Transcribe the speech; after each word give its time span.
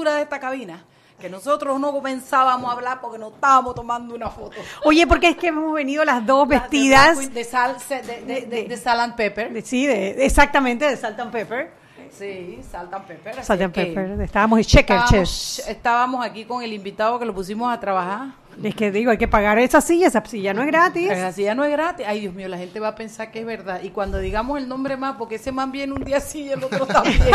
De 0.00 0.22
esta 0.22 0.40
cabina? 0.40 0.84
Que 1.20 1.28
nosotros 1.28 1.78
no 1.78 1.92
comenzábamos 1.92 2.68
a 2.68 2.72
hablar 2.72 3.00
porque 3.00 3.18
nos 3.18 3.32
estábamos 3.34 3.74
tomando 3.74 4.14
una 4.14 4.28
foto. 4.28 4.56
Oye, 4.84 5.06
porque 5.06 5.28
es 5.28 5.36
que 5.36 5.48
hemos 5.48 5.72
venido 5.72 6.04
las 6.04 6.26
dos 6.26 6.48
vestidas. 6.48 7.32
De, 7.32 7.44
sal, 7.44 7.76
de, 7.88 8.46
de, 8.46 8.64
de, 8.64 8.76
sal 8.76 8.98
and 8.98 9.14
pepper. 9.14 9.62
sí, 9.64 9.86
exactamente, 9.86 10.88
de 10.88 10.96
salt 10.96 11.20
and 11.20 11.30
pepper. 11.30 11.70
Sí, 12.10 12.60
salt 12.70 12.92
and 12.92 13.06
pepper. 13.06 13.44
Salt 13.44 13.62
and 13.62 13.72
pepper. 13.72 14.20
Estábamos 14.20 14.58
en 14.58 14.64
checker 14.64 14.96
estábamos, 14.96 15.58
estábamos 15.60 16.26
aquí 16.26 16.44
con 16.44 16.62
el 16.62 16.72
invitado 16.72 17.18
que 17.18 17.24
lo 17.24 17.34
pusimos 17.34 17.72
a 17.72 17.78
trabajar. 17.78 18.28
Es 18.62 18.74
que 18.74 18.90
digo, 18.90 19.10
hay 19.10 19.16
que 19.16 19.28
pagar 19.28 19.58
esa 19.58 19.80
silla, 19.80 20.08
esa 20.08 20.24
silla 20.24 20.52
no 20.52 20.60
es 20.62 20.66
gratis. 20.66 21.10
Esa 21.10 21.32
silla 21.32 21.54
no 21.54 21.64
es 21.64 21.70
gratis. 21.70 22.04
Ay, 22.06 22.20
Dios 22.20 22.34
mío, 22.34 22.48
la 22.48 22.58
gente 22.58 22.80
va 22.80 22.88
a 22.88 22.94
pensar 22.94 23.30
que 23.30 23.40
es 23.40 23.46
verdad. 23.46 23.80
Y 23.82 23.90
cuando 23.90 24.18
digamos 24.18 24.58
el 24.58 24.68
nombre 24.68 24.96
más, 24.96 25.16
porque 25.16 25.36
ese 25.36 25.52
man 25.52 25.72
viene 25.72 25.92
un 25.92 26.04
día 26.04 26.20
sí 26.20 26.42
y 26.42 26.50
el 26.50 26.62
otro 26.62 26.86
también. 26.86 27.18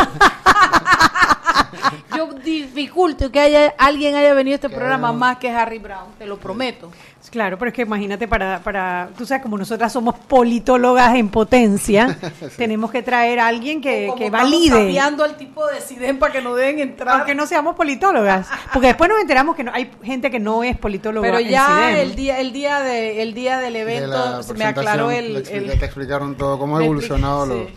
Yo 2.15 2.27
dificulto 2.33 3.31
que 3.31 3.39
haya 3.39 3.73
alguien 3.77 4.15
haya 4.15 4.33
venido 4.33 4.55
a 4.55 4.57
este 4.57 4.69
programa 4.69 5.11
más 5.11 5.37
que 5.37 5.49
Harry 5.49 5.79
Brown, 5.79 6.13
te 6.17 6.25
lo 6.25 6.37
prometo. 6.37 6.91
Claro, 7.29 7.57
pero 7.57 7.69
es 7.69 7.75
que 7.75 7.81
imagínate 7.81 8.27
para, 8.27 8.59
para 8.59 9.09
tú 9.17 9.25
sabes, 9.25 9.43
como 9.43 9.57
nosotras 9.57 9.91
somos 9.91 10.15
politólogas 10.15 11.15
en 11.15 11.29
potencia, 11.29 12.17
tenemos 12.57 12.89
que 12.89 13.03
traer 13.03 13.39
a 13.39 13.47
alguien 13.47 13.81
que, 13.81 14.11
que 14.17 14.29
valide. 14.29 14.77
cambiando 14.77 15.23
al 15.23 15.35
tipo 15.35 15.67
de 15.67 15.81
CIDEN 15.81 16.19
para 16.19 16.31
que 16.31 16.41
no 16.41 16.55
deben 16.55 16.79
entrar. 16.79 17.17
Aunque 17.17 17.35
no 17.35 17.45
seamos 17.45 17.75
politólogas, 17.75 18.47
porque 18.71 18.87
después 18.87 19.09
nos 19.09 19.19
enteramos 19.19 19.55
que 19.55 19.63
no, 19.63 19.73
hay 19.73 19.91
gente 20.03 20.31
que 20.31 20.39
no 20.39 20.63
es 20.63 20.77
politóloga 20.77 21.27
Pero 21.27 21.39
ya 21.41 21.99
el 21.99 22.15
día 22.15 22.39
el 22.39 22.53
día 22.53 22.79
de 22.79 23.21
el 23.21 23.33
día 23.33 23.59
del 23.59 23.75
evento 23.75 24.41
me 24.55 24.65
aclaró 24.65 25.11
el, 25.11 25.43
Te 25.43 25.85
explicaron 25.85 26.35
todo 26.35 26.57
cómo 26.57 26.77
ha 26.77 26.83
evolucionado 26.83 27.45
los 27.45 27.67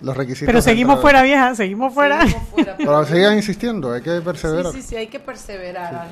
los 0.00 0.16
requisitos. 0.16 0.46
Pero 0.46 0.62
seguimos 0.62 1.00
fuera, 1.00 1.22
vieja, 1.22 1.54
seguimos 1.54 1.92
fuera. 1.92 2.24
pero 2.76 3.04
sigan 3.04 3.34
insistiendo, 3.34 3.92
hay 3.92 4.02
que 4.02 4.20
perseverar. 4.20 4.72
Sí, 4.72 4.82
sí, 4.82 4.88
sí, 4.88 4.96
hay 4.96 5.06
que 5.06 5.20
perseverar. 5.20 6.08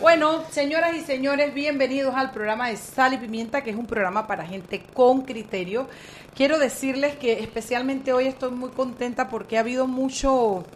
Bueno, 0.00 0.44
señoras 0.50 0.94
y 0.94 1.00
señores, 1.00 1.54
bienvenidos 1.54 2.14
al 2.14 2.30
programa 2.30 2.68
de 2.68 2.76
Sal 2.76 3.14
y 3.14 3.16
Pimienta, 3.16 3.62
que 3.62 3.70
es 3.70 3.76
un 3.76 3.86
programa 3.86 4.26
para 4.26 4.44
gente 4.44 4.82
con 4.92 5.22
criterio. 5.22 5.88
Quiero 6.34 6.58
decirles 6.58 7.16
que 7.16 7.40
especialmente 7.40 8.12
hoy 8.12 8.26
estoy 8.26 8.50
muy 8.50 8.68
contenta 8.70 9.30
porque 9.30 9.56
ha 9.56 9.60
habido 9.60 9.86
mucho 9.86 10.66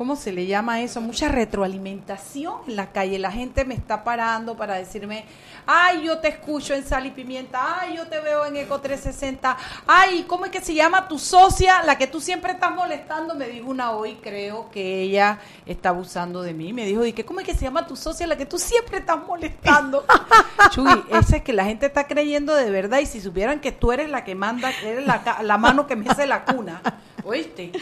¿cómo 0.00 0.16
se 0.16 0.32
le 0.32 0.46
llama 0.46 0.80
eso? 0.80 1.02
Mucha 1.02 1.28
retroalimentación 1.28 2.54
en 2.66 2.76
la 2.76 2.90
calle. 2.90 3.18
La 3.18 3.30
gente 3.30 3.66
me 3.66 3.74
está 3.74 4.02
parando 4.02 4.56
para 4.56 4.76
decirme, 4.76 5.26
ay, 5.66 6.04
yo 6.04 6.20
te 6.20 6.28
escucho 6.28 6.72
en 6.72 6.86
Sal 6.86 7.04
y 7.04 7.10
Pimienta, 7.10 7.80
ay, 7.80 7.98
yo 7.98 8.06
te 8.06 8.18
veo 8.18 8.46
en 8.46 8.56
Eco 8.56 8.80
360, 8.80 9.58
ay, 9.86 10.24
¿cómo 10.26 10.46
es 10.46 10.50
que 10.50 10.62
se 10.62 10.72
llama 10.72 11.06
tu 11.06 11.18
socia, 11.18 11.82
la 11.82 11.98
que 11.98 12.06
tú 12.06 12.18
siempre 12.18 12.52
estás 12.52 12.74
molestando? 12.74 13.34
Me 13.34 13.46
dijo 13.48 13.68
una 13.68 13.90
hoy, 13.90 14.14
creo 14.22 14.70
que 14.70 15.02
ella 15.02 15.38
está 15.66 15.90
abusando 15.90 16.40
de 16.40 16.54
mí. 16.54 16.72
Me 16.72 16.86
dijo, 16.86 17.04
¿y 17.04 17.12
qué, 17.12 17.26
cómo 17.26 17.40
es 17.40 17.46
que 17.46 17.52
se 17.52 17.66
llama 17.66 17.86
tu 17.86 17.94
socia, 17.94 18.26
la 18.26 18.38
que 18.38 18.46
tú 18.46 18.56
siempre 18.56 19.00
estás 19.00 19.18
molestando? 19.26 20.06
Chuy, 20.70 21.04
esa 21.10 21.36
es 21.36 21.42
que 21.42 21.52
la 21.52 21.66
gente 21.66 21.84
está 21.84 22.06
creyendo 22.06 22.54
de 22.54 22.70
verdad 22.70 23.00
y 23.00 23.06
si 23.06 23.20
supieran 23.20 23.60
que 23.60 23.70
tú 23.70 23.92
eres 23.92 24.08
la 24.08 24.24
que 24.24 24.34
manda, 24.34 24.70
eres 24.82 25.06
la, 25.06 25.40
la 25.42 25.58
mano 25.58 25.86
que 25.86 25.94
me 25.94 26.08
hace 26.08 26.26
la 26.26 26.46
cuna, 26.46 26.80
¿oíste? 27.22 27.72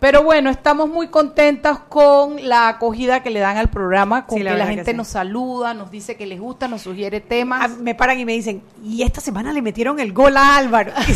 Pero 0.00 0.22
bueno, 0.22 0.48
estamos 0.48 0.88
muy 0.88 1.08
contentas 1.08 1.80
con 1.88 2.48
la 2.48 2.68
acogida 2.68 3.22
que 3.22 3.30
le 3.30 3.40
dan 3.40 3.56
al 3.56 3.68
programa, 3.68 4.26
con 4.26 4.38
que 4.38 4.44
la 4.44 4.66
gente 4.66 4.94
nos 4.94 5.08
saluda, 5.08 5.74
nos 5.74 5.90
dice 5.90 6.16
que 6.16 6.24
les 6.24 6.38
gusta, 6.38 6.68
nos 6.68 6.82
sugiere 6.82 7.20
temas. 7.20 7.62
Ah, 7.64 7.76
me 7.80 7.96
paran 7.96 8.18
y 8.20 8.24
me 8.24 8.32
dicen, 8.32 8.62
y 8.84 9.02
esta 9.02 9.20
semana 9.20 9.52
le 9.52 9.60
metieron 9.60 9.98
el 9.98 10.12
gol 10.12 10.36
a 10.36 10.56
Álvaro. 10.56 10.92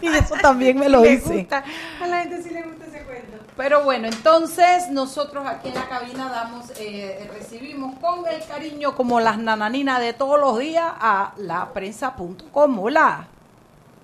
sí, 0.00 0.06
eso 0.06 0.36
también 0.40 0.78
me 0.78 0.88
lo 0.88 1.00
dice. 1.02 1.48
A 2.00 2.06
la 2.06 2.20
gente 2.20 2.40
sí 2.40 2.50
le 2.50 2.62
gusta 2.62 2.86
ese 2.86 3.02
cuento. 3.02 3.36
Pero 3.56 3.82
bueno, 3.82 4.06
entonces 4.06 4.88
nosotros 4.90 5.44
aquí 5.44 5.68
en 5.68 5.74
la 5.74 5.88
cabina 5.88 6.30
damos, 6.30 6.70
eh, 6.78 7.28
recibimos 7.34 7.98
con 7.98 8.24
el 8.28 8.46
cariño 8.46 8.94
como 8.94 9.18
las 9.18 9.38
nananinas 9.38 10.00
de 10.00 10.12
todos 10.12 10.38
los 10.38 10.56
días 10.60 10.86
a 10.86 11.32
la 11.36 11.72
prensa.com. 11.72 12.78
Hola. 12.78 13.26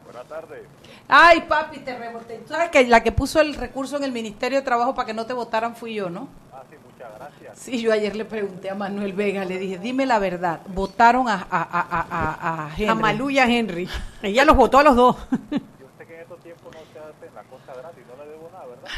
Buenas 0.04 0.26
tardes. 0.26 0.73
Ay, 1.08 1.42
papi, 1.42 1.80
te 1.80 1.96
reboté. 1.96 2.40
¿Sabes 2.46 2.70
que 2.70 2.86
la 2.86 3.02
que 3.02 3.12
puso 3.12 3.40
el 3.40 3.54
recurso 3.54 3.96
en 3.96 4.04
el 4.04 4.12
Ministerio 4.12 4.58
de 4.58 4.64
Trabajo 4.64 4.94
para 4.94 5.06
que 5.06 5.14
no 5.14 5.26
te 5.26 5.32
votaran 5.32 5.76
fui 5.76 5.94
yo, 5.94 6.08
no? 6.08 6.28
Ah, 6.52 6.62
sí, 6.70 6.76
muchas 6.82 7.12
gracias. 7.14 7.58
Sí, 7.58 7.80
yo 7.80 7.92
ayer 7.92 8.16
le 8.16 8.24
pregunté 8.24 8.70
a 8.70 8.74
Manuel 8.74 9.12
Vega, 9.12 9.44
le 9.44 9.58
dije, 9.58 9.78
dime 9.78 10.06
la 10.06 10.18
verdad, 10.18 10.60
votaron 10.68 11.28
a, 11.28 11.46
a, 11.50 11.50
a, 11.50 12.66
a, 12.66 12.70
Henry. 12.70 12.86
A 12.86 12.94
Malú 12.94 13.30
y 13.30 13.38
a 13.38 13.46
Henry. 13.46 13.88
Ella 14.22 14.44
los 14.44 14.56
votó 14.56 14.78
a 14.78 14.82
los 14.82 14.96
dos. 14.96 15.16
Yo 15.50 15.58
sé 15.98 16.06
que 16.06 16.14
en 16.14 16.20
estos 16.22 16.40
tiempos 16.40 16.74
no 16.74 16.80
se 16.92 16.98
hace 16.98 17.30
la 17.34 17.42
cosa 17.42 17.74
gratis, 17.78 18.02
no 18.08 18.24
le 18.24 18.30
debo 18.30 18.50
nada, 18.50 18.64
¿verdad? 18.66 18.88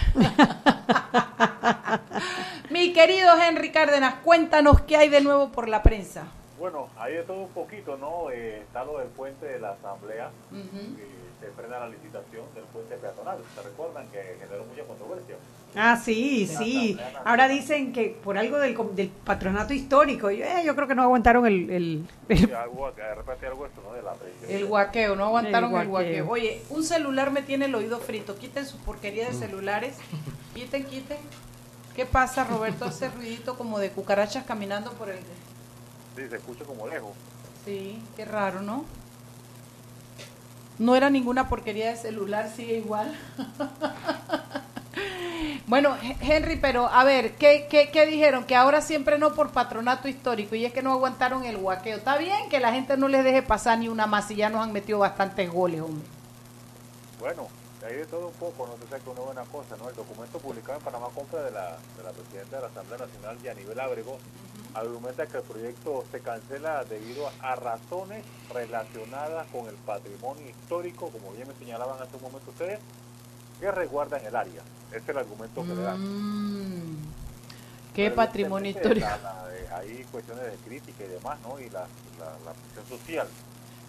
Mi 2.71 2.93
querido 2.93 3.35
Henry 3.37 3.73
Cárdenas, 3.73 4.15
cuéntanos 4.23 4.81
qué 4.83 4.97
hay 4.97 5.09
de 5.09 5.21
nuevo 5.23 5.51
por 5.51 5.69
la 5.69 5.83
prensa. 5.83 6.27
Bueno, 6.59 6.89
hay 6.99 7.15
de 7.15 7.23
todo 7.25 7.43
un 7.43 7.51
poquito, 7.51 7.97
¿no? 7.97 8.31
Eh, 8.31 8.61
está 8.61 8.85
lo 8.85 8.99
del 8.99 9.09
puente 9.09 9.45
de 9.45 9.59
la 9.59 9.73
Asamblea 9.73 10.31
se 11.41 11.51
frena 11.51 11.79
la 11.79 11.89
licitación 11.89 12.45
del 12.55 12.65
puente 12.65 12.97
peatonal. 12.97 13.39
¿Se 13.55 13.63
recuerdan 13.63 14.09
que 14.09 14.37
generó 14.41 14.65
mucha 14.65 14.85
controversia? 14.85 15.37
Ah, 15.75 16.01
sí, 16.03 16.47
sí. 16.47 16.99
Ahora 17.25 17.49
dicen 17.49 17.93
que 17.93 18.19
por 18.25 18.39
algo 18.39 18.59
del, 18.59 18.77
del 18.95 19.09
patronato 19.09 19.75
histórico, 19.75 20.31
yo, 20.31 20.45
eh, 20.45 20.63
yo 20.65 20.75
creo 20.75 20.89
que 20.89 20.95
no 20.95 21.03
aguantaron 21.03 21.47
el... 21.47 21.71
el, 21.71 22.07
el... 22.29 22.55
algo, 22.55 22.87
algo 22.87 23.67
esto, 23.67 23.83
¿no? 23.83 23.93
De 23.93 24.03
la, 24.03 24.15
el 24.49 24.65
guaqueo, 24.65 25.17
no 25.17 25.27
aguantaron 25.27 25.75
el 25.77 25.89
guaqueo. 25.89 26.29
Oye, 26.31 26.63
un 26.71 26.83
celular 26.83 27.31
me 27.31 27.43
tiene 27.43 27.67
el 27.67 27.75
oído 27.75 27.99
frito. 27.99 28.37
Quiten 28.37 28.65
su 28.65 28.79
porquería 28.79 29.27
de 29.29 29.35
celulares. 29.35 29.97
Quiten, 30.55 30.85
quiten. 30.85 31.19
¿Qué 31.95 32.07
pasa, 32.07 32.45
Roberto? 32.45 32.87
Hace 32.87 33.09
ruidito 33.11 33.57
como 33.57 33.79
de 33.79 33.91
cucarachas 33.91 34.45
caminando 34.45 34.93
por 34.93 35.11
el... 35.11 35.19
Sí, 36.17 36.29
se 36.29 36.37
escucha 36.37 36.65
como 36.65 36.89
lejos. 36.89 37.13
Sí, 37.67 38.03
qué 38.17 38.25
raro, 38.25 38.63
¿no? 38.63 38.85
No 40.79 40.95
era 40.95 41.11
ninguna 41.11 41.49
porquería 41.49 41.91
de 41.91 41.97
celular, 41.97 42.51
sigue 42.55 42.79
igual. 42.79 43.17
bueno, 45.67 45.97
Henry, 46.21 46.57
pero 46.57 46.87
a 46.87 47.05
ver, 47.05 47.35
¿qué, 47.37 47.67
¿qué, 47.71 47.91
qué, 47.91 48.07
dijeron? 48.07 48.45
Que 48.45 48.57
ahora 48.57 48.83
siempre 48.83 49.19
no 49.19 49.35
por 49.35 49.53
patronato 49.53 50.09
histórico 50.09 50.55
y 50.55 50.67
es 50.67 50.73
que 50.73 50.83
no 50.83 50.93
aguantaron 50.93 51.45
el 51.45 51.57
guaqueo. 51.57 51.97
Está 51.97 52.19
bien 52.19 52.49
que 52.51 52.61
la 52.61 52.73
gente 52.73 52.97
no 52.97 53.09
les 53.09 53.25
deje 53.25 53.43
pasar 53.43 53.79
ni 53.79 53.89
una 53.89 54.07
más 54.07 54.31
y 54.31 54.37
ya 54.37 54.51
nos 54.51 54.63
han 54.63 54.73
metido 54.73 54.99
bastantes 54.99 55.51
goles, 55.51 55.81
hombre. 55.81 56.07
Bueno, 57.19 57.49
hay 57.87 57.97
de 57.97 58.07
todo 58.07 58.29
un 58.29 58.35
poco, 58.35 58.67
no 58.67 58.75
sé 58.75 59.03
si 59.03 59.09
una 59.11 59.21
buena 59.21 59.43
cosa, 59.45 59.77
¿no? 59.77 59.89
El 59.89 59.97
documento 59.97 60.39
publicado 60.39 60.79
en 60.79 60.85
Panamá 60.85 61.07
Compra 61.15 61.43
de 61.43 61.51
la, 61.53 61.77
de 61.97 62.03
la 62.03 62.11
presidenta 62.11 62.57
de 62.57 62.63
la 62.63 62.69
Asamblea 62.69 62.99
Nacional, 62.99 63.57
nivel 63.57 63.81
Ábrego, 63.81 64.19
argumenta 64.75 65.27
que 65.27 65.39
el 65.39 65.43
proyecto 65.45 66.05
se 66.11 66.21
cancela 66.21 66.85
debido 66.85 67.31
a 67.41 67.55
razones 67.57 68.25
relacionadas 68.53 69.47
con 69.49 69.67
el 69.67 69.75
patrimonio 69.75 70.49
histórico, 70.49 71.11
como 71.11 71.33
bien 71.33 71.49
me 71.49 71.55
señalaban 71.55 72.01
hace 72.03 72.17
un 72.17 72.23
momento 72.23 72.51
ustedes, 72.51 72.81
que 73.61 73.71
resguardan 73.71 74.25
el 74.27 74.37
área. 74.37 74.63
Ese 74.91 74.99
es 74.99 75.09
el 75.09 75.19
argumento 75.19 75.63
que 75.63 75.75
le 75.75 75.83
dan. 75.83 76.01
Mm. 76.01 77.13
¿Qué 77.95 78.11
patrimonio 78.11 78.71
histórico? 78.71 79.07
hay 79.75 80.05
cuestiones 80.11 80.45
de 80.45 80.57
crítica 80.59 81.05
y 81.05 81.09
demás, 81.09 81.39
¿no? 81.43 81.59
Y 81.59 81.71
la, 81.71 81.87
la, 82.19 82.53
presión 82.53 82.99
social. 82.99 83.29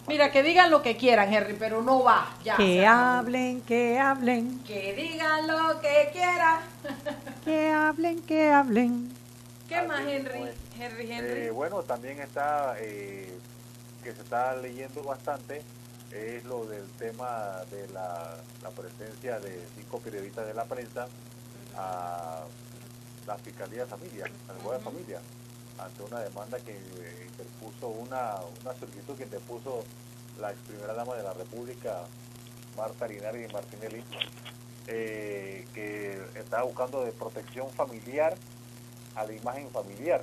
Mira, 0.08 0.32
que 0.32 0.42
digan 0.42 0.70
lo 0.70 0.80
que 0.80 0.96
quieran, 0.96 1.32
Henry, 1.32 1.54
pero 1.58 1.82
no 1.82 2.02
va. 2.02 2.34
Ya, 2.42 2.56
que 2.56 2.86
hablen, 2.86 3.60
que 3.60 3.98
hablen. 3.98 4.58
Que 4.64 4.94
digan 4.94 5.46
lo 5.46 5.78
que 5.80 6.08
quieran. 6.12 6.60
que 7.44 7.70
hablen, 7.70 8.22
que 8.22 8.50
hablen. 8.50 9.12
¿Qué 9.68 9.82
más, 9.82 10.00
Henry? 10.00 10.50
Henry, 10.78 11.12
Henry. 11.12 11.40
Eh, 11.42 11.50
bueno, 11.50 11.82
también 11.82 12.20
está, 12.20 12.76
eh, 12.78 13.38
que 14.02 14.12
se 14.14 14.22
está 14.22 14.56
leyendo 14.56 15.02
bastante, 15.02 15.60
es 16.10 16.42
lo 16.44 16.64
del 16.64 16.88
tema 16.92 17.58
de 17.70 17.86
la, 17.88 18.38
presencia 18.74 19.38
de 19.40 19.62
cinco 19.76 19.98
periodistas 19.98 20.46
de 20.46 20.54
la 20.54 20.64
prensa 20.64 21.06
a 21.76 22.44
la 23.26 23.36
Fiscalía 23.36 23.84
de 23.84 23.90
Familia, 23.90 24.24
al 24.48 24.56
juez 24.62 24.78
de 24.78 24.84
Familia. 24.84 25.20
Ante 25.78 26.02
una 26.02 26.20
demanda 26.20 26.58
que 26.58 26.76
interpuso 27.26 27.88
una, 27.88 28.36
una 28.62 28.74
solicitud 28.74 29.16
que 29.16 29.24
interpuso 29.24 29.84
la 30.40 30.50
ex 30.50 30.60
primera 30.60 30.94
dama 30.94 31.14
de 31.16 31.22
la 31.22 31.32
República, 31.32 32.04
Marta 32.76 33.06
Linares 33.06 33.48
y 33.48 33.52
Martinelli, 33.52 34.04
eh, 34.86 35.66
que 35.74 36.18
estaba 36.34 36.64
buscando 36.64 37.04
de 37.04 37.12
protección 37.12 37.70
familiar 37.70 38.36
a 39.14 39.24
la 39.24 39.32
imagen 39.32 39.68
familiar. 39.70 40.22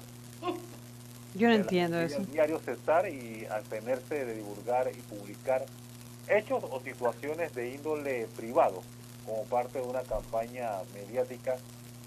Yo 1.36 1.50
no 1.50 1.54
entiendo 1.54 2.00
eso. 2.00 2.18
El 2.18 2.32
diario 2.32 2.60
cesar 2.60 3.10
y 3.10 3.46
abstenerse 3.46 4.26
de 4.26 4.36
divulgar 4.36 4.90
y 4.96 5.02
publicar 5.02 5.66
hechos 6.28 6.64
o 6.64 6.82
situaciones 6.82 7.54
de 7.54 7.76
índole 7.76 8.28
privado 8.36 8.82
como 9.26 9.44
parte 9.44 9.80
de 9.80 9.86
una 9.86 10.02
campaña 10.04 10.70
mediática 10.94 11.58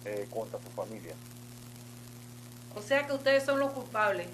eh, 0.05 0.27
contra 0.31 0.59
su 0.61 0.71
familia. 0.71 1.15
O 2.78 2.82
sea 2.82 3.06
que 3.06 3.12
ustedes 3.12 3.42
son 3.42 3.58
los 3.58 3.72
culpables. 3.72 4.28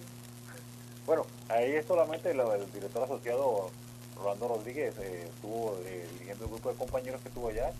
Bueno, 1.06 1.26
ahí 1.48 1.72
es 1.72 1.86
solamente 1.86 2.30
el, 2.30 2.40
el 2.40 2.70
director 2.72 3.02
asociado 3.02 3.70
Rolando 4.16 4.48
Rodríguez 4.48 4.94
eh, 4.98 5.30
estuvo 5.34 5.78
eh, 5.86 6.06
dirigiendo 6.12 6.44
el 6.44 6.50
grupo 6.50 6.68
de 6.70 6.76
compañeros 6.76 7.20
que 7.22 7.28
estuvo 7.28 7.48
allá 7.48 7.72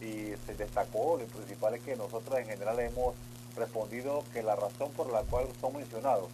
y 0.00 0.32
se 0.46 0.54
destacó, 0.56 1.18
lo 1.18 1.26
principal 1.26 1.74
es 1.74 1.82
que 1.82 1.96
nosotros 1.96 2.38
en 2.38 2.46
general 2.46 2.78
hemos 2.80 3.14
respondido 3.56 4.24
que 4.32 4.42
la 4.42 4.56
razón 4.56 4.90
por 4.92 5.12
la 5.12 5.22
cual 5.22 5.46
son 5.60 5.76
mencionados 5.76 6.28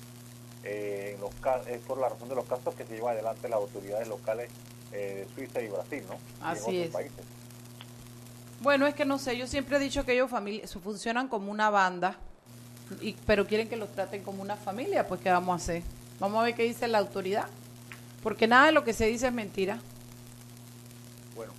eh, 0.64 1.14
en 1.14 1.20
los 1.20 1.30
es 1.66 1.80
por 1.82 1.98
la 1.98 2.08
razón 2.08 2.28
de 2.28 2.34
los 2.34 2.44
casos 2.44 2.74
que 2.74 2.84
se 2.84 2.94
lleva 2.94 3.12
adelante 3.12 3.48
las 3.48 3.58
autoridades 3.58 4.08
locales 4.08 4.50
eh, 4.92 5.26
de 5.26 5.34
Suiza 5.34 5.60
y 5.60 5.68
Brasil, 5.68 6.02
¿no? 6.08 6.46
Así 6.46 6.70
y 6.70 6.76
en 6.78 6.84
es. 6.84 6.90
países. 6.90 7.24
Bueno, 8.60 8.86
es 8.86 8.94
que 8.94 9.04
no 9.04 9.18
sé, 9.18 9.36
yo 9.36 9.46
siempre 9.46 9.76
he 9.76 9.80
dicho 9.80 10.04
que 10.04 10.12
ellos 10.12 10.30
funcionan 10.82 11.28
como 11.28 11.50
una 11.52 11.70
banda, 11.70 12.18
y, 13.00 13.12
pero 13.26 13.46
quieren 13.46 13.68
que 13.68 13.76
los 13.76 13.90
traten 13.92 14.22
como 14.22 14.42
una 14.42 14.56
familia, 14.56 15.06
pues 15.06 15.20
¿qué 15.20 15.30
vamos 15.30 15.52
a 15.52 15.56
hacer? 15.62 15.82
Vamos 16.20 16.40
a 16.40 16.44
ver 16.44 16.54
qué 16.54 16.64
dice 16.64 16.88
la 16.88 16.98
autoridad, 16.98 17.46
porque 18.22 18.46
nada 18.46 18.66
de 18.66 18.72
lo 18.72 18.84
que 18.84 18.92
se 18.92 19.06
dice 19.06 19.28
es 19.28 19.32
mentira. 19.32 19.78
Bueno, 21.36 21.52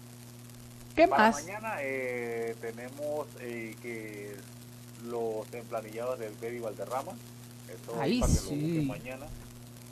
¿Qué 0.95 1.07
para 1.07 1.31
más? 1.31 1.43
mañana 1.43 1.75
eh, 1.81 2.55
tenemos 2.59 3.27
eh, 3.41 3.75
que 3.81 4.35
los 5.05 5.51
emplanillados 5.53 6.19
del 6.19 6.33
Baby 6.41 6.59
Valderrama, 6.59 7.13
eso 7.69 7.97
Ay, 7.99 8.19
para 8.19 8.33
que 8.33 8.39
sí. 8.39 8.77
lo 8.77 8.83
mañana. 8.83 9.25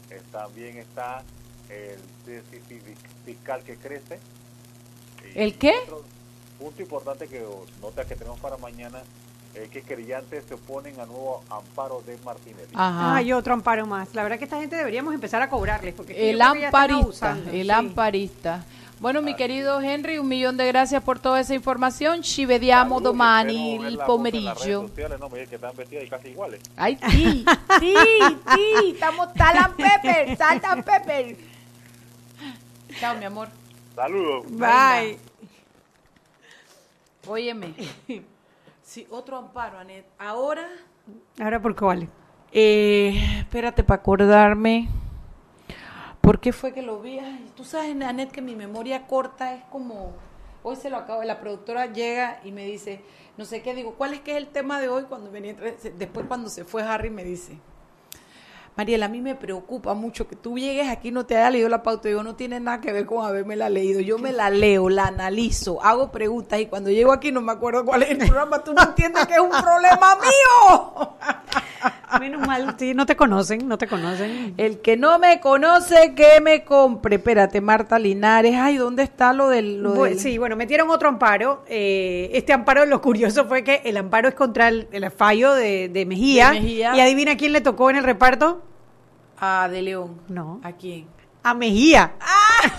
Eh, 0.10 0.22
también 0.32 0.78
está 0.78 1.24
el 1.70 2.00
déficit 2.26 2.82
fiscal 3.26 3.64
que 3.64 3.76
crece. 3.76 4.20
¿El 5.36 5.58
qué? 5.58 5.74
otro 5.84 6.04
punto 6.60 6.82
importante 6.82 7.28
que 7.28 7.46
nota 7.82 8.06
que 8.06 8.16
tenemos 8.16 8.40
para 8.40 8.58
mañana 8.58 9.02
es 9.64 9.70
que 9.70 9.82
querellantes 9.82 10.46
se 10.48 10.54
oponen 10.54 11.00
a 11.00 11.06
nuevo 11.06 11.44
amparo 11.50 12.02
de 12.06 12.18
Martinelli. 12.24 12.70
Ajá. 12.74 13.16
Hay 13.16 13.34
otro 13.34 13.54
amparo 13.54 13.86
más. 13.86 14.14
La 14.14 14.24
verdad 14.24 14.38
que 14.38 14.46
esta 14.46 14.60
gente 14.60 14.76
deberíamos 14.76 15.14
empezar 15.14 15.42
a 15.42 15.50
cobrarles. 15.50 15.94
Porque 15.94 16.14
es 16.14 16.34
El 16.34 16.42
amparista, 16.42 16.96
abusando, 17.02 17.52
el 17.52 17.66
sí. 17.68 17.72
amparista. 17.72 18.66
Bueno, 19.00 19.22
mi 19.22 19.36
querido 19.36 19.80
Henry, 19.80 20.18
un 20.18 20.28
millón 20.28 20.58
de 20.58 20.66
gracias 20.66 21.04
por 21.04 21.20
toda 21.20 21.40
esa 21.40 21.54
información. 21.54 22.24
Ci 22.24 22.48
vediamo 22.48 23.00
domani 23.00 23.76
il 23.76 24.00
pomeriggio. 24.00 24.88
sociales, 24.88 25.20
no 25.20 25.30
me 25.30 25.46
que 25.46 25.56
están 25.56 25.76
vestidas 25.76 26.06
y 26.06 26.10
casi 26.10 26.30
iguales. 26.30 26.62
Ay, 26.76 26.98
sí, 27.12 27.46
sí, 27.80 27.96
sí, 28.56 28.92
estamos 28.94 29.32
talan 29.34 29.76
pepper, 29.76 30.36
saltan 30.36 30.82
pepper. 30.84 31.38
Chao, 33.00 33.16
mi 33.18 33.26
amor. 33.26 33.50
Saludos. 33.96 34.46
Bye. 34.50 35.20
Óyeme. 37.28 37.74
Sí, 38.88 39.06
otro 39.12 39.36
amparo, 39.36 39.78
Anet. 39.80 40.06
Ahora, 40.18 40.66
Ahora, 41.42 41.62
¿por 41.62 41.76
cuál? 41.76 42.08
eh, 42.54 43.40
espérate 43.40 43.84
para 43.84 44.00
acordarme. 44.00 44.88
¿Por 46.22 46.40
qué 46.40 46.54
fue 46.54 46.72
que 46.74 46.82
lo 46.82 47.02
vi? 47.02 47.20
Ay, 47.20 47.52
tú 47.58 47.66
sabes, 47.66 48.02
Anet, 48.02 48.32
que 48.32 48.42
mi 48.42 48.56
memoria 48.56 49.06
corta 49.06 49.54
es 49.56 49.64
como... 49.66 50.14
Hoy 50.64 50.78
se 50.78 50.90
lo 50.90 50.96
acabo, 50.96 51.22
la 51.24 51.42
productora 51.42 51.88
llega 51.88 52.40
y 52.46 52.54
me 52.54 52.64
dice, 52.64 53.02
no 53.38 53.44
sé 53.44 53.62
qué, 53.62 53.76
digo, 53.76 53.96
¿cuál 53.96 54.14
es 54.14 54.22
que 54.22 54.32
es 54.32 54.38
el 54.38 54.48
tema 54.48 54.80
de 54.80 54.88
hoy? 54.88 55.04
Cuando 55.04 55.32
venía, 55.32 55.54
después 55.54 56.26
cuando 56.26 56.50
se 56.50 56.64
fue 56.64 56.82
Harry 56.82 57.10
me 57.10 57.26
dice, 57.26 57.58
Mariela, 58.78 59.08
a 59.08 59.10
mí 59.10 59.22
me 59.22 59.34
preocupa 59.34 59.96
mucho 59.96 60.28
que 60.28 60.36
tú 60.36 60.60
llegues 60.60 60.88
aquí 60.88 61.08
y 61.08 61.12
no 61.12 61.26
te 61.26 61.36
haya 61.36 61.50
leído 61.50 61.68
la 61.68 61.82
pauta. 61.82 62.10
Digo, 62.10 62.22
no 62.22 62.36
tiene 62.36 62.60
nada 62.60 62.80
que 62.80 62.94
ver 62.94 63.08
con 63.08 63.26
haberme 63.26 63.56
la 63.56 63.70
leído. 63.70 64.02
Yo 64.02 64.20
me 64.20 64.32
la 64.32 64.52
leo, 64.52 64.88
la 64.88 65.08
analizo, 65.08 65.82
hago 65.82 66.12
preguntas 66.12 66.60
y 66.60 66.68
cuando 66.68 66.92
llego 66.92 67.12
aquí 67.12 67.32
no 67.32 67.42
me 67.42 67.54
acuerdo 67.54 67.84
cuál 67.84 68.04
es 68.04 68.12
el 68.12 68.20
programa. 68.20 68.64
Tú 68.64 68.76
no 68.76 68.84
entiendes 68.84 69.26
que 69.26 69.34
es 69.34 69.40
un 69.40 69.50
problema 69.50 70.18
mío. 70.18 71.17
Menos 72.30 72.46
mal, 72.46 72.76
sí, 72.78 72.94
no 72.94 73.06
te 73.06 73.16
conocen, 73.16 73.68
no 73.68 73.78
te 73.78 73.88
conocen. 73.88 74.54
El 74.58 74.80
que 74.82 74.98
no 74.98 75.18
me 75.18 75.40
conoce, 75.40 76.14
que 76.14 76.42
me 76.42 76.66
compre. 76.66 77.16
Espérate, 77.16 77.62
Marta 77.62 77.98
Linares. 77.98 78.56
Ay, 78.58 78.76
¿dónde 78.78 79.04
está 79.04 79.32
lo 79.32 79.48
del...? 79.48 79.82
Lo 79.82 79.96
Bu- 79.96 80.04
del- 80.10 80.20
Sí, 80.20 80.38
bueno, 80.38 80.56
metieron 80.58 80.90
otro 80.90 81.08
amparo. 81.08 81.64
Eh, 81.70 82.30
este 82.34 82.52
amparo, 82.52 82.86
lo 82.86 83.02
curioso 83.02 83.46
fue 83.46 83.64
que 83.64 83.82
el 83.86 83.96
amparo 83.96 84.28
es 84.28 84.36
contra 84.36 84.68
el, 84.68 84.88
el 84.92 85.10
fallo 85.10 85.54
de, 85.54 85.88
de 85.90 86.06
Mejía. 86.06 86.52
De 86.52 86.60
Mejía. 86.60 86.96
¿Y 86.96 87.00
adivina 87.00 87.38
quién 87.38 87.54
le 87.54 87.62
tocó 87.62 87.90
en 87.90 87.96
el 87.96 88.04
reparto? 88.04 88.62
Ah, 89.40 89.70
de 89.72 89.82
León. 89.82 90.20
No. 90.28 90.60
¿A 90.64 90.74
quién? 90.74 91.08
A 91.44 91.54
Mejía. 91.54 92.12
Él 92.64 92.72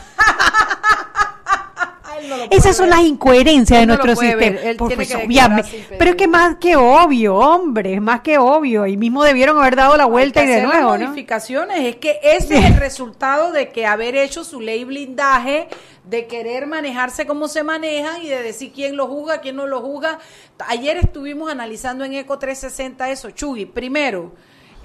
no 2.27 2.37
Esas 2.51 2.77
son 2.77 2.89
ver. 2.89 2.99
las 2.99 3.07
incoherencias 3.07 3.79
de 3.79 3.83
Él 3.83 3.89
nuestro 3.89 4.17
sistema. 4.17 5.63
Pero 5.99 6.11
es 6.11 6.17
que 6.17 6.29
más 6.29 6.57
que 6.57 6.77
obvio, 6.77 7.37
hombre, 7.37 7.95
es 7.95 8.01
más 8.01 8.21
que 8.21 8.39
obvio. 8.39 8.87
Y 8.87 8.97
mismo 8.97 9.25
debieron 9.25 9.59
haber 9.59 9.77
dado 9.77 9.97
la 9.97 10.07
vuelta 10.07 10.43
y 10.45 10.47
de 10.47 10.63
nuevo, 10.63 10.97
modificaciones. 10.97 11.81
Es 11.81 11.97
que 11.97 12.19
ese 12.23 12.59
es 12.59 12.65
el 12.65 12.77
resultado 12.79 13.53
de 13.53 13.71
que 13.71 13.87
haber 13.87 14.17
hecho 14.17 14.45
su 14.45 14.61
ley 14.61 14.85
blindaje, 14.85 15.69
de 16.05 16.27
querer 16.27 16.67
manejarse 16.67 17.27
como 17.27 17.49
se 17.49 17.63
manejan 17.63 18.23
y 18.23 18.29
de 18.29 18.43
decir 18.43 18.73
quién 18.75 18.97
lo 18.97 19.07
juzga, 19.07 19.41
quién 19.41 19.57
no 19.57 19.67
lo 19.67 19.81
juzga. 19.81 20.19
Ayer 20.67 20.97
estuvimos 20.97 21.51
analizando 21.51 22.05
en 22.05 22.15
Eco 22.15 22.39
360 22.39 23.11
eso. 23.11 23.31
Chugui, 23.31 23.67
primero, 23.67 24.33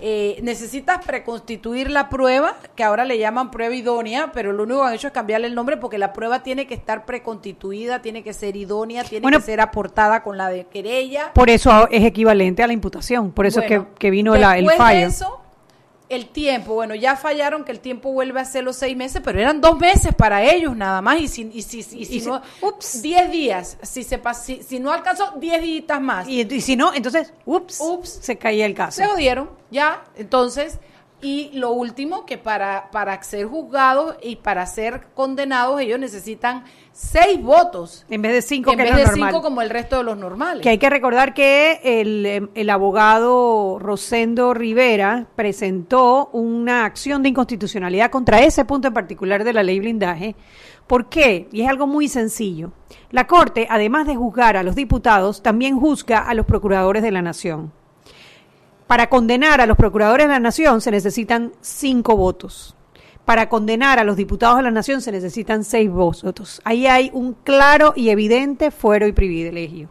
eh, 0.02 0.40
necesitas 0.44 1.04
preconstituir 1.06 1.90
la 1.90 2.10
prueba, 2.10 2.56
que 2.76 2.84
ahora 2.84 3.06
le 3.06 3.18
llaman 3.18 3.52
prueba 3.52 3.74
idónea, 3.74 4.32
pero 4.34 4.52
lo 4.52 4.64
único 4.64 4.82
que 4.82 4.88
han 4.88 4.94
hecho 4.94 5.08
es 5.08 5.14
cambiarle 5.14 5.48
el 5.48 5.56
nombre 5.56 5.78
porque 5.78 5.98
la 5.98 6.12
prueba 6.14 6.44
tiene 6.44 6.68
que 6.68 6.74
estar 6.74 7.06
preconstituida, 7.06 8.02
tiene 8.02 8.24
que 8.24 8.34
ser 8.34 8.56
idónea, 8.56 9.04
tiene 9.04 9.24
Bueno, 9.24 9.40
que 9.40 9.46
ser 9.46 9.62
aportada 9.62 10.24
con 10.24 10.38
la 10.38 10.50
de 10.50 10.66
querella. 10.66 11.32
Por 11.34 11.50
eso 11.50 11.88
es 11.90 12.04
equivalente 12.04 12.64
a 12.64 12.68
la 12.68 12.74
imputación. 12.74 13.32
Por 13.32 13.46
eso 13.46 13.62
Bueno, 13.62 13.76
es 13.76 13.88
que, 13.90 13.94
que 14.00 14.10
vino 14.12 14.36
la- 14.36 14.58
el 14.58 14.66
de 14.68 14.76
fallo. 14.76 15.08
eso, 15.08 15.40
el 16.10 16.28
tiempo, 16.28 16.74
bueno, 16.74 16.96
ya 16.96 17.16
fallaron 17.16 17.64
que 17.64 17.72
el 17.72 17.80
tiempo 17.80 18.12
vuelve 18.12 18.40
a 18.40 18.46
ser 18.46 18.64
los 18.64 18.76
seis 18.76 18.96
meses, 18.96 19.22
pero 19.24 19.40
eran 19.40 19.62
dos 19.62 19.80
meses 19.80 20.14
para 20.16 20.44
ellos 20.44 20.76
nada 20.76 21.02
más. 21.02 21.20
Y 21.20 21.28
si, 21.28 21.50
y 21.54 21.62
si, 21.62 21.80
y 21.80 21.84
si 21.84 21.98
Y 22.00 22.06
si- 22.22 22.28
no, 22.28 22.42
ups. 22.62 23.02
diez 23.02 23.32
días. 23.32 23.78
Si, 23.82 24.04
se 24.04 24.22
pas- 24.22 24.36
si, 24.44 24.62
si 24.64 24.80
no 24.80 24.92
alcanzó, 24.92 25.34
diez 25.38 25.62
días 25.62 26.02
más. 26.02 26.28
Y, 26.28 26.42
y 26.42 26.62
si 26.62 26.76
no, 26.76 26.94
entonces, 26.94 27.34
ups, 27.46 27.80
Ups. 27.82 28.20
se 28.22 28.38
caía 28.38 28.66
el 28.66 28.74
caso. 28.76 29.02
se 29.02 29.08
jodieron, 29.08 29.50
ya. 29.72 30.04
Entonces, 30.16 30.78
y 31.24 31.52
lo 31.54 31.72
último, 31.72 32.26
que 32.26 32.38
para, 32.38 32.92
para 32.92 33.22
ser 33.24 33.48
juzgados 33.48 34.16
y 34.22 34.36
para 34.36 34.66
ser 34.66 35.08
condenados, 35.16 35.80
ellos 35.80 35.98
necesitan 35.98 36.66
seis 36.92 37.42
votos. 37.42 38.06
En 38.10 38.22
vez 38.22 38.34
de 38.34 38.42
cinco, 38.42 38.72
en 38.72 38.78
que 38.78 38.84
vez 38.84 38.96
de 38.96 39.06
normal. 39.06 39.30
cinco 39.32 39.42
como 39.42 39.62
el 39.62 39.70
resto 39.70 39.98
de 39.98 40.04
los 40.04 40.18
normales. 40.18 40.62
Que 40.62 40.70
hay 40.70 40.78
que 40.78 40.90
recordar 40.90 41.34
que 41.34 41.80
el, 41.84 42.26
eh, 42.26 42.50
el 42.54 42.70
abogado 42.70 43.80
Rosendo 43.80 44.54
Rivera 44.54 45.28
presentó 45.36 46.30
una 46.34 46.86
acción 46.86 47.24
de 47.24 47.30
inconstitucionalidad 47.30 48.12
contra 48.12 48.42
ese 48.42 48.66
punto 48.66 48.90
en 48.90 48.94
particular 48.94 49.44
de 49.44 49.54
la 49.54 49.64
ley 49.64 49.80
blindaje. 49.80 50.36
¿Por 50.88 51.08
qué? 51.08 51.48
Y 51.52 51.62
es 51.62 51.70
algo 51.70 51.88
muy 51.88 52.10
sencillo. 52.10 52.74
La 53.10 53.26
Corte, 53.28 53.68
además 53.70 54.06
de 54.06 54.16
juzgar 54.16 54.58
a 54.58 54.64
los 54.64 54.76
diputados, 54.76 55.42
también 55.42 55.80
juzga 55.80 56.20
a 56.20 56.34
los 56.34 56.46
procuradores 56.46 57.02
de 57.02 57.12
la 57.12 57.22
Nación. 57.22 57.72
Para 58.94 59.10
condenar 59.10 59.60
a 59.60 59.66
los 59.66 59.76
procuradores 59.76 60.28
de 60.28 60.34
la 60.34 60.40
Nación 60.40 60.80
se 60.80 60.92
necesitan 60.92 61.52
cinco 61.62 62.16
votos. 62.16 62.76
Para 63.26 63.50
condenar 63.50 63.98
a 63.98 64.04
los 64.04 64.16
diputados 64.16 64.58
de 64.58 64.62
la 64.62 64.70
Nación 64.70 65.02
se 65.02 65.12
necesitan 65.12 65.64
seis 65.64 65.90
votos. 65.90 66.62
Ahí 66.64 66.86
hay 66.86 67.10
un 67.12 67.34
claro 67.34 67.94
y 67.96 68.10
evidente 68.10 68.70
fuero 68.70 69.08
y 69.08 69.12
privilegio. 69.12 69.90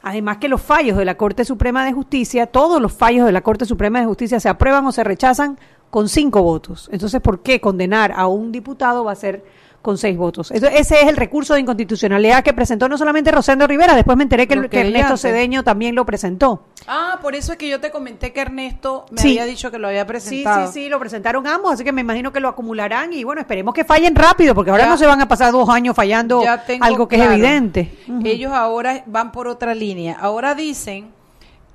Además 0.00 0.38
que 0.38 0.48
los 0.48 0.62
fallos 0.62 0.96
de 0.96 1.04
la 1.04 1.18
Corte 1.18 1.44
Suprema 1.44 1.84
de 1.84 1.92
Justicia, 1.92 2.46
todos 2.46 2.80
los 2.80 2.94
fallos 2.94 3.26
de 3.26 3.32
la 3.32 3.42
Corte 3.42 3.66
Suprema 3.66 4.00
de 4.00 4.06
Justicia 4.06 4.40
se 4.40 4.48
aprueban 4.48 4.86
o 4.86 4.92
se 4.92 5.04
rechazan 5.04 5.58
con 5.90 6.08
cinco 6.08 6.42
votos. 6.42 6.88
Entonces, 6.90 7.20
¿por 7.20 7.42
qué 7.42 7.60
condenar 7.60 8.14
a 8.16 8.28
un 8.28 8.50
diputado 8.50 9.04
va 9.04 9.12
a 9.12 9.16
ser 9.16 9.44
con 9.82 9.96
seis 9.98 10.16
votos? 10.16 10.50
Eso- 10.50 10.66
ese 10.66 11.00
es 11.02 11.08
el 11.08 11.16
recurso 11.16 11.54
de 11.54 11.60
inconstitucionalidad 11.60 12.42
que 12.42 12.52
presentó 12.52 12.88
no 12.88 12.98
solamente 12.98 13.30
Rosendo 13.30 13.66
Rivera, 13.66 13.94
después 13.94 14.16
me 14.16 14.24
enteré 14.24 14.46
que, 14.48 14.56
Los 14.56 14.68
que 14.68 14.80
Ernesto. 14.80 15.16
Cedeño 15.16 15.62
también 15.64 15.94
lo 15.94 16.04
presentó. 16.04 16.64
Ah, 16.86 17.18
por 17.22 17.34
eso 17.34 17.52
es 17.52 17.58
que 17.58 17.68
yo 17.68 17.80
te 17.80 17.90
comenté 17.90 18.32
que 18.32 18.40
Ernesto 18.40 19.06
me 19.10 19.20
Sí. 19.20 19.28
había 19.38 19.44
dicho 19.44 19.70
que 19.70 19.78
lo 19.78 19.88
había 19.88 20.02
Sí, 20.02 20.06
presentado. 20.08 20.66
sí, 20.66 20.72
sí, 20.84 20.88
lo 20.88 20.98
presentaron 20.98 21.46
ambos, 21.46 21.72
así 21.72 21.84
que 21.84 21.92
me 21.92 22.00
imagino 22.00 22.32
que 22.32 22.40
lo 22.40 22.48
acumularán 22.48 23.12
y 23.12 23.24
bueno, 23.24 23.40
esperemos 23.40 23.74
que 23.74 23.84
fallen 23.84 24.14
rápido, 24.14 24.54
porque 24.54 24.70
ahora 24.70 24.84
Ya. 24.84 24.90
no 24.90 24.96
se 24.98 25.06
van 25.06 25.20
a 25.20 25.28
pasar 25.28 25.52
dos 25.52 25.68
años 25.68 25.94
fallando 25.94 26.42
algo 26.80 27.08
que 27.08 27.16
claro. 27.16 27.32
es 27.32 27.38
evidente. 27.38 27.92
Ellos 28.24 28.52
ahora 28.52 29.02
van 29.06 29.32
por 29.32 29.48
otra 29.48 29.74
línea. 29.74 30.16
Ahora 30.20 30.54
dicen 30.54 31.10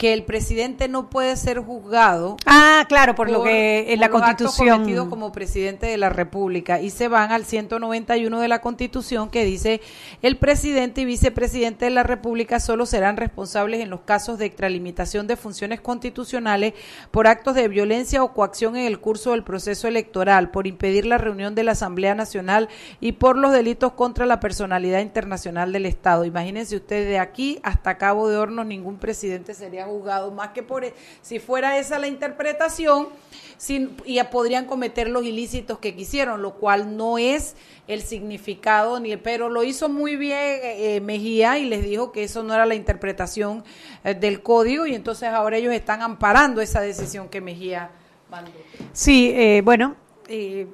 que 0.03 0.11
el 0.11 0.25
presidente 0.25 0.89
no 0.89 1.09
puede 1.09 1.37
ser 1.37 1.59
juzgado. 1.59 2.35
Ah, 2.45 2.83
claro, 2.89 3.15
por, 3.15 3.31
lo 3.31 3.41
que 3.41 3.93
en 3.93 4.01
la 4.01 4.09
por 4.09 4.19
Constitución. 4.19 4.79
cometidos 4.79 5.07
como 5.07 5.31
presidente 5.31 5.85
de 5.85 5.95
la 5.95 6.09
República 6.09 6.81
y 6.81 6.89
se 6.89 7.07
van 7.07 7.31
al 7.31 7.45
191 7.45 8.41
de 8.41 8.47
la 8.49 8.59
Constitución 8.59 9.29
que 9.29 9.45
dice 9.45 9.79
el 10.21 10.35
presidente 10.35 10.99
y 10.99 11.05
vicepresidente 11.05 11.85
de 11.85 11.91
la 11.91 12.03
República 12.03 12.59
solo 12.59 12.85
serán 12.85 13.15
responsables 13.15 13.79
en 13.79 13.89
los 13.89 14.01
casos 14.01 14.37
de 14.37 14.45
extralimitación 14.45 15.25
de 15.25 15.37
funciones 15.37 15.79
constitucionales 15.79 16.73
por 17.11 17.25
actos 17.25 17.55
de 17.55 17.69
violencia 17.69 18.25
o 18.25 18.33
coacción 18.33 18.75
en 18.75 18.85
el 18.85 18.99
curso 18.99 19.31
del 19.31 19.45
proceso 19.45 19.87
electoral, 19.87 20.51
por 20.51 20.67
impedir 20.67 21.05
la 21.05 21.17
reunión 21.17 21.55
de 21.55 21.63
la 21.63 21.71
Asamblea 21.71 22.13
Nacional 22.13 22.67
y 22.99 23.13
por 23.13 23.37
los 23.37 23.53
delitos 23.53 23.93
contra 23.93 24.25
la 24.25 24.41
personalidad 24.41 24.99
internacional 24.99 25.71
del 25.71 25.85
Estado. 25.85 26.25
Imagínense 26.25 26.75
ustedes 26.75 27.07
de 27.07 27.19
aquí 27.19 27.61
hasta 27.63 27.97
Cabo 27.97 28.27
de 28.27 28.35
Hornos 28.35 28.65
ningún 28.65 28.97
presidente 28.97 29.53
sería 29.53 29.85
juzgado 29.85 29.92
más 30.31 30.49
que 30.49 30.63
por 30.63 30.83
e- 30.85 30.93
si 31.21 31.39
fuera 31.39 31.77
esa 31.77 31.99
la 31.99 32.07
interpretación 32.07 33.09
sin, 33.57 33.95
y 34.05 34.21
podrían 34.23 34.65
cometer 34.65 35.09
los 35.09 35.23
ilícitos 35.23 35.79
que 35.79 35.95
quisieron, 35.95 36.41
lo 36.41 36.55
cual 36.55 36.97
no 36.97 37.17
es 37.17 37.55
el 37.87 38.01
significado 38.01 38.99
ni 38.99 39.15
pero 39.17 39.49
lo 39.49 39.63
hizo 39.63 39.89
muy 39.89 40.15
bien 40.15 40.37
eh, 40.37 40.95
eh, 40.95 41.01
Mejía 41.01 41.59
y 41.59 41.65
les 41.65 41.83
dijo 41.83 42.11
que 42.11 42.23
eso 42.23 42.43
no 42.43 42.53
era 42.53 42.65
la 42.65 42.75
interpretación 42.75 43.63
eh, 44.03 44.13
del 44.13 44.41
código 44.41 44.85
y 44.85 44.95
entonces 44.95 45.29
ahora 45.29 45.57
ellos 45.57 45.73
están 45.73 46.01
amparando 46.01 46.61
esa 46.61 46.81
decisión 46.81 47.29
que 47.29 47.41
Mejía 47.41 47.91
mandó. 48.29 48.51
Sí, 48.93 49.31
eh, 49.35 49.61
bueno, 49.63 49.95
eh, 50.27 50.67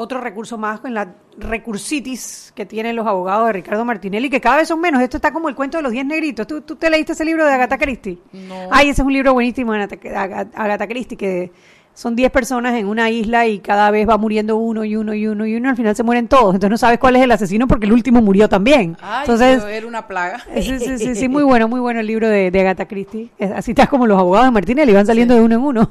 otro 0.00 0.20
recurso 0.20 0.56
más 0.58 0.80
en 0.84 0.94
la 0.94 1.14
recursitis 1.38 2.52
que 2.54 2.66
tienen 2.66 2.96
los 2.96 3.06
abogados 3.06 3.46
de 3.46 3.52
Ricardo 3.52 3.84
Martinelli, 3.84 4.30
que 4.30 4.40
cada 4.40 4.56
vez 4.56 4.68
son 4.68 4.80
menos. 4.80 5.02
Esto 5.02 5.18
está 5.18 5.32
como 5.32 5.48
el 5.48 5.54
cuento 5.54 5.76
de 5.76 5.82
los 5.82 5.92
diez 5.92 6.04
negritos. 6.06 6.46
¿Tú, 6.46 6.62
tú 6.62 6.76
te 6.76 6.88
leíste 6.90 7.12
ese 7.12 7.24
libro 7.24 7.44
de 7.44 7.52
Agatha 7.52 7.76
Christie? 7.78 8.18
No. 8.32 8.68
Ay, 8.70 8.88
ese 8.88 9.02
es 9.02 9.06
un 9.06 9.12
libro 9.12 9.32
buenísimo 9.34 9.72
de 9.74 9.80
Agatha- 9.84 10.88
Christie, 10.88 11.16
que 11.18 11.52
son 11.92 12.16
diez 12.16 12.30
personas 12.30 12.74
en 12.76 12.86
una 12.88 13.10
isla 13.10 13.46
y 13.46 13.58
cada 13.58 13.90
vez 13.90 14.08
va 14.08 14.16
muriendo 14.16 14.56
uno 14.56 14.84
y 14.84 14.96
uno 14.96 15.12
y 15.12 15.26
uno 15.26 15.44
y 15.44 15.56
uno. 15.56 15.68
Al 15.68 15.76
final 15.76 15.94
se 15.94 16.02
mueren 16.02 16.28
todos. 16.28 16.54
Entonces 16.54 16.70
no 16.70 16.78
sabes 16.78 16.98
cuál 16.98 17.16
es 17.16 17.22
el 17.22 17.30
asesino 17.30 17.68
porque 17.68 17.86
el 17.86 17.92
último 17.92 18.22
murió 18.22 18.48
también. 18.48 18.96
Ay, 19.02 19.20
Entonces, 19.22 19.62
era 19.64 19.86
una 19.86 20.06
plaga. 20.06 20.40
Sí, 20.54 20.78
sí, 20.78 20.98
sí, 20.98 21.14
sí, 21.14 21.28
muy 21.28 21.42
bueno, 21.44 21.68
muy 21.68 21.80
bueno 21.80 22.00
el 22.00 22.06
libro 22.06 22.28
de, 22.28 22.50
de 22.50 22.60
Agatha 22.60 22.86
Christie. 22.88 23.30
Así 23.54 23.72
estás 23.72 23.88
como 23.88 24.06
los 24.06 24.18
abogados 24.18 24.46
de 24.46 24.52
Martinelli, 24.52 24.92
van 24.92 25.06
saliendo 25.06 25.34
de 25.34 25.40
uno 25.42 25.54
en 25.56 25.60
uno. 25.60 25.90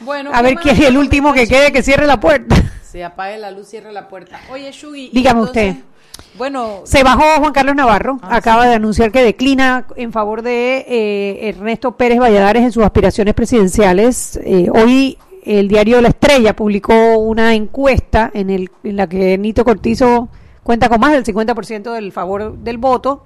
Bueno, 0.00 0.30
A 0.32 0.38
¿qué 0.38 0.42
ver 0.42 0.54
quién 0.56 0.76
es 0.76 0.84
el 0.86 0.96
último 0.96 1.32
que 1.32 1.46
quede 1.46 1.72
que 1.72 1.82
cierre 1.82 2.06
la 2.06 2.20
puerta. 2.20 2.54
Se 2.96 3.04
apague 3.04 3.36
la 3.36 3.50
luz, 3.50 3.68
cierre 3.68 3.92
la 3.92 4.08
puerta. 4.08 4.40
Oye, 4.50 4.72
Shugi. 4.72 5.10
Dígame 5.12 5.40
entonces, 5.40 5.76
usted. 5.76 6.28
Bueno, 6.38 6.80
Se 6.84 7.02
bajó 7.02 7.24
Juan 7.40 7.52
Carlos 7.52 7.74
Navarro, 7.76 8.18
Ah, 8.22 8.36
acaba 8.36 8.66
de 8.66 8.74
anunciar 8.74 9.12
que 9.12 9.22
declina 9.22 9.86
en 9.96 10.12
favor 10.12 10.40
de 10.40 10.78
eh, 10.88 11.48
Ernesto 11.50 11.98
Pérez 11.98 12.18
Valladares 12.18 12.62
en 12.62 12.72
sus 12.72 12.82
aspiraciones 12.82 13.34
presidenciales. 13.34 14.40
Eh, 14.42 14.68
hoy 14.72 15.18
el 15.44 15.68
diario 15.68 16.00
La 16.00 16.08
Estrella 16.08 16.56
publicó 16.56 17.18
una 17.18 17.54
encuesta 17.54 18.30
en, 18.32 18.48
el, 18.48 18.70
en 18.82 18.96
la 18.96 19.06
que 19.06 19.36
Nito 19.36 19.62
Cortizo 19.62 20.30
cuenta 20.62 20.88
con 20.88 20.98
más 20.98 21.12
del 21.12 21.22
50% 21.22 21.92
del 21.92 22.12
favor 22.12 22.56
del 22.56 22.78
voto, 22.78 23.24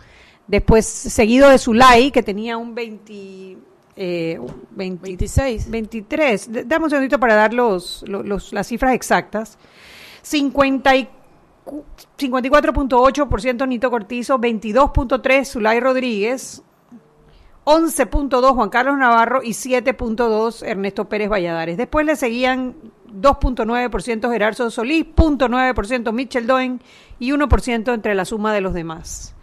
después 0.49 0.85
seguido 0.85 1.49
de 1.49 1.59
Zulay, 1.59 2.11
que 2.11 2.25
tenía 2.25 2.57
un 2.57 2.75
20... 2.75 3.57
Eh, 3.97 4.39
un 4.41 4.63
20 4.71 5.03
26. 5.03 5.71
23. 5.71 6.53
D- 6.53 6.65
Dame 6.65 6.85
un 6.85 6.91
segundito 6.91 7.19
para 7.21 7.35
dar 7.35 7.53
los, 7.53 8.05
los- 8.07 8.25
los- 8.25 8.53
las 8.53 8.67
cifras 8.67 8.95
exactas. 8.95 9.59
50 10.23 10.97
y 10.97 11.09
cu- 11.65 11.85
54.8% 12.17 13.67
Nito 13.69 13.91
Cortizo, 13.91 14.39
22.3 14.39 15.45
Zulay 15.53 15.81
Rodríguez, 15.81 16.63
11.2 17.65 18.55
Juan 18.55 18.69
Carlos 18.71 18.97
Navarro 18.97 19.43
y 19.43 19.51
7.2 19.53 20.63
Ernesto 20.63 21.09
Pérez 21.09 21.29
Valladares. 21.29 21.77
Después 21.77 22.07
le 22.07 22.17
seguían 22.17 22.75
2.9% 23.13 24.31
Gerardo 24.31 24.71
Solís, 24.71 25.05
0.9% 25.15 26.13
Michel 26.13 26.47
Doen 26.47 26.81
y 27.19 27.33
1% 27.33 27.93
entre 27.93 28.15
la 28.15 28.25
suma 28.25 28.53
de 28.55 28.61
los 28.61 28.73
demás. 28.73 29.35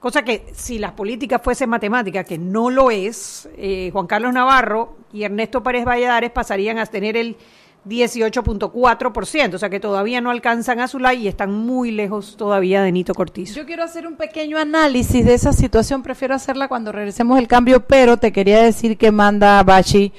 Cosa 0.00 0.22
que 0.22 0.46
si 0.54 0.78
las 0.78 0.92
políticas 0.92 1.42
fuesen 1.42 1.68
matemáticas, 1.70 2.24
que 2.24 2.38
no 2.38 2.70
lo 2.70 2.90
es, 2.90 3.48
eh, 3.56 3.90
Juan 3.92 4.06
Carlos 4.06 4.32
Navarro 4.32 4.96
y 5.12 5.24
Ernesto 5.24 5.62
Pérez 5.62 5.84
Valladares 5.84 6.30
pasarían 6.30 6.78
a 6.78 6.86
tener 6.86 7.16
el 7.16 7.36
18.4%, 7.88 9.54
o 9.54 9.58
sea 9.58 9.70
que 9.70 9.80
todavía 9.80 10.20
no 10.20 10.30
alcanzan 10.30 10.80
a 10.80 10.88
Zulay 10.88 11.24
y 11.24 11.28
están 11.28 11.52
muy 11.52 11.90
lejos 11.90 12.36
todavía 12.36 12.82
de 12.82 12.92
Nito 12.92 13.14
Cortizo. 13.14 13.54
Yo 13.54 13.66
quiero 13.66 13.82
hacer 13.82 14.06
un 14.06 14.16
pequeño 14.16 14.58
análisis 14.58 15.24
de 15.24 15.34
esa 15.34 15.52
situación, 15.52 16.02
prefiero 16.02 16.34
hacerla 16.34 16.68
cuando 16.68 16.92
regresemos 16.92 17.38
el 17.38 17.48
cambio, 17.48 17.86
pero 17.86 18.18
te 18.18 18.32
quería 18.32 18.62
decir 18.62 18.98
que 18.98 19.10
manda 19.10 19.62
Bachi, 19.62 20.12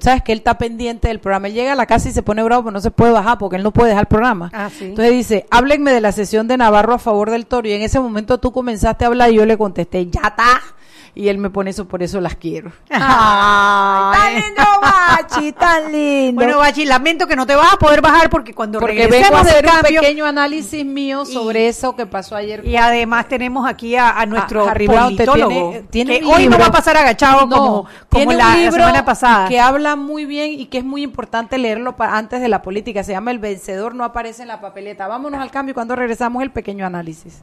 sabes 0.00 0.22
que 0.22 0.32
él 0.32 0.38
está 0.38 0.58
pendiente 0.58 1.08
del 1.08 1.20
programa, 1.20 1.48
él 1.48 1.54
llega 1.54 1.72
a 1.72 1.76
la 1.76 1.86
casa 1.86 2.08
y 2.08 2.12
se 2.12 2.22
pone 2.22 2.42
bravo, 2.42 2.64
pero 2.64 2.72
no 2.72 2.80
se 2.80 2.90
puede 2.90 3.12
bajar 3.12 3.38
porque 3.38 3.56
él 3.56 3.62
no 3.62 3.72
puede 3.72 3.90
dejar 3.90 4.04
el 4.04 4.08
programa. 4.08 4.50
Ah, 4.52 4.70
sí. 4.70 4.86
Entonces 4.86 5.12
dice, 5.12 5.46
háblenme 5.50 5.92
de 5.92 6.00
la 6.00 6.12
sesión 6.12 6.48
de 6.48 6.56
Navarro 6.56 6.94
a 6.94 6.98
favor 6.98 7.30
del 7.30 7.46
Toro, 7.46 7.68
y 7.68 7.72
en 7.72 7.82
ese 7.82 8.00
momento 8.00 8.38
tú 8.38 8.52
comenzaste 8.52 9.04
a 9.04 9.08
hablar 9.08 9.30
y 9.30 9.34
yo 9.34 9.46
le 9.46 9.58
contesté, 9.58 10.06
ya 10.06 10.20
está. 10.28 10.60
Y 11.14 11.28
él 11.28 11.38
me 11.38 11.50
pone 11.50 11.70
eso, 11.70 11.86
por 11.88 12.02
eso 12.02 12.20
las 12.20 12.36
quiero. 12.36 12.70
Ay. 12.90 14.12
tan 14.12 14.34
lindo, 14.34 14.62
Bachi, 14.80 15.52
tan 15.52 15.92
lindo. 15.92 16.40
Bueno, 16.42 16.58
Bachi, 16.58 16.84
lamento 16.84 17.26
que 17.26 17.36
no 17.36 17.46
te 17.46 17.54
vas 17.54 17.72
a 17.74 17.76
poder 17.78 18.00
bajar 18.00 18.30
porque 18.30 18.54
cuando 18.54 18.78
porque 18.78 18.94
regresemos 18.94 19.28
vengo 19.30 19.36
a 19.36 19.40
hacer 19.40 19.64
un 19.66 19.70
cambio 19.72 20.00
pequeño 20.00 20.24
análisis 20.26 20.84
mío 20.84 21.24
Y- 21.28 21.32
sobre 21.32 21.68
eso 21.68 21.96
que 21.96 22.06
pasó 22.06 22.36
ayer. 22.36 22.64
y 22.66 22.76
además 22.76 23.26
tenemos 23.28 23.68
aquí 23.68 23.96
a, 23.96 24.18
a 24.20 24.26
nuestro 24.26 24.66
te 24.72 24.86
politólogo, 24.86 25.70
tiene- 25.70 25.82
tiene 25.90 26.18
que 26.20 26.26
un 26.26 26.32
hoy 26.34 26.48
no 26.48 26.58
va 26.58 26.66
a 26.66 26.72
pasar 26.72 26.96
agachado 26.96 27.46
No, 27.46 27.56
como, 27.56 27.86
como 28.08 28.32
la, 28.32 28.48
un 28.56 28.72
semana 28.72 29.04
pasada. 29.04 29.48
que 29.48 29.58
habla 29.60 29.96
muy 29.96 30.24
bien 30.26 30.52
y 30.52 30.66
que 30.66 30.78
es 30.78 30.84
muy 30.84 31.02
importante 31.02 31.58
leerlo 31.58 31.94
antes 31.98 32.40
de 32.40 32.48
la 32.48 32.62
política. 32.62 33.02
Se 33.02 33.12
llama 33.12 33.30
El 33.32 33.38
vencedor 33.38 33.94
no 33.94 34.04
aparece 34.04 34.42
en 34.42 34.48
la 34.48 34.60
papeleta. 34.60 35.06
Vámonos 35.08 35.40
al 35.40 35.50
cambio 35.50 35.72
y 35.72 35.74
cuando 35.74 35.96
regresamos 35.96 36.42
el 36.42 36.50
pequeño 36.50 36.86
análisis. 36.86 37.42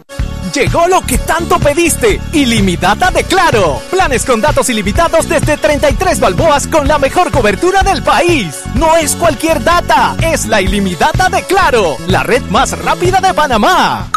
Llegó 0.53 0.87
lo 0.87 1.01
que 1.01 1.17
tanto 1.17 1.59
pediste, 1.59 2.19
ilimitada 2.33 3.09
de 3.11 3.23
Claro. 3.23 3.81
Planes 3.89 4.25
con 4.25 4.41
datos 4.41 4.69
ilimitados 4.69 5.29
desde 5.29 5.55
33 5.55 6.19
balboas 6.19 6.67
con 6.67 6.87
la 6.87 6.97
mejor 6.97 7.31
cobertura 7.31 7.83
del 7.83 8.03
país. 8.03 8.61
No 8.75 8.97
es 8.97 9.15
cualquier 9.15 9.63
data, 9.63 10.15
es 10.21 10.47
la 10.47 10.61
ilimitada 10.61 11.29
de 11.29 11.43
Claro, 11.43 11.95
la 12.07 12.23
red 12.23 12.41
más 12.43 12.77
rápida 12.77 13.21
de 13.21 13.33
Panamá. 13.33 14.09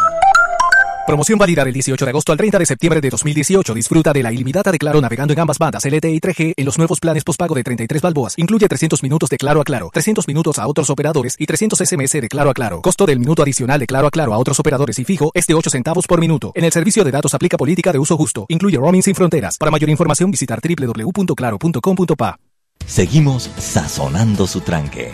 Promoción 1.07 1.39
válida 1.39 1.63
del 1.65 1.75
18 1.75 2.03
de 2.03 2.09
agosto 2.09 2.33
al 2.33 2.39
30 2.39 2.59
de 2.59 2.65
septiembre 2.65 3.01
de 3.03 3.11
2018. 3.11 3.75
Disfruta 3.75 4.15
de 4.15 4.23
la 4.23 4.33
ilimitada 4.33 4.73
de 4.73 4.79
Claro 4.79 5.03
navegando 5.03 5.35
en 5.35 5.41
ambas 5.41 5.59
bandas 5.59 5.85
LTE 5.85 6.11
y 6.11 6.19
3G 6.19 6.55
en 6.57 6.65
los 6.65 6.79
nuevos 6.79 6.99
planes 6.99 7.25
postpago 7.25 7.55
de 7.55 7.63
33 7.63 8.01
balboas. 8.01 8.35
Incluye 8.39 8.67
300 8.67 9.03
minutos 9.03 9.29
de 9.29 9.37
Claro 9.37 9.61
a 9.61 9.65
Claro, 9.65 9.91
300 9.93 10.27
minutos 10.27 10.59
a 10.59 10.67
otros 10.67 10.89
operadores 10.89 11.37
y 11.39 11.45
300 11.45 11.79
SMS 11.79 12.13
de 12.13 12.29
Claro 12.29 12.49
a 12.49 12.55
Claro. 12.55 12.81
Costo 12.81 13.05
del 13.05 13.21
minuto 13.21 13.43
adicional 13.43 13.79
de 13.81 13.87
Claro 13.87 14.07
a 14.07 14.11
Claro 14.11 14.33
a 14.33 14.39
otros 14.39 14.59
operadores 14.61 14.99
y 14.99 15.05
fijo 15.05 15.31
es 15.35 15.47
de 15.47 15.53
8 15.53 15.69
centavos 15.69 16.07
por 16.07 16.21
minuto. 16.21 16.53
En 16.55 16.65
el 16.65 16.73
servicio 16.73 17.05
de 17.05 17.11
datos 17.11 17.35
aplica 17.35 17.59
política 17.59 17.93
de 17.93 17.99
uso 17.99 18.17
justo. 18.17 18.47
Incluye 18.49 18.79
roaming 18.79 19.03
sin 19.03 19.15
fronteras. 19.15 19.59
Para 19.59 19.71
mayor 19.71 19.91
información 19.91 20.31
visitar 20.31 20.61
www.claro.com.pa. 20.63 22.39
Seguimos 22.87 23.51
sazonando 23.59 24.47
su 24.47 24.63
tranque. 24.63 25.13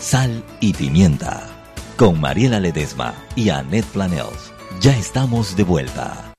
Sal 0.00 0.42
y 0.60 0.72
pimienta. 0.72 1.46
Con 1.96 2.20
Mariela 2.20 2.58
Ledesma 2.58 3.14
y 3.36 3.50
Annette 3.50 3.86
Planels. 3.86 4.57
Ya 4.80 4.96
estamos 4.96 5.56
de 5.56 5.64
vuelta. 5.64 6.34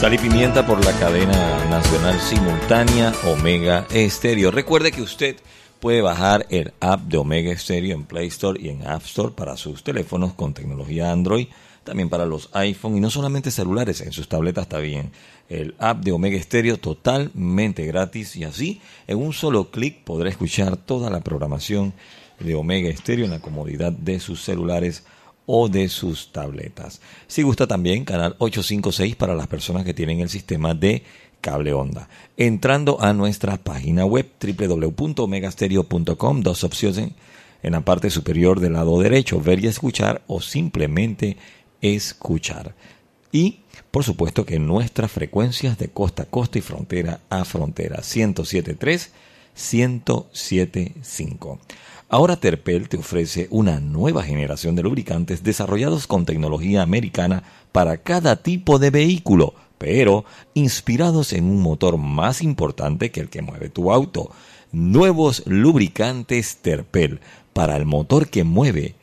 Sal 0.00 0.14
y 0.14 0.18
pimienta 0.18 0.66
por 0.66 0.84
la 0.84 0.90
cadena 0.98 1.64
nacional 1.70 2.18
simultánea 2.18 3.12
Omega 3.28 3.86
Estéreo. 3.92 4.50
Recuerde 4.50 4.90
que 4.90 5.02
usted 5.02 5.36
puede 5.78 6.02
bajar 6.02 6.44
el 6.50 6.72
app 6.80 7.02
de 7.02 7.18
Omega 7.18 7.52
Estéreo 7.52 7.94
en 7.94 8.02
Play 8.02 8.26
Store 8.26 8.60
y 8.60 8.70
en 8.70 8.84
App 8.84 9.04
Store 9.04 9.32
para 9.32 9.56
sus 9.56 9.84
teléfonos 9.84 10.34
con 10.34 10.54
tecnología 10.54 11.12
Android, 11.12 11.46
también 11.84 12.08
para 12.08 12.26
los 12.26 12.50
iPhone 12.54 12.96
y 12.96 13.00
no 13.00 13.10
solamente 13.10 13.52
celulares, 13.52 14.00
en 14.00 14.10
sus 14.10 14.28
tabletas 14.28 14.62
está 14.62 14.78
bien. 14.78 15.12
El 15.48 15.76
app 15.78 16.02
de 16.02 16.10
Omega 16.10 16.36
Estéreo 16.36 16.78
totalmente 16.78 17.86
gratis 17.86 18.34
y 18.34 18.42
así 18.42 18.80
en 19.06 19.18
un 19.18 19.32
solo 19.32 19.70
clic 19.70 20.02
podrá 20.02 20.28
escuchar 20.28 20.76
toda 20.76 21.10
la 21.10 21.20
programación 21.20 21.94
de 22.40 22.54
Omega 22.54 22.88
Estéreo 22.88 23.24
en 23.24 23.30
la 23.30 23.40
comodidad 23.40 23.92
de 23.92 24.20
sus 24.20 24.42
celulares 24.42 25.04
o 25.46 25.68
de 25.68 25.88
sus 25.88 26.32
tabletas. 26.32 27.00
Si 27.26 27.42
gusta 27.42 27.66
también, 27.66 28.04
canal 28.04 28.36
856 28.38 29.16
para 29.16 29.34
las 29.34 29.46
personas 29.46 29.84
que 29.84 29.94
tienen 29.94 30.20
el 30.20 30.28
sistema 30.28 30.74
de 30.74 31.02
cable 31.40 31.72
onda. 31.72 32.08
Entrando 32.36 33.00
a 33.00 33.12
nuestra 33.12 33.56
página 33.56 34.04
web 34.04 34.28
www.megastereo.com, 34.40 36.42
dos 36.42 36.64
opciones 36.64 37.12
en 37.62 37.72
la 37.72 37.80
parte 37.80 38.10
superior 38.10 38.60
del 38.60 38.74
lado 38.74 39.00
derecho, 39.00 39.40
ver 39.40 39.64
y 39.64 39.68
escuchar 39.68 40.22
o 40.26 40.40
simplemente 40.40 41.36
escuchar. 41.80 42.74
Y 43.32 43.60
por 43.90 44.04
supuesto 44.04 44.44
que 44.44 44.58
nuestras 44.58 45.10
frecuencias 45.10 45.78
de 45.78 45.88
costa 45.88 46.24
a 46.24 46.26
costa 46.26 46.58
y 46.58 46.62
frontera 46.62 47.20
a 47.30 47.44
frontera 47.44 47.96
1073 47.96 49.12
1075. 49.72 51.58
Ahora 52.10 52.36
Terpel 52.36 52.88
te 52.88 52.96
ofrece 52.96 53.48
una 53.50 53.80
nueva 53.80 54.22
generación 54.22 54.74
de 54.74 54.82
lubricantes 54.82 55.42
desarrollados 55.42 56.06
con 56.06 56.24
tecnología 56.24 56.80
americana 56.80 57.42
para 57.70 57.98
cada 57.98 58.36
tipo 58.36 58.78
de 58.78 58.88
vehículo, 58.88 59.52
pero 59.76 60.24
inspirados 60.54 61.34
en 61.34 61.44
un 61.44 61.60
motor 61.60 61.98
más 61.98 62.40
importante 62.40 63.10
que 63.10 63.20
el 63.20 63.28
que 63.28 63.42
mueve 63.42 63.68
tu 63.68 63.92
auto. 63.92 64.30
Nuevos 64.72 65.42
lubricantes 65.44 66.56
Terpel 66.56 67.20
para 67.52 67.76
el 67.76 67.84
motor 67.84 68.28
que 68.28 68.42
mueve 68.42 68.94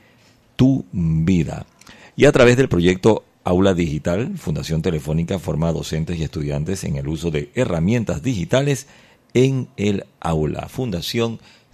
tu 0.55 0.85
vida. 0.91 1.67
Y 2.15 2.25
a 2.25 2.31
través 2.31 2.57
del 2.57 2.69
proyecto 2.69 3.23
Aula 3.43 3.75
Digital, 3.75 4.35
Fundación 4.39 4.81
Telefónica 4.81 5.37
forma 5.37 5.71
docentes 5.71 6.17
y 6.17 6.23
estudiantes 6.23 6.83
en 6.83 6.95
el 6.95 7.07
uso 7.07 7.29
de 7.29 7.51
herramientas 7.53 8.23
digitales 8.23 8.87
en 9.35 9.67
el 9.77 10.05
aula. 10.19 10.67
Fundación 10.69 11.33
telefónica. 11.37 11.64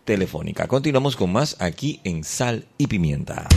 Continuamos 0.67 1.15
con 1.15 1.31
más 1.31 1.55
aquí 1.61 2.01
en 2.03 2.25
Sal 2.25 2.65
y 2.77 2.87
Pimienta. 2.87 3.47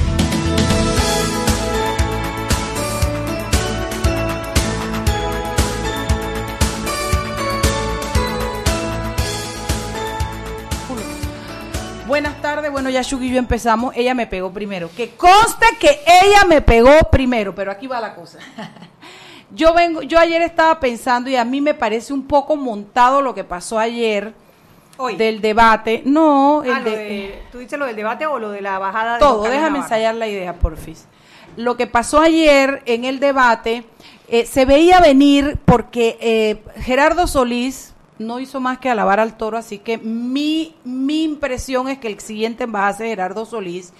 Buenas 12.06 12.40
tardes, 12.40 12.70
bueno, 12.70 12.88
ya 12.88 13.02
Shugi 13.02 13.26
y 13.26 13.32
yo 13.32 13.38
empezamos, 13.38 13.92
ella 13.96 14.14
me 14.14 14.28
pegó 14.28 14.52
primero. 14.52 14.88
Que 14.96 15.10
conste 15.16 15.66
que 15.80 15.88
ella 16.06 16.44
me 16.46 16.60
pegó 16.60 17.10
primero, 17.10 17.52
pero 17.52 17.72
aquí 17.72 17.88
va 17.88 18.00
la 18.00 18.14
cosa. 18.14 18.38
Yo 19.50 19.72
vengo, 19.72 20.02
yo 20.02 20.18
ayer 20.18 20.42
estaba 20.42 20.80
pensando 20.80 21.30
y 21.30 21.36
a 21.36 21.44
mí 21.44 21.60
me 21.60 21.74
parece 21.74 22.12
un 22.12 22.26
poco 22.26 22.56
montado 22.56 23.22
lo 23.22 23.36
que 23.36 23.44
pasó 23.44 23.78
ayer 23.78 24.34
del 25.16 25.40
debate. 25.40 26.02
No, 26.04 26.62
el 26.64 26.72
ah, 26.72 26.80
de, 26.80 27.42
¿tú 27.50 27.58
dices 27.58 27.78
lo 27.78 27.86
del 27.86 27.96
debate 27.96 28.26
o 28.26 28.38
lo 28.38 28.50
de 28.50 28.60
la 28.60 28.78
bajada 28.78 29.14
de 29.14 29.20
Todo, 29.20 29.44
déjame 29.44 29.78
ensayar 29.78 30.14
la 30.14 30.28
idea, 30.28 30.54
porfis. 30.54 31.06
Lo 31.56 31.76
que 31.76 31.86
pasó 31.86 32.20
ayer 32.20 32.82
en 32.86 33.04
el 33.04 33.20
debate 33.20 33.84
eh, 34.28 34.46
se 34.46 34.64
veía 34.64 35.00
venir 35.00 35.58
porque 35.64 36.18
eh, 36.20 36.62
Gerardo 36.80 37.26
Solís 37.26 37.94
no 38.18 38.38
hizo 38.40 38.60
más 38.60 38.78
que 38.78 38.88
alabar 38.88 39.20
al 39.20 39.36
toro, 39.36 39.58
así 39.58 39.78
que 39.78 39.98
mi, 39.98 40.74
mi 40.84 41.24
impresión 41.24 41.88
es 41.88 41.98
que 41.98 42.08
el 42.08 42.20
siguiente 42.20 42.64
embajador 42.64 43.02
es 43.02 43.08
Gerardo 43.10 43.46
Solís. 43.46 43.92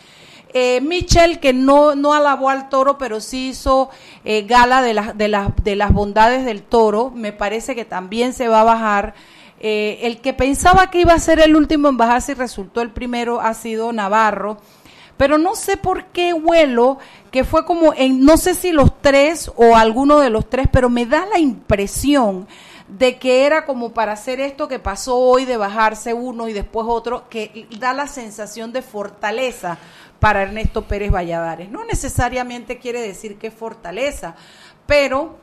Eh, 0.57 0.81
Michel, 0.83 1.41
que 1.41 1.53
no, 1.53 1.97
no 1.97 2.15
alabó 2.15 2.49
al 2.49 2.69
toro, 2.69 2.97
pero 2.97 3.21
sí 3.21 3.49
hizo 3.49 3.91
eh, 4.25 4.43
gala 4.43 4.83
de, 4.83 4.95
de, 4.95 5.53
de 5.63 5.77
las 5.77 5.93
bondades 5.93 6.45
del 6.45 6.63
toro, 6.63 7.11
me 7.11 7.33
parece 7.33 7.75
que 7.75 7.85
también 7.85 8.33
se 8.33 8.47
va 8.47 8.61
a 8.61 8.65
bajar. 8.65 9.15
Eh, 9.67 10.07
el 10.07 10.21
que 10.21 10.35
pensaba 10.35 10.91
que 10.91 11.01
iba 11.01 11.15
a 11.15 11.19
ser 11.19 11.41
el 11.41 11.57
último 11.57 11.89
en 11.89 11.97
bajarse 11.97 12.33
y 12.33 12.35
resultó 12.35 12.83
el 12.83 12.91
primero 12.91 13.41
ha 13.41 13.55
sido 13.55 13.95
Navarro. 13.95 14.59
Pero 15.17 15.39
no 15.39 15.55
sé 15.55 15.79
por 15.79 16.05
qué 16.09 16.35
vuelo, 16.35 16.99
que 17.31 17.45
fue 17.45 17.65
como 17.65 17.95
en, 17.95 18.27
no 18.27 18.37
sé 18.37 18.55
si 18.55 18.73
los 18.73 19.01
tres 19.01 19.51
o 19.57 19.75
alguno 19.75 20.21
de 20.21 20.29
los 20.29 20.51
tres, 20.51 20.69
pero 20.71 20.91
me 20.91 21.07
da 21.07 21.25
la 21.25 21.39
impresión 21.39 22.47
de 22.89 23.17
que 23.17 23.47
era 23.47 23.65
como 23.65 23.95
para 23.95 24.13
hacer 24.13 24.39
esto 24.39 24.69
que 24.69 24.81
pasó 24.81 25.17
hoy, 25.17 25.47
de 25.47 25.57
bajarse 25.57 26.13
uno 26.13 26.47
y 26.47 26.53
después 26.53 26.87
otro, 26.87 27.31
que 27.31 27.67
da 27.79 27.95
la 27.95 28.07
sensación 28.07 28.71
de 28.71 28.83
fortaleza 28.83 29.79
para 30.21 30.43
Ernesto 30.43 30.83
Pérez 30.83 31.11
Valladares. 31.11 31.71
No 31.71 31.87
necesariamente 31.87 32.79
quiere 32.79 33.01
decir 33.01 33.39
que 33.39 33.51
fortaleza, 33.51 34.35
pero 34.85 35.39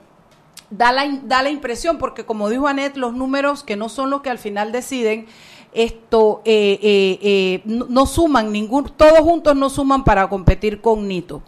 da 0.72 0.92
la, 0.92 1.08
da 1.24 1.44
la 1.44 1.50
impresión, 1.50 1.98
porque 1.98 2.26
como 2.26 2.50
dijo 2.50 2.68
Anet, 2.68 2.98
los 2.98 3.14
números 3.14 3.64
que 3.64 3.76
no 3.76 3.90
son 3.90 4.10
los 4.10 4.22
que 4.22 4.30
al 4.30 4.40
final 4.40 4.72
deciden, 4.72 5.28
esto 5.74 6.42
eh, 6.44 6.80
eh, 6.82 7.20
eh, 7.22 7.62
no, 7.66 8.06
suman 8.06 8.52
ningún, 8.52 8.86
todos 8.98 9.20
juntos 9.20 9.56
no 9.56 9.70
suman 9.70 10.04
para 10.04 10.28
competir 10.28 10.82
con 10.82 11.08
Nito. 11.08 11.44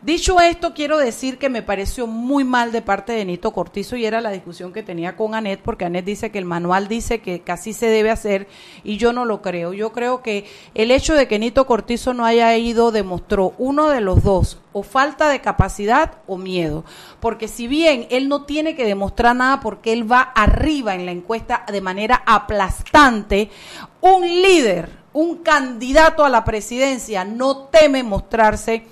Dicho 0.00 0.38
esto, 0.40 0.74
quiero 0.74 0.96
decir 0.96 1.38
que 1.38 1.48
me 1.48 1.60
pareció 1.60 2.06
muy 2.06 2.44
mal 2.44 2.70
de 2.70 2.82
parte 2.82 3.12
de 3.12 3.24
Nito 3.24 3.52
Cortizo 3.52 3.96
y 3.96 4.06
era 4.06 4.20
la 4.20 4.30
discusión 4.30 4.72
que 4.72 4.84
tenía 4.84 5.16
con 5.16 5.34
Anet, 5.34 5.60
porque 5.60 5.86
Anet 5.86 6.04
dice 6.04 6.30
que 6.30 6.38
el 6.38 6.44
manual 6.44 6.86
dice 6.86 7.20
que 7.20 7.40
casi 7.40 7.72
se 7.72 7.86
debe 7.86 8.12
hacer 8.12 8.46
y 8.84 8.96
yo 8.96 9.12
no 9.12 9.24
lo 9.24 9.42
creo. 9.42 9.72
Yo 9.72 9.90
creo 9.90 10.22
que 10.22 10.46
el 10.74 10.92
hecho 10.92 11.14
de 11.14 11.26
que 11.26 11.40
Nito 11.40 11.66
Cortizo 11.66 12.14
no 12.14 12.24
haya 12.24 12.56
ido 12.56 12.92
demostró 12.92 13.54
uno 13.58 13.88
de 13.88 14.00
los 14.00 14.22
dos, 14.22 14.60
o 14.72 14.84
falta 14.84 15.28
de 15.30 15.40
capacidad 15.40 16.18
o 16.28 16.36
miedo. 16.36 16.84
Porque 17.18 17.48
si 17.48 17.66
bien 17.66 18.06
él 18.10 18.28
no 18.28 18.44
tiene 18.44 18.76
que 18.76 18.84
demostrar 18.84 19.34
nada 19.34 19.58
porque 19.58 19.92
él 19.92 20.10
va 20.10 20.20
arriba 20.20 20.94
en 20.94 21.06
la 21.06 21.12
encuesta 21.12 21.64
de 21.72 21.80
manera 21.80 22.22
aplastante, 22.24 23.50
un 24.00 24.22
líder, 24.22 24.90
un 25.12 25.38
candidato 25.38 26.24
a 26.24 26.28
la 26.28 26.44
presidencia 26.44 27.24
no 27.24 27.64
teme 27.64 28.04
mostrarse 28.04 28.84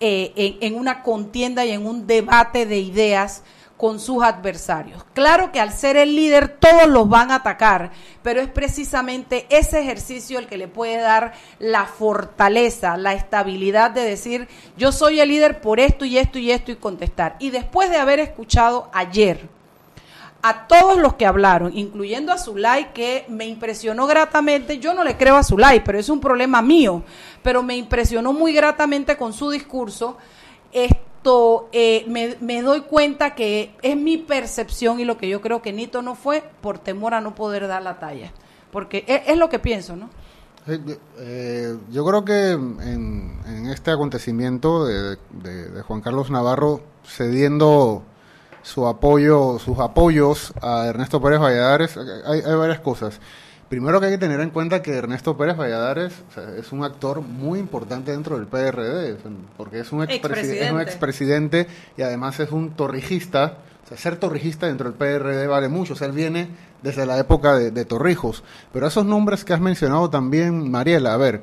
eh, 0.00 0.58
en, 0.60 0.74
una 0.74 1.02
contienda 1.02 1.64
y 1.64 1.70
en 1.70 1.86
un 1.86 2.06
debate 2.06 2.66
de 2.66 2.78
ideas 2.78 3.42
con 3.76 4.00
sus 4.00 4.22
adversarios. 4.22 5.04
Claro 5.12 5.52
que 5.52 5.60
al 5.60 5.72
ser 5.72 5.96
el 5.96 6.14
líder 6.14 6.48
todos 6.48 6.86
los 6.86 7.08
van 7.08 7.30
a 7.30 7.36
atacar, 7.36 7.92
pero 8.22 8.40
es 8.40 8.48
precisamente 8.48 9.46
ese 9.48 9.80
ejercicio 9.80 10.38
el 10.38 10.46
que 10.46 10.56
le 10.56 10.68
puede 10.68 10.98
dar 10.98 11.32
la 11.58 11.84
fortaleza, 11.86 12.96
la 12.96 13.14
estabilidad 13.14 13.90
de 13.90 14.02
decir 14.02 14.48
yo 14.76 14.92
soy 14.92 15.20
el 15.20 15.28
líder 15.28 15.60
por 15.60 15.80
esto 15.80 16.04
y 16.04 16.18
esto 16.18 16.38
y 16.38 16.50
esto 16.50 16.72
y 16.72 16.76
contestar. 16.76 17.36
Y 17.38 17.50
después 17.50 17.90
de 17.90 17.96
haber 17.96 18.20
escuchado 18.20 18.90
ayer 18.92 19.55
a 20.48 20.68
todos 20.68 20.98
los 20.98 21.14
que 21.14 21.26
hablaron, 21.26 21.76
incluyendo 21.76 22.32
a 22.32 22.38
Zulay, 22.38 22.92
que 22.92 23.24
me 23.28 23.46
impresionó 23.46 24.06
gratamente. 24.06 24.78
Yo 24.78 24.94
no 24.94 25.02
le 25.02 25.16
creo 25.16 25.34
a 25.34 25.42
Zulay, 25.42 25.82
pero 25.82 25.98
es 25.98 26.08
un 26.08 26.20
problema 26.20 26.62
mío. 26.62 27.02
Pero 27.42 27.64
me 27.64 27.76
impresionó 27.76 28.32
muy 28.32 28.52
gratamente 28.52 29.16
con 29.16 29.32
su 29.32 29.50
discurso. 29.50 30.16
Esto 30.72 31.68
eh, 31.72 32.36
me, 32.40 32.62
doy 32.62 32.82
cuenta 32.82 33.34
que 33.34 33.74
es 33.82 33.96
mi 33.96 34.18
percepción 34.18 35.00
y 35.00 35.04
lo 35.04 35.18
que 35.18 35.28
yo 35.28 35.40
creo 35.40 35.62
que 35.62 35.72
Nito 35.72 36.00
no 36.00 36.14
fue 36.14 36.44
por 36.60 36.78
temor 36.78 37.14
a 37.14 37.20
no 37.20 37.34
poder 37.34 37.66
dar 37.66 37.82
la 37.82 37.98
talla. 37.98 38.32
Porque 38.70 39.04
es, 39.26 39.36
lo 39.36 39.48
que 39.48 39.58
pienso, 39.58 39.96
¿no? 39.96 40.10
Eh, 41.18 41.76
yo 41.90 42.04
creo 42.04 42.24
que 42.24 42.50
en, 42.50 43.66
este 43.72 43.90
acontecimiento 43.90 44.84
de 44.84 45.16
Juan 45.88 46.00
Carlos 46.00 46.30
Navarro 46.30 46.82
cediendo 47.04 48.04
su 48.66 48.84
apoyo, 48.88 49.60
sus 49.60 49.78
apoyos 49.78 50.52
a 50.60 50.86
Ernesto 50.86 51.22
Pérez 51.22 51.38
Valladares, 51.38 51.96
hay, 52.26 52.42
varias 52.42 52.80
cosas. 52.80 53.20
Primero 53.68 54.00
que 54.00 54.06
hay 54.06 54.12
que 54.12 54.18
tener 54.18 54.40
en 54.40 54.50
cuenta 54.50 54.82
que 54.82 54.92
Ernesto 54.92 55.36
Pérez 55.36 55.56
Valladares 55.56 56.12
es 56.58 56.72
un 56.72 56.82
actor 56.82 57.20
muy 57.20 57.60
importante 57.60 58.10
dentro 58.10 58.36
del 58.36 58.48
PRD, 58.48 59.18
porque 59.56 59.80
es 59.80 59.92
un, 59.92 60.02
expresidente. 60.02 60.66
es 60.66 60.72
un 60.72 60.80
expresidente 60.80 61.66
y 61.96 62.02
además 62.02 62.40
es 62.40 62.50
un 62.50 62.70
torrijista. 62.70 63.58
O 63.84 63.88
sea, 63.88 63.96
ser 63.96 64.16
torrijista 64.16 64.66
dentro 64.66 64.90
del 64.90 64.98
PRD 64.98 65.46
vale 65.46 65.68
mucho. 65.68 65.92
O 65.92 65.96
sea, 65.96 66.08
él 66.08 66.12
viene 66.12 66.48
desde 66.82 67.06
la 67.06 67.18
época 67.18 67.54
de, 67.54 67.84
Torrijos. 67.84 68.42
Pero 68.72 68.88
esos 68.88 69.06
nombres 69.06 69.44
que 69.44 69.52
has 69.52 69.60
mencionado 69.60 70.10
también, 70.10 70.72
Mariela, 70.72 71.14
a 71.14 71.16
ver, 71.16 71.42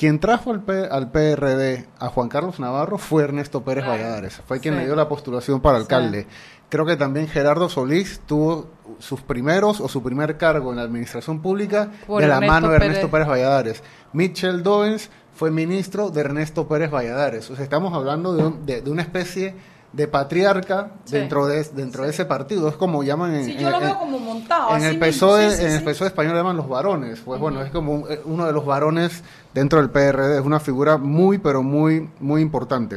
quien 0.00 0.18
trajo 0.18 0.50
al, 0.50 0.64
al, 0.90 1.10
PRD 1.10 1.86
a 1.98 2.08
Juan 2.08 2.30
Carlos 2.30 2.58
Navarro 2.58 2.96
fue 2.96 3.22
Ernesto 3.22 3.62
Pérez 3.62 3.84
Valladares, 3.84 4.40
fue 4.48 4.58
quien 4.58 4.78
le 4.78 4.86
dio 4.86 4.96
la 4.96 5.10
postulación 5.10 5.60
para 5.60 5.76
alcalde. 5.76 6.26
Creo 6.70 6.86
que 6.86 6.96
también 6.96 7.28
Gerardo 7.28 7.68
Solís 7.68 8.22
tuvo 8.26 8.70
sus 8.98 9.20
primeros 9.20 9.78
o 9.78 9.88
su 9.88 10.02
primer 10.02 10.38
cargo 10.38 10.70
en 10.70 10.76
la 10.76 10.84
administración 10.84 11.42
pública 11.42 11.90
de 12.08 12.26
la 12.26 12.40
mano 12.40 12.70
de 12.70 12.76
Ernesto 12.76 13.10
Pérez 13.10 13.28
Valladares. 13.28 13.82
Mitchell 14.14 14.62
Doens 14.62 15.10
fue 15.34 15.50
ministro 15.50 16.08
de 16.08 16.22
Ernesto 16.22 16.66
Pérez 16.66 16.90
Valladares. 16.90 17.50
O 17.50 17.54
sea, 17.54 17.62
estamos 17.62 17.92
hablando 17.92 18.54
de, 18.64 18.80
de, 18.80 18.90
una 18.90 19.02
especie 19.02 19.54
de 19.92 20.06
patriarca 20.06 20.92
Sí. 21.04 21.16
dentro 21.16 21.46
de 21.46 21.64
dentro 21.64 22.04
de 22.04 22.10
ese 22.10 22.24
partido. 22.24 22.68
Es 22.68 22.76
como 22.76 23.02
llaman 23.02 23.34
en, 23.34 23.44
Sí, 23.44 23.56
yo 23.58 23.70
lo 23.70 23.76
en- 23.78 23.82
veo 23.82 23.98
como 23.98 24.18
montado. 24.20 24.76
en 24.76 24.84
el. 24.84 24.98
PSOE, 24.98 25.64
en 25.66 25.72
el. 25.72 25.82
PSOE 25.84 26.06
español 26.08 26.36
llaman 26.36 26.56
los 26.56 26.68
varones. 26.68 27.20
Pues 27.24 27.40
bueno, 27.40 27.60
es 27.62 27.70
como 27.72 27.92
un- 27.94 28.04
eh, 28.10 28.20
uno 28.24 28.46
de 28.46 28.52
los 28.52 28.64
varones 28.64 29.22
dentro 29.52 29.80
del 29.80 29.90
PRD. 29.90 30.38
Es 30.38 30.44
una 30.44 30.60
figura 30.60 30.96
muy, 30.96 31.38
pero 31.38 31.62
muy, 31.64 32.08
muy 32.20 32.40
importante. 32.42 32.96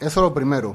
Eso 0.00 0.08
es 0.08 0.16
lo 0.16 0.34
primero. 0.34 0.74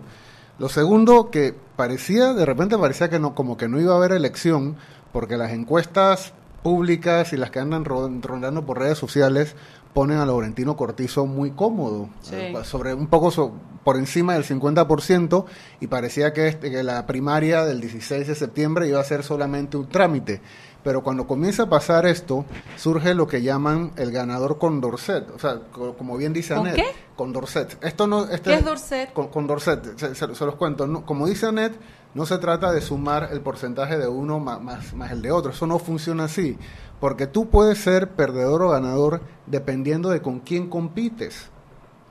Lo 0.60 0.70
segundo, 0.70 1.30
que 1.30 1.54
parecía, 1.76 2.34
de 2.34 2.46
repente 2.46 2.78
parecía 2.78 3.10
que 3.10 3.20
no, 3.20 3.36
como 3.36 3.58
que 3.58 3.68
no 3.68 3.80
iba 3.82 3.94
a 3.94 3.98
haber 3.98 4.14
elección, 4.14 4.76
porque 5.12 5.36
las 5.38 5.52
encuestas 5.52 6.32
públicas 6.64 7.34
y 7.34 7.38
las 7.38 7.52
que 7.52 7.60
andan 7.60 7.86
ro- 7.86 8.10
rondando 8.22 8.66
por 8.66 8.80
redes 8.80 8.98
sociales 8.98 9.56
ponen 9.94 10.18
a 10.20 10.26
Laurentino 10.26 10.76
Cortizo 10.76 11.26
muy 11.26 11.52
cómodo, 11.52 12.10
Sí. 12.22 12.36
eh, 12.36 12.54
sobre 12.64 12.94
un 12.94 13.08
poco 13.08 13.32
so- 13.32 13.54
por 13.84 13.96
encima 13.98 14.34
del 14.34 14.44
50% 14.44 15.46
y 15.80 15.88
parecía 15.88 16.34
que, 16.34 16.48
este- 16.50 16.70
que 16.70 16.84
la 16.84 17.06
primaria 17.08 17.64
del 17.66 17.80
16 17.80 18.28
de 18.28 18.36
septiembre 18.36 18.88
iba 18.88 19.00
a 19.00 19.04
ser 19.04 19.24
solamente 19.24 19.78
un 19.78 19.88
trámite. 19.88 20.42
Pero 20.88 21.04
cuando 21.04 21.28
comienza 21.28 21.64
a 21.64 21.70
pasar 21.70 22.06
esto, 22.06 22.46
surge 22.78 23.14
lo 23.14 23.28
que 23.28 23.42
llaman 23.42 23.92
el 23.98 24.10
ganador 24.14 24.58
con 24.58 24.80
Dorset. 24.80 25.30
O 25.36 25.38
sea, 25.38 25.60
co- 25.70 25.98
como 25.98 26.16
bien 26.16 26.32
dice 26.32 26.56
¿Con 26.56 26.66
Anet, 26.66 26.78
qué? 26.78 26.86
con 27.14 27.34
Dorset. 27.34 27.78
Esto 27.84 28.08
no, 28.08 28.24
este- 28.24 28.52
¿Qué 28.52 28.54
es 28.56 28.64
Dorset? 28.64 29.12
Con, 29.12 29.28
con 29.28 29.48
Dorset, 29.48 29.98
se, 30.00 30.16
se- 30.16 30.34
se 30.34 30.46
los 30.46 30.56
cuento. 30.56 30.88
No- 30.88 31.06
como 31.06 31.28
dice 31.28 31.46
Anet, 31.48 31.74
no 32.14 32.26
se 32.26 32.38
trata 32.38 32.72
de 32.72 32.80
sumar 32.80 33.28
el 33.34 33.42
porcentaje 33.42 33.98
de 33.98 34.08
uno 34.08 34.40
más, 34.40 34.62
más, 34.94 35.12
el 35.12 35.22
de 35.22 35.30
otro. 35.30 35.52
Eso 35.52 35.68
no 35.68 35.78
funciona 35.78 36.24
así. 36.24 36.58
Porque 37.02 37.28
tú 37.28 37.50
puedes 37.50 37.80
ser 37.80 38.12
perdedor 38.12 38.62
o 38.62 38.70
ganador 38.70 39.20
dependiendo 39.46 40.10
de 40.10 40.22
con 40.22 40.40
quién 40.40 40.70
compites. 40.70 41.50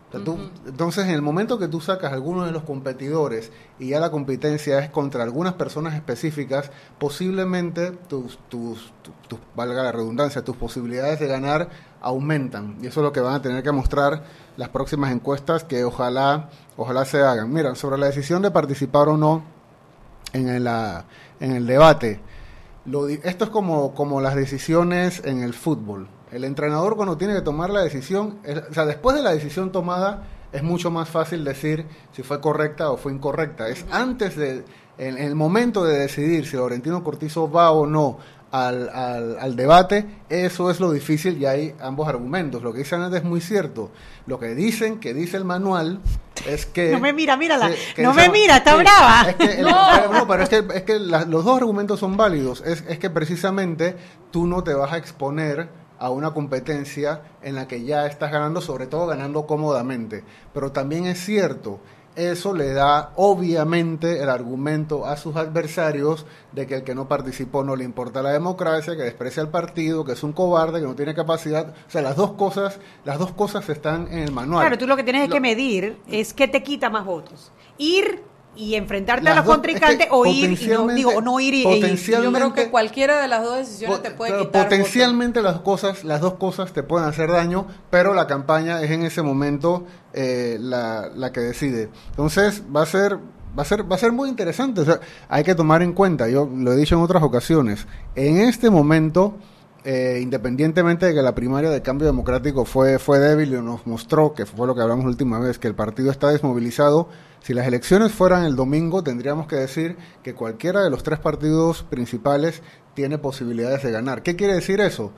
O 0.08 0.12
sea, 0.12 0.24
tú- 0.24 0.38
entonces, 0.66 1.04
en 1.06 1.10
el 1.10 1.20
momento 1.20 1.58
que 1.58 1.66
tú 1.66 1.80
sacas 1.80 2.12
a 2.12 2.14
alguno 2.14 2.44
de 2.44 2.52
los 2.52 2.62
competidores 2.62 3.50
y 3.80 3.88
ya 3.88 3.98
la 4.00 4.10
competencia 4.12 4.78
es 4.78 4.88
contra 4.88 5.24
algunas 5.24 5.54
personas 5.54 5.94
específicas, 5.94 6.70
posiblemente 6.98 7.90
tus, 7.90 8.38
tus, 8.48 8.92
tus, 9.02 9.14
tus- 9.26 9.38
valga 9.56 9.82
la 9.82 9.90
redundancia, 9.92 10.44
tus 10.44 10.56
posibilidades 10.56 11.18
de 11.18 11.26
ganar 11.26 11.68
aumentan. 12.00 12.76
Y 12.82 12.86
eso 12.86 13.00
es 13.00 13.04
lo 13.04 13.12
que 13.12 13.20
van 13.20 13.34
a 13.34 13.42
tener 13.42 13.64
que 13.64 13.72
mostrar 13.72 14.22
las 14.56 14.68
próximas 14.68 15.10
encuestas 15.10 15.64
que 15.64 15.82
ojalá, 15.84 16.50
ojalá 16.76 17.04
se 17.04 17.20
hagan. 17.22 17.52
Mira, 17.52 17.74
sobre 17.74 17.98
la 17.98 18.06
decisión 18.06 18.42
de 18.42 18.52
participar 18.52 19.08
o 19.08 19.16
no 19.16 19.42
en 20.32 20.48
el, 20.48 20.68
ah, 20.68 21.04
en 21.40 21.52
el 21.52 21.66
debate. 21.66 22.20
Lo 22.84 23.08
esto 23.08 23.44
es 23.46 23.50
como, 23.50 23.92
como 23.94 24.20
las 24.20 24.36
decisiones 24.36 25.20
en 25.24 25.42
el 25.42 25.52
fútbol. 25.52 26.06
El 26.32 26.44
entrenador 26.44 26.96
cuando 26.96 27.16
tiene 27.16 27.34
que 27.34 27.40
tomar 27.42 27.70
la 27.70 27.82
decisión, 27.82 28.38
es- 28.44 28.62
o 28.70 28.74
sea, 28.74 28.84
después 28.84 29.16
de 29.16 29.22
la 29.22 29.32
decisión 29.32 29.70
tomada, 29.72 30.24
es 30.52 30.62
mucho 30.62 30.90
más 30.90 31.08
fácil 31.08 31.44
decir 31.44 31.86
si 32.12 32.22
fue 32.22 32.40
correcta 32.40 32.90
o 32.90 32.96
fue 32.96 33.12
incorrecta. 33.12 33.68
Es 33.68 33.84
antes 33.90 34.36
de, 34.36 34.64
en, 34.98 35.18
en 35.18 35.18
el 35.18 35.34
momento 35.34 35.84
de 35.84 35.98
decidir 35.98 36.46
si 36.46 36.56
Laurentino 36.56 37.04
Cortizo 37.04 37.50
va 37.50 37.70
o 37.70 37.86
no 37.86 38.18
al, 38.52 38.88
al, 38.88 39.38
al 39.38 39.56
debate, 39.56 40.06
eso 40.30 40.70
es 40.70 40.80
lo 40.80 40.90
difícil 40.92 41.36
y 41.36 41.46
hay 41.46 41.74
ambos 41.80 42.08
argumentos. 42.08 42.62
Lo 42.62 42.72
que 42.72 42.78
dice 42.80 42.94
Ana 42.94 43.14
es 43.16 43.24
muy 43.24 43.40
cierto. 43.40 43.90
Lo 44.26 44.38
que 44.38 44.54
dicen, 44.54 44.98
que 44.98 45.12
dice 45.14 45.36
el 45.36 45.44
manual, 45.44 46.00
es 46.48 46.64
que... 46.64 46.90
No 46.92 47.00
me 47.00 47.12
mira, 47.12 47.36
mírala. 47.36 47.68
que- 47.68 47.76
que 47.96 48.02
No 48.02 48.14
me 48.14 48.28
mira, 48.30 48.56
está 48.58 48.72
sí, 48.72 48.78
brava. 48.78 49.28
es 49.30 49.34
que 49.36 49.44
el- 49.60 49.62
No. 49.66 50.12
no, 50.12 50.26
pero 50.28 50.42
es 50.44 50.48
que, 50.48 50.64
es 50.74 50.82
que 50.84 50.98
la- 51.00 51.24
los 51.24 51.44
dos 51.44 51.56
argumentos 51.58 52.00
son 52.00 52.16
válidos. 52.16 52.62
Es, 52.64 52.82
es 52.88 52.98
que 52.98 53.10
precisamente 53.10 53.96
tú 54.30 54.46
no 54.46 54.62
te 54.64 54.72
vas 54.74 54.92
a 54.92 54.96
exponer 54.96 55.68
a 55.98 56.10
una 56.10 56.32
competencia 56.32 57.22
en 57.42 57.54
la 57.54 57.66
que 57.68 57.84
ya 57.84 58.06
estás 58.06 58.30
ganando, 58.32 58.60
sobre 58.60 58.86
todo 58.86 59.06
ganando 59.06 59.46
cómodamente. 59.46 60.24
Pero 60.52 60.72
también 60.72 61.06
es 61.06 61.18
cierto, 61.24 61.78
eso 62.16 62.54
le 62.54 62.72
da 62.72 63.12
obviamente 63.16 64.22
el 64.22 64.30
argumento 64.30 65.04
a 65.06 65.16
sus 65.18 65.36
adversarios 65.36 66.24
de 66.52 66.66
que 66.66 66.76
el 66.76 66.82
que 66.82 66.94
no 66.94 67.08
participó 67.08 67.62
no 67.62 67.76
le 67.76 67.84
importa 67.84 68.22
la 68.22 68.30
democracia, 68.32 68.96
que 68.96 69.02
desprecia 69.02 69.42
al 69.42 69.50
partido, 69.50 70.04
que 70.04 70.12
es 70.12 70.22
un 70.22 70.32
cobarde, 70.32 70.80
que 70.80 70.86
no 70.86 70.94
tiene 70.94 71.14
capacidad. 71.14 71.68
O 71.86 71.90
sea, 71.90 72.00
las 72.02 72.16
dos 72.16 72.32
cosas, 72.32 72.78
las 73.04 73.18
dos 73.18 73.32
cosas 73.32 73.68
están 73.68 74.08
en 74.10 74.20
el 74.20 74.32
manual. 74.32 74.62
Claro, 74.62 74.78
tú 74.78 74.86
lo 74.86 74.96
que 74.96 75.04
tienes 75.04 75.28
Lo- 75.28 75.34
que 75.34 75.40
medir 75.40 75.98
es 76.08 76.32
qué 76.32 76.48
te 76.48 76.62
quita 76.62 76.88
más 76.90 77.04
votos. 77.04 77.52
Ir 77.78 78.22
y 78.56 78.74
enfrentarte 78.74 79.24
Las 79.24 79.34
a 79.34 79.36
los 79.36 79.46
contrincantes 79.46 80.00
es 80.00 80.06
que 80.06 80.08
o 80.10 80.26
ir 80.26 80.60
y 80.60 80.66
no, 80.68 80.88
digo, 80.88 81.10
o 81.10 81.20
no 81.20 81.38
ir 81.40 81.54
y, 81.54 81.96
Yo 81.96 82.32
creo 82.32 82.52
que 82.52 82.70
cualquiera 82.70 83.20
de 83.20 83.28
las 83.28 83.42
dos 83.44 83.56
decisiones 83.58 84.02
te 84.02 84.10
puede 84.10 84.32
Pero 84.32 84.44
quitar 84.46 84.64
potencialmente 84.64 85.42
las 85.42 85.60
cosas 85.60 86.04
las 86.04 86.20
dos 86.20 86.34
cosas 86.34 86.72
te 86.72 86.82
pueden 86.82 87.08
hacer 87.08 87.30
daño 87.30 87.66
pero 87.90 88.14
la 88.14 88.26
campaña 88.26 88.82
es 88.82 88.90
en 88.90 89.02
ese 89.02 89.22
momento 89.22 89.86
eh, 90.12 90.56
la, 90.60 91.10
la 91.14 91.30
que 91.32 91.40
decide. 91.40 91.90
Entonces 92.10 92.62
va 92.74 92.82
a 92.82 92.86
ser 92.86 93.18
va 93.56 93.62
a 93.62 93.66
ser 93.66 93.90
va 93.90 93.96
a 93.96 93.98
ser 93.98 94.12
muy 94.12 94.28
interesante 94.28 94.82
o 94.82 94.84
sea, 94.84 95.00
hay 95.28 95.42
que 95.44 95.54
tomar 95.54 95.82
en 95.82 95.92
cuenta 95.92 96.28
yo 96.28 96.48
lo 96.52 96.72
he 96.72 96.76
dicho 96.76 96.94
en 96.94 97.00
otras 97.00 97.22
ocasiones 97.22 97.86
en 98.14 98.38
este 98.38 98.70
momento 98.70 99.36
eh, 99.84 100.18
independientemente 100.20 101.06
de 101.06 101.14
que 101.14 101.22
la 101.22 101.34
primaria 101.34 101.70
de 101.70 101.80
cambio 101.80 102.06
democrático 102.06 102.64
fue 102.64 102.98
fue 102.98 103.18
débil 103.18 103.54
y 103.54 103.62
nos 103.62 103.86
mostró 103.86 104.34
que 104.34 104.44
fue 104.44 104.66
lo 104.66 104.74
que 104.74 104.82
hablamos 104.82 105.04
la 105.04 105.10
última 105.10 105.38
vez 105.38 105.58
que 105.58 105.68
el 105.68 105.74
partido 105.74 106.10
está 106.10 106.28
desmovilizado 106.28 107.08
si 107.46 107.54
las 107.54 107.68
elecciones 107.68 108.10
fueran 108.10 108.44
el 108.44 108.56
domingo 108.56 109.04
tendríamos 109.04 109.46
que 109.46 109.54
decir 109.54 109.96
que 110.24 110.34
cualquiera 110.34 110.82
de 110.82 110.90
los 110.90 111.04
tres 111.04 111.20
partidos 111.20 111.84
principales 111.84 112.60
tiene 112.94 113.18
posibilidades 113.18 113.84
de 113.84 113.92
ganar 113.92 114.24
qué 114.24 114.34
quiere 114.34 114.54
decir 114.54 114.80
eso 114.80 115.12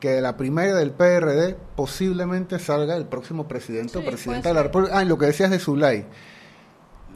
que 0.00 0.10
de 0.10 0.20
la 0.20 0.36
primaria 0.36 0.74
del 0.74 0.90
PRD 0.90 1.56
posiblemente 1.76 2.58
salga 2.58 2.96
el 2.96 3.06
próximo 3.06 3.46
presidente 3.46 3.96
o 3.96 4.04
presidenta 4.04 4.48
de 4.48 4.54
la. 4.56 4.64
República. 4.64 4.98
Ah, 4.98 5.04
y 5.04 5.06
lo 5.06 5.18
que 5.18 5.26
decías 5.26 5.50
de 5.50 5.60
Zulay. 5.60 6.04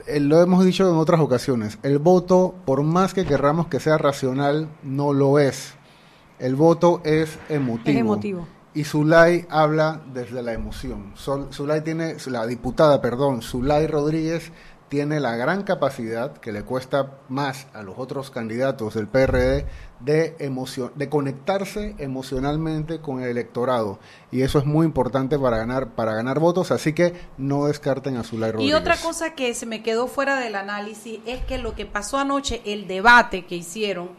Eh, 0.07 0.21
lo 0.21 0.41
hemos 0.41 0.65
dicho 0.65 0.89
en 0.89 0.97
otras 0.97 1.21
ocasiones. 1.21 1.79
El 1.83 1.99
voto, 1.99 2.55
por 2.65 2.83
más 2.83 3.15
que 3.15 3.25
querramos 3.25 3.69
que 3.69 3.79
sea 3.79 3.99
racional, 3.99 4.69
no 4.83 5.13
lo 5.13 5.39
es. 5.39 5.75
El 6.39 6.57
voto 6.57 7.01
es 7.05 7.39
emotivo. 7.49 7.91
Es 7.91 7.97
emotivo. 7.97 8.49
Y 8.75 8.85
Zulay 8.85 9.47
habla 9.51 10.01
desde 10.15 10.43
la 10.43 10.53
emoción. 10.53 11.13
Sol- 11.15 11.49
Zulay 11.53 11.83
tiene, 11.83 12.17
la 12.27 12.47
diputada, 12.47 13.01
perdón, 13.03 13.43
Zulay 13.43 13.87
Rodríguez 13.87 14.51
tiene 14.89 15.21
la 15.21 15.37
gran 15.37 15.63
capacidad, 15.63 16.35
que 16.37 16.53
le 16.53 16.65
cuesta 16.65 17.13
más 17.31 17.67
a 17.73 17.83
los 17.83 17.95
otros 17.99 18.31
candidatos 18.31 18.93
del 18.95 19.09
PRD, 19.09 19.67
de, 20.01 20.37
emocio- 20.39 20.93
de 20.95 21.09
conectarse 21.09 21.95
emocionalmente 21.99 23.01
con 23.01 23.23
el 23.23 23.29
electorado. 23.31 23.99
Y 24.31 24.43
eso 24.43 24.59
es 24.59 24.67
muy 24.67 24.85
importante 24.87 25.39
para 25.39 25.57
ganar, 25.59 25.95
para 25.95 26.15
ganar 26.15 26.41
votos, 26.41 26.71
así 26.73 26.93
que 26.93 27.15
no 27.39 27.67
descarten 27.67 28.17
a 28.19 28.23
Zulay 28.23 28.53
Rodríguez. 28.53 28.71
Y 28.71 28.75
otra 28.79 28.97
cosa 28.99 29.35
que 29.35 29.55
se 29.55 29.65
me 29.67 29.83
quedó 29.83 30.09
fuera 30.09 30.39
del 30.41 30.55
análisis 30.57 31.21
es 31.27 31.43
que 31.45 31.57
lo 31.59 31.75
que 31.75 31.87
pasó 31.87 32.19
anoche, 32.19 32.61
el 32.67 32.87
debate 32.87 33.47
que 33.47 33.57
hicieron, 33.57 34.11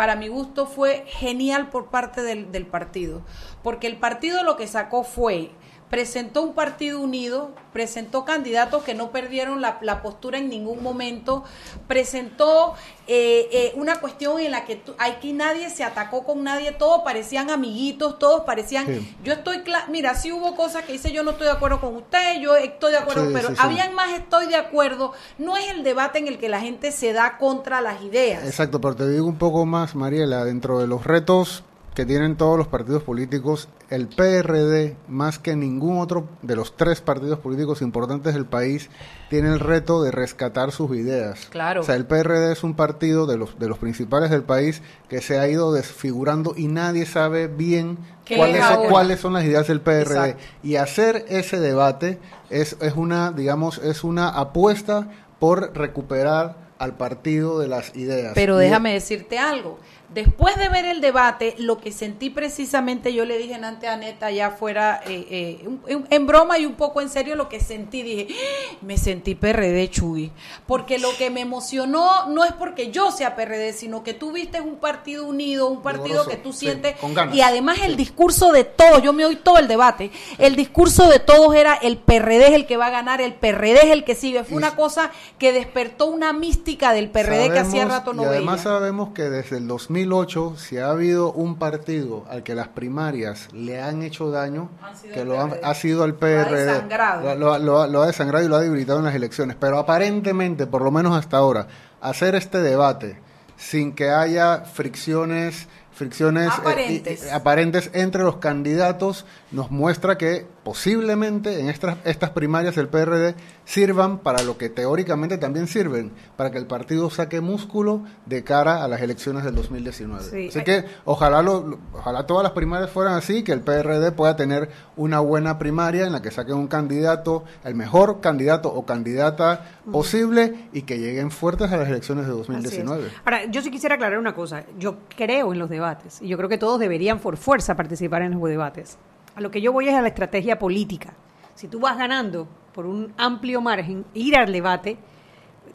para 0.00 0.16
mi 0.16 0.28
gusto 0.28 0.64
fue 0.64 1.04
genial 1.08 1.68
por 1.68 1.88
parte 1.88 2.22
del, 2.22 2.50
del 2.52 2.64
partido, 2.64 3.20
porque 3.62 3.86
el 3.86 3.98
partido 3.98 4.42
lo 4.44 4.56
que 4.56 4.66
sacó 4.66 5.04
fue 5.04 5.50
presentó 5.90 6.42
un 6.42 6.54
partido 6.54 7.00
unido, 7.00 7.50
presentó 7.72 8.24
candidatos 8.24 8.84
que 8.84 8.94
no 8.94 9.10
perdieron 9.10 9.60
la, 9.60 9.78
la 9.82 10.02
postura 10.02 10.38
en 10.38 10.48
ningún 10.48 10.82
momento, 10.84 11.42
presentó 11.88 12.74
eh, 13.08 13.48
eh, 13.52 13.72
una 13.74 14.00
cuestión 14.00 14.38
en 14.38 14.52
la 14.52 14.64
que 14.64 14.80
aquí 14.98 15.32
nadie 15.32 15.68
se 15.68 15.82
atacó 15.82 16.22
con 16.24 16.44
nadie, 16.44 16.70
todos 16.70 17.02
parecían 17.02 17.50
amiguitos, 17.50 18.18
todos 18.20 18.42
parecían, 18.42 18.86
Sí. 18.86 19.16
yo 19.24 19.32
estoy, 19.32 19.62
mira, 19.88 20.14
sí 20.14 20.30
hubo 20.32 20.54
cosas 20.54 20.84
que 20.84 20.92
dice 20.92 21.10
yo 21.10 21.24
no 21.24 21.32
estoy 21.32 21.46
de 21.46 21.52
acuerdo 21.52 21.80
con 21.80 21.96
usted, 21.96 22.40
yo 22.40 22.54
estoy 22.54 22.92
de 22.92 22.98
acuerdo, 22.98 23.26
Sí, 23.26 23.32
pero 23.34 23.48
sí. 23.48 23.54
habían 23.58 23.92
más 23.94 24.12
estoy 24.12 24.46
de 24.46 24.56
acuerdo, 24.56 25.12
no 25.38 25.56
es 25.56 25.68
el 25.70 25.82
debate 25.82 26.20
en 26.20 26.28
el 26.28 26.38
que 26.38 26.48
la 26.48 26.60
gente 26.60 26.92
se 26.92 27.12
da 27.12 27.36
contra 27.36 27.80
las 27.80 28.00
ideas. 28.02 28.44
Exacto, 28.44 28.80
pero 28.80 28.94
te 28.94 29.08
digo 29.08 29.26
un 29.26 29.38
poco 29.38 29.66
más, 29.66 29.96
Mariela, 29.96 30.44
dentro 30.44 30.78
de 30.78 30.86
los 30.86 31.04
retos 31.04 31.64
que 32.00 32.06
tienen 32.06 32.36
todos 32.36 32.56
los 32.56 32.66
partidos 32.66 33.02
políticos, 33.02 33.68
el 33.90 34.08
PRD, 34.08 34.96
más 35.06 35.38
que 35.38 35.54
ningún 35.54 35.98
otro 35.98 36.30
de 36.40 36.56
los 36.56 36.74
tres 36.74 37.02
partidos 37.02 37.40
políticos 37.40 37.82
importantes 37.82 38.32
del 38.32 38.46
país, 38.46 38.88
tiene 39.28 39.50
el 39.50 39.60
reto 39.60 40.02
de 40.02 40.10
rescatar 40.10 40.72
sus 40.72 40.96
ideas. 40.96 41.48
Claro. 41.50 41.82
O 41.82 41.84
sea, 41.84 41.96
el 41.96 42.06
PRD 42.06 42.52
es 42.52 42.64
un 42.64 42.72
partido 42.72 43.26
de 43.26 43.36
los, 43.36 43.58
de 43.58 43.68
los 43.68 43.76
principales 43.76 44.30
del 44.30 44.44
país 44.44 44.80
que 45.10 45.20
se 45.20 45.38
ha 45.38 45.46
ido 45.46 45.74
desfigurando 45.74 46.54
y 46.56 46.68
nadie 46.68 47.04
sabe 47.04 47.48
bien 47.48 47.98
¿Qué 48.24 48.38
cuáles, 48.38 48.64
cuáles 48.88 49.20
son 49.20 49.34
las 49.34 49.44
ideas 49.44 49.66
del 49.66 49.82
PRD. 49.82 50.00
Exacto. 50.00 50.42
Y 50.62 50.76
hacer 50.76 51.26
ese 51.28 51.60
debate 51.60 52.18
es, 52.48 52.78
es 52.80 52.94
una, 52.96 53.30
digamos, 53.30 53.76
es 53.76 54.04
una 54.04 54.30
apuesta 54.30 55.06
por 55.38 55.76
recuperar 55.76 56.70
al 56.78 56.96
partido 56.96 57.58
de 57.58 57.68
las 57.68 57.94
ideas. 57.94 58.32
Pero 58.34 58.56
déjame 58.56 58.94
decirte 58.94 59.38
algo. 59.38 59.78
Después 60.12 60.56
de 60.56 60.68
ver 60.68 60.86
el 60.86 61.00
debate, 61.00 61.54
lo 61.58 61.78
que 61.78 61.92
sentí 61.92 62.30
precisamente, 62.30 63.14
yo 63.14 63.24
le 63.24 63.38
dije 63.38 63.54
antes 63.54 63.88
a 63.88 63.96
Neta 63.96 64.26
allá 64.26 64.48
afuera, 64.48 65.00
eh, 65.06 65.62
eh, 65.86 66.00
en 66.10 66.26
broma 66.26 66.58
y 66.58 66.66
un 66.66 66.74
poco 66.74 67.00
en 67.00 67.08
serio, 67.08 67.36
lo 67.36 67.48
que 67.48 67.60
sentí, 67.60 68.02
dije, 68.02 68.26
¡Ah! 68.28 68.76
me 68.80 68.98
sentí 68.98 69.36
PRD, 69.36 69.88
Chuy. 69.88 70.32
Porque 70.66 70.98
lo 70.98 71.16
que 71.16 71.30
me 71.30 71.42
emocionó 71.42 72.26
no 72.26 72.44
es 72.44 72.52
porque 72.52 72.90
yo 72.90 73.12
sea 73.12 73.36
PRD, 73.36 73.72
sino 73.72 74.02
que 74.02 74.12
tú 74.12 74.32
viste 74.32 74.60
un 74.60 74.76
partido 74.76 75.26
unido, 75.26 75.68
un 75.68 75.80
partido 75.80 76.26
que 76.26 76.36
tú 76.36 76.52
sientes. 76.52 76.96
y 77.32 77.42
además 77.42 77.78
el 77.84 77.96
discurso 77.96 78.50
de 78.50 78.64
todos, 78.64 79.02
yo 79.02 79.12
me 79.12 79.24
oí 79.24 79.36
todo 79.36 79.58
el 79.58 79.68
debate, 79.68 80.10
el 80.38 80.56
discurso 80.56 81.08
de 81.08 81.20
todos 81.20 81.54
era 81.54 81.74
el 81.74 81.98
PRD 81.98 82.48
es 82.48 82.54
el 82.54 82.66
que 82.66 82.76
va 82.76 82.86
a 82.86 82.90
ganar, 82.90 83.20
el 83.20 83.34
PRD 83.34 83.78
es 83.84 83.90
el 83.92 84.02
que 84.02 84.16
sigue. 84.16 84.42
Fue 84.42 84.56
una 84.56 84.74
cosa 84.74 85.12
que 85.38 85.52
despertó 85.52 86.06
una 86.06 86.32
mística 86.32 86.92
del 86.92 87.10
PRD 87.10 87.52
que 87.52 87.60
hacía 87.60 87.84
rato 87.84 88.12
no 88.12 88.22
y 88.22 88.26
veía. 88.26 88.38
Además 88.38 88.62
sabemos 88.62 89.10
que 89.10 89.22
desde 89.22 89.58
el 89.58 89.68
2000 89.68 89.99
2008, 90.04 90.54
si 90.56 90.78
ha 90.78 90.90
habido 90.90 91.32
un 91.32 91.56
partido 91.56 92.24
al 92.28 92.42
que 92.42 92.54
las 92.54 92.68
primarias 92.68 93.48
le 93.52 93.80
han 93.80 94.02
hecho 94.02 94.30
daño, 94.30 94.70
que 95.12 95.24
lo 95.24 95.40
ha 95.40 95.74
sido 95.74 96.04
el 96.04 96.14
PRD. 96.14 96.88
Lo 97.36 97.52
ha, 97.52 97.58
lo, 97.58 98.02
ha 98.02 98.06
desangrado 98.06 98.44
y 98.44 98.48
lo 98.48 98.56
ha 98.56 98.60
debilitado 98.60 98.98
en 98.98 99.04
las 99.04 99.14
elecciones. 99.14 99.56
Pero 99.58 99.78
aparentemente, 99.78 100.66
por 100.66 100.82
lo 100.82 100.90
menos 100.90 101.16
hasta 101.16 101.36
ahora, 101.36 101.66
hacer 102.00 102.34
este 102.34 102.58
debate 102.58 103.18
sin 103.56 103.92
que 103.92 104.10
haya 104.10 104.60
fricciones 104.60 105.68
fricciones 105.92 106.48
eh, 106.48 107.30
aparentes. 107.30 107.90
entre 107.92 108.22
los 108.22 108.36
candidatos 108.36 109.26
nos 109.50 109.70
muestra 109.70 110.16
que 110.16 110.46
posiblemente 110.64 111.60
en 111.60 111.68
estas, 111.68 111.98
estas 112.04 112.30
primarias 112.30 112.74
del 112.76 112.88
PRD 112.88 113.34
sirvan 113.64 114.18
para 114.18 114.42
lo 114.42 114.58
que 114.58 114.68
teóricamente 114.68 115.38
también 115.38 115.66
sirven, 115.66 116.12
para 116.36 116.50
que 116.50 116.58
el 116.58 116.66
partido 116.66 117.08
saque 117.08 117.40
músculo 117.40 118.04
de 118.26 118.44
cara 118.44 118.84
a 118.84 118.88
las 118.88 119.00
elecciones 119.00 119.44
del 119.44 119.54
2019. 119.54 120.48
Así 120.48 120.64
que 120.64 120.84
ojalá, 121.04 121.42
lo, 121.42 121.78
ojalá 121.92 122.26
todas 122.26 122.42
las 122.42 122.52
primarias 122.52 122.90
fueran 122.90 123.14
así, 123.14 123.42
que 123.42 123.52
el 123.52 123.60
PRD 123.60 124.12
pueda 124.12 124.36
tener 124.36 124.68
una 124.96 125.20
buena 125.20 125.58
primaria 125.58 126.06
en 126.06 126.12
la 126.12 126.20
que 126.20 126.30
saquen 126.30 126.56
un 126.56 126.68
candidato, 126.68 127.44
el 127.64 127.74
mejor 127.74 128.20
candidato 128.20 128.72
o 128.72 128.84
candidata 128.84 129.66
posible 129.90 130.68
y 130.72 130.82
que 130.82 130.98
lleguen 130.98 131.30
fuertes 131.30 131.72
a 131.72 131.76
las 131.76 131.88
elecciones 131.88 132.26
de 132.26 132.32
2019. 132.32 133.08
Ahora, 133.24 133.46
yo 133.46 133.62
sí 133.62 133.70
quisiera 133.70 133.94
aclarar 133.94 134.18
una 134.18 134.34
cosa. 134.34 134.64
Yo 134.78 134.98
creo 135.16 135.52
en 135.52 135.58
los 135.58 135.70
debates 135.70 136.20
y 136.20 136.28
yo 136.28 136.36
creo 136.36 136.48
que 136.48 136.58
todos 136.58 136.78
deberían 136.78 137.18
por 137.18 137.36
fuerza 137.36 137.76
participar 137.76 138.22
en 138.22 138.32
los 138.32 138.42
debates. 138.42 138.98
A 139.34 139.40
lo 139.40 139.50
que 139.50 139.60
yo 139.60 139.72
voy 139.72 139.88
es 139.88 139.94
a 139.94 140.00
la 140.00 140.08
estrategia 140.08 140.58
política. 140.58 141.14
Si 141.54 141.68
tú 141.68 141.80
vas 141.80 141.96
ganando 141.96 142.48
por 142.72 142.86
un 142.86 143.12
amplio 143.16 143.60
margen, 143.60 144.04
ir 144.14 144.36
al 144.36 144.52
debate 144.52 144.98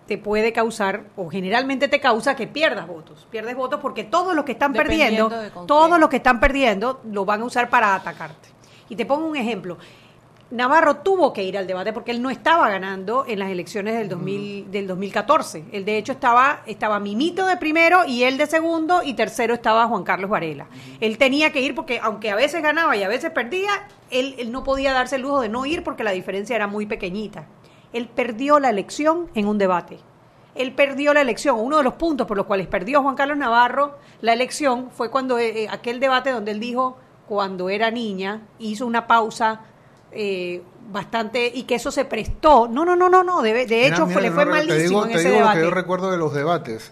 te 0.08 0.18
puede 0.18 0.54
causar, 0.54 1.06
o 1.16 1.30
generalmente 1.30 1.88
te 1.88 2.00
causa 2.00 2.36
que 2.36 2.48
pierdas 2.48 2.88
votos. 2.88 3.28
Pierdes 3.32 3.56
votos 3.56 3.80
porque 3.82 4.04
todos 4.04 4.36
los 4.36 4.46
que 4.46 4.52
están 4.52 4.72
perdiendo, 4.74 5.32
todos 5.66 6.00
los 6.00 6.10
que 6.10 6.18
están 6.18 6.40
perdiendo 6.40 7.02
lo 7.06 7.26
van 7.26 7.42
a 7.42 7.46
usar 7.46 7.70
para 7.70 7.96
atacarte. 7.96 8.50
Y 8.88 8.96
te 8.96 9.06
pongo 9.06 9.26
un 9.26 9.36
ejemplo. 9.36 9.78
Navarro 10.52 10.98
tuvo 10.98 11.34
que 11.34 11.44
ir 11.44 11.58
al 11.58 11.66
debate 11.66 11.92
porque 11.92 12.12
él 12.12 12.22
no 12.22 12.30
estaba 12.30 12.70
ganando 12.70 13.26
en 13.28 13.40
las 13.40 13.50
elecciones 13.50 13.98
del, 13.98 14.10
2000, 14.10 14.70
del 14.70 14.86
2014. 14.86 15.66
Él, 15.72 15.86
de 15.86 15.98
hecho, 15.98 16.12
estaba, 16.12 16.62
estaba 16.68 17.00
Mimito 17.00 17.48
de 17.48 17.58
primero 17.58 18.06
y 18.06 18.24
él 18.24 18.38
de 18.38 18.46
segundo 18.46 19.02
y 19.04 19.16
tercero 19.16 19.56
estaba 19.56 19.88
Juan 19.88 20.04
Carlos 20.04 20.30
Varela. 20.30 20.68
Él 21.02 21.18
tenía 21.18 21.52
que 21.52 21.62
ir 21.62 21.74
porque, 21.74 22.00
aunque 22.00 22.30
a 22.30 22.36
veces 22.36 22.62
ganaba 22.62 22.96
y 22.96 23.02
a 23.02 23.08
veces 23.08 23.32
perdía, 23.32 23.88
él, 24.12 24.36
él 24.38 24.52
no 24.52 24.64
podía 24.64 24.94
darse 24.94 25.16
el 25.16 25.24
lujo 25.24 25.42
de 25.42 25.50
no 25.50 25.66
ir 25.66 25.84
porque 25.84 26.04
la 26.04 26.12
diferencia 26.12 26.56
era 26.56 26.68
muy 26.68 26.86
pequeñita. 26.86 27.48
Él 27.92 28.08
perdió 28.08 28.60
la 28.60 28.70
elección 28.70 29.30
en 29.34 29.48
un 29.48 29.58
debate. 29.58 29.98
Él 30.54 30.74
perdió 30.74 31.14
la 31.14 31.22
elección. 31.22 31.60
Uno 31.60 31.78
de 31.78 31.84
los 31.84 31.96
puntos 31.96 32.28
por 32.28 32.38
los 32.38 32.46
cuales 32.46 32.68
perdió 32.68 33.02
Juan 33.02 33.16
Carlos 33.16 33.38
Navarro 33.38 33.98
la 34.22 34.34
elección 34.34 34.90
fue 34.92 35.10
cuando 35.10 35.38
eh, 35.38 35.64
eh, 35.64 35.68
aquel 35.70 36.00
debate 36.00 36.32
donde 36.32 36.52
él 36.52 36.60
dijo, 36.60 36.98
cuando 37.28 37.70
era 37.70 37.92
niña, 37.92 38.42
hizo 38.60 38.86
una 38.86 39.08
pausa 39.08 39.62
eh, 40.16 40.62
bastante 40.92 41.52
y 41.54 41.64
que 41.64 41.76
eso 41.76 41.92
se 41.92 42.06
prestó. 42.06 42.68
No, 42.68 42.86
no, 42.86 42.96
no, 42.96 43.10
no, 43.10 43.24
no. 43.24 43.42
De, 43.42 43.66
de 43.66 43.88
hecho, 43.88 44.08
fue, 44.08 44.22
le 44.22 44.32
fue 44.32 44.46
malísimo 44.46 45.06
en 45.06 45.12
ese 45.12 45.30
debate. 45.30 45.60
Lo 45.60 45.66
que 45.66 45.70
yo 45.70 45.76
recuerdo 45.76 46.12
de 46.12 46.18
los 46.18 46.34
debates 46.34 46.92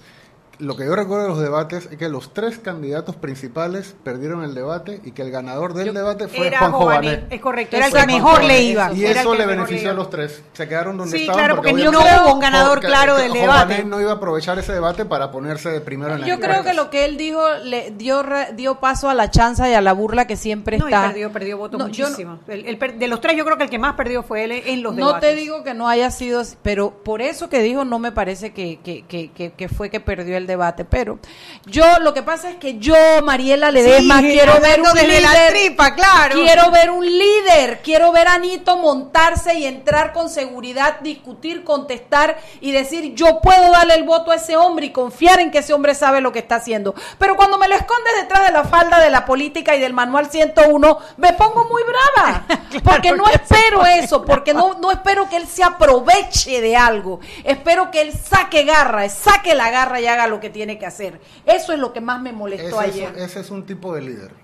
lo 0.63 0.77
que 0.77 0.85
yo 0.85 0.95
recuerdo 0.95 1.23
de 1.23 1.29
los 1.29 1.39
debates 1.39 1.89
es 1.91 1.97
que 1.97 2.07
los 2.07 2.33
tres 2.33 2.57
candidatos 2.57 3.15
principales 3.15 3.95
perdieron 4.03 4.43
el 4.43 4.55
debate 4.55 5.01
y 5.03 5.11
que 5.11 5.21
el 5.21 5.29
ganador 5.29 5.73
del 5.73 5.93
debate 5.93 6.27
fue 6.27 6.51
Juan 6.55 6.71
Jované. 6.71 7.25
Es 7.29 7.41
correcto, 7.41 7.75
era 7.75 7.87
el 7.87 7.93
que 7.93 8.05
mejor 8.05 8.43
le 8.43 8.61
iba. 8.61 8.93
Y 8.93 9.05
eso 9.05 9.35
le 9.35 9.45
benefició 9.45 9.91
a 9.91 9.93
los 9.93 10.09
tres. 10.09 10.41
Se 10.53 10.67
quedaron 10.67 10.97
donde 10.97 11.17
sí, 11.17 11.23
estaban. 11.23 11.39
claro, 11.43 11.55
porque, 11.57 11.73
no 11.73 11.99
hubo 11.99 12.33
un 12.33 12.39
ganador 12.39 12.79
claro 12.79 13.17
del 13.17 13.33
debate. 13.33 13.83
no 13.83 13.99
iba 13.99 14.11
a 14.11 14.15
aprovechar 14.15 14.57
ese 14.57 14.73
debate 14.73 15.05
para 15.05 15.31
ponerse 15.31 15.69
de 15.69 15.81
primero 15.81 16.15
en 16.15 16.21
la 16.21 16.27
Yo 16.27 16.39
creo 16.39 16.63
que 16.63 16.73
lo 16.73 16.89
que 16.89 17.05
él 17.05 17.17
dijo 17.17 17.41
le 17.63 17.91
dio 17.91 18.23
dio 18.55 18.79
paso 18.79 19.09
a 19.09 19.13
la 19.13 19.29
chanza 19.29 19.69
y 19.69 19.73
a 19.73 19.81
la 19.81 19.93
burla 19.93 20.27
que 20.27 20.37
siempre 20.37 20.77
está. 20.77 21.01
No, 21.01 21.07
perdió, 21.07 21.31
perdió 21.31 21.57
votos 21.57 21.81
muchísimo. 21.81 22.39
de 22.47 23.07
los 23.07 23.19
tres 23.19 23.35
yo 23.35 23.43
creo 23.43 23.57
que 23.57 23.63
el 23.63 23.69
que 23.69 23.79
más 23.79 23.95
perdió 23.95 24.23
fue 24.23 24.45
él 24.45 24.51
en 24.51 24.81
los 24.81 24.95
debates. 24.95 25.15
No 25.15 25.19
te 25.19 25.35
digo 25.35 25.63
que 25.63 25.73
no 25.73 25.89
haya 25.89 26.09
sido, 26.11 26.41
pero 26.61 26.91
por 27.03 27.21
eso 27.21 27.49
que 27.49 27.61
dijo 27.61 27.83
no 27.83 27.99
me 27.99 28.11
parece 28.11 28.53
que, 28.53 28.79
que, 28.81 29.03
que, 29.05 29.51
que 29.51 29.69
fue 29.69 29.89
que 29.89 29.99
perdió 29.99 30.37
el 30.37 30.47
debate, 30.47 30.52
pero 30.89 31.19
yo, 31.65 31.99
lo 31.99 32.13
que 32.13 32.23
pasa 32.23 32.49
es 32.49 32.57
que 32.57 32.77
yo, 32.77 32.95
Mariela 33.23 33.71
Ledesma, 33.71 34.19
quiero 34.19 34.59
ver 34.59 34.81
un 34.81 34.93
líder. 34.93 35.75
claro. 35.95 36.35
Quiero 36.35 36.71
ver 36.71 36.89
un 36.89 37.05
líder. 37.05 37.81
Quiero 37.81 38.11
ver 38.11 38.27
a 38.27 38.33
Anito 38.33 38.77
montarse 38.77 39.55
y 39.55 39.65
entrar 39.65 40.11
con 40.13 40.29
seguridad, 40.29 40.99
discutir, 41.01 41.63
contestar 41.63 42.37
y 42.61 42.71
decir, 42.71 43.13
yo 43.15 43.39
puedo 43.41 43.71
darle 43.71 43.95
el 43.95 44.03
voto 44.03 44.31
a 44.31 44.35
ese 44.35 44.57
hombre 44.57 44.87
y 44.87 44.91
confiar 44.91 45.39
en 45.39 45.51
que 45.51 45.59
ese 45.59 45.73
hombre 45.73 45.95
sabe 45.95 46.21
lo 46.21 46.31
que 46.31 46.39
está 46.39 46.55
haciendo. 46.55 46.95
Pero 47.17 47.35
cuando 47.35 47.57
me 47.57 47.67
lo 47.67 47.75
esconde 47.75 48.09
detrás 48.19 48.45
de 48.45 48.51
la 48.51 48.63
falda 48.63 48.99
de 48.99 49.09
la 49.09 49.25
política 49.25 49.75
y 49.75 49.79
del 49.79 49.93
manual 49.93 50.29
101, 50.29 50.97
me 51.17 51.33
pongo 51.33 51.65
muy 51.65 51.83
brava. 51.83 52.45
porque 52.83 53.11
no 53.11 53.25
espero 53.27 53.85
eso, 53.85 54.25
porque 54.25 54.53
no, 54.53 54.75
no 54.79 54.91
espero 54.91 55.29
que 55.29 55.37
él 55.37 55.47
se 55.47 55.63
aproveche 55.63 56.61
de 56.61 56.75
algo. 56.75 57.19
Espero 57.43 57.91
que 57.91 58.01
él 58.01 58.13
saque 58.13 58.63
garra, 58.63 59.07
saque 59.09 59.55
la 59.55 59.69
garra 59.69 60.01
y 60.01 60.07
haga 60.07 60.27
lo 60.27 60.39
que 60.39 60.42
tiene 60.49 60.77
que 60.77 60.85
hacer. 60.85 61.19
Eso 61.45 61.73
es 61.73 61.79
lo 61.79 61.93
que 61.93 62.01
más 62.01 62.21
me 62.21 62.31
molestó 62.33 62.79
ayer. 62.79 63.13
ese 63.17 63.39
es 63.39 63.51
un 63.51 63.65
tipo 63.65 63.93
de 63.95 64.01
líder. 64.01 64.43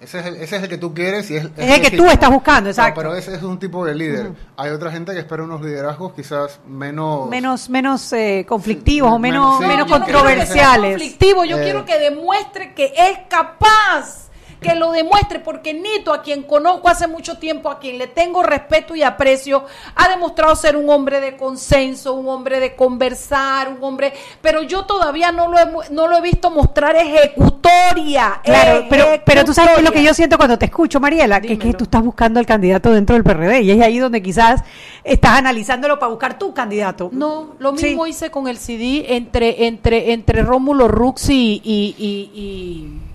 Ese 0.00 0.18
es, 0.18 0.26
el, 0.26 0.36
ese 0.36 0.56
es 0.56 0.62
el 0.64 0.68
que 0.68 0.76
tú 0.76 0.92
quieres 0.92 1.30
y 1.30 1.36
es, 1.36 1.44
el 1.56 1.80
que 1.80 1.96
tú 1.96 2.04
estás 2.04 2.28
buscando, 2.28 2.68
exacto. 2.68 3.00
pero 3.00 3.14
ese 3.14 3.34
es 3.36 3.42
un 3.42 3.58
tipo 3.58 3.86
de 3.86 3.94
líder. 3.94 4.32
Hay 4.56 4.70
otra 4.70 4.90
gente 4.90 5.14
que 5.14 5.20
espera 5.20 5.44
unos 5.44 5.62
liderazgos 5.62 6.12
quizás 6.12 6.60
menos... 6.66 7.28
Menos, 7.30 7.70
menos 7.70 8.12
eh, 8.12 8.44
conflictivos 8.46 9.10
o 9.10 9.18
menos, 9.18 9.60
menos 9.60 9.90
controversiales. 9.90 10.98
conflictivo, 10.98 11.44
yo 11.46 11.58
eh. 11.58 11.62
quiero 11.62 11.86
que 11.86 11.98
demuestre 11.98 12.74
que 12.74 12.92
es 12.94 13.20
capaz 13.30 14.23
que 14.64 14.74
lo 14.74 14.92
demuestre, 14.92 15.40
porque 15.40 15.74
Nito, 15.74 16.12
a 16.12 16.22
quien 16.22 16.42
conozco 16.42 16.88
hace 16.88 17.06
mucho 17.06 17.36
tiempo, 17.36 17.70
a 17.70 17.78
quien 17.78 17.98
le 17.98 18.06
tengo 18.06 18.42
respeto 18.42 18.96
y 18.96 19.02
aprecio, 19.02 19.64
ha 19.94 20.08
demostrado 20.08 20.56
ser 20.56 20.76
un 20.76 20.88
hombre 20.88 21.20
de 21.20 21.36
consenso, 21.36 22.14
un 22.14 22.26
hombre 22.28 22.60
de 22.60 22.74
conversar, 22.74 23.68
un 23.68 23.84
hombre, 23.84 24.14
pero 24.40 24.62
yo 24.62 24.86
todavía 24.86 25.32
no 25.32 25.48
lo 25.48 25.58
he, 25.58 25.90
no 25.90 26.08
lo 26.08 26.16
he 26.16 26.20
visto 26.22 26.50
mostrar 26.50 26.96
ejecutoria. 26.96 28.40
Claro, 28.42 28.86
pero, 28.88 29.06
pero 29.24 29.44
tú 29.44 29.52
sabes 29.52 29.82
lo 29.82 29.92
que 29.92 30.02
yo 30.02 30.14
siento 30.14 30.38
cuando 30.38 30.58
te 30.58 30.64
escucho, 30.64 30.98
Mariela, 30.98 31.42
que 31.42 31.52
es 31.52 31.58
que 31.58 31.74
tú 31.74 31.84
estás 31.84 32.02
buscando 32.02 32.40
al 32.40 32.46
candidato 32.46 32.90
dentro 32.90 33.14
del 33.14 33.22
PRD 33.22 33.60
y 33.60 33.70
es 33.70 33.82
ahí 33.82 33.98
donde 33.98 34.22
quizás 34.22 34.62
estás 35.02 35.38
analizándolo 35.38 35.98
para 35.98 36.08
buscar 36.08 36.38
tu 36.38 36.54
candidato. 36.54 37.10
No, 37.12 37.54
lo 37.58 37.72
mismo 37.72 38.06
hice 38.06 38.30
con 38.30 38.48
el 38.48 38.56
CD 38.56 39.14
entre, 39.14 39.66
entre, 39.66 40.12
entre 40.14 40.42
Rómulo 40.42 40.88
Ruxi 40.88 41.60
y 41.62 43.13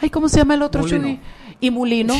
Ay, 0.00 0.10
¿cómo 0.10 0.28
se 0.28 0.38
llama 0.38 0.54
el 0.54 0.62
otro 0.62 0.82
Mulino. 0.82 1.18
Y 1.60 1.70
Mulino. 1.70 2.14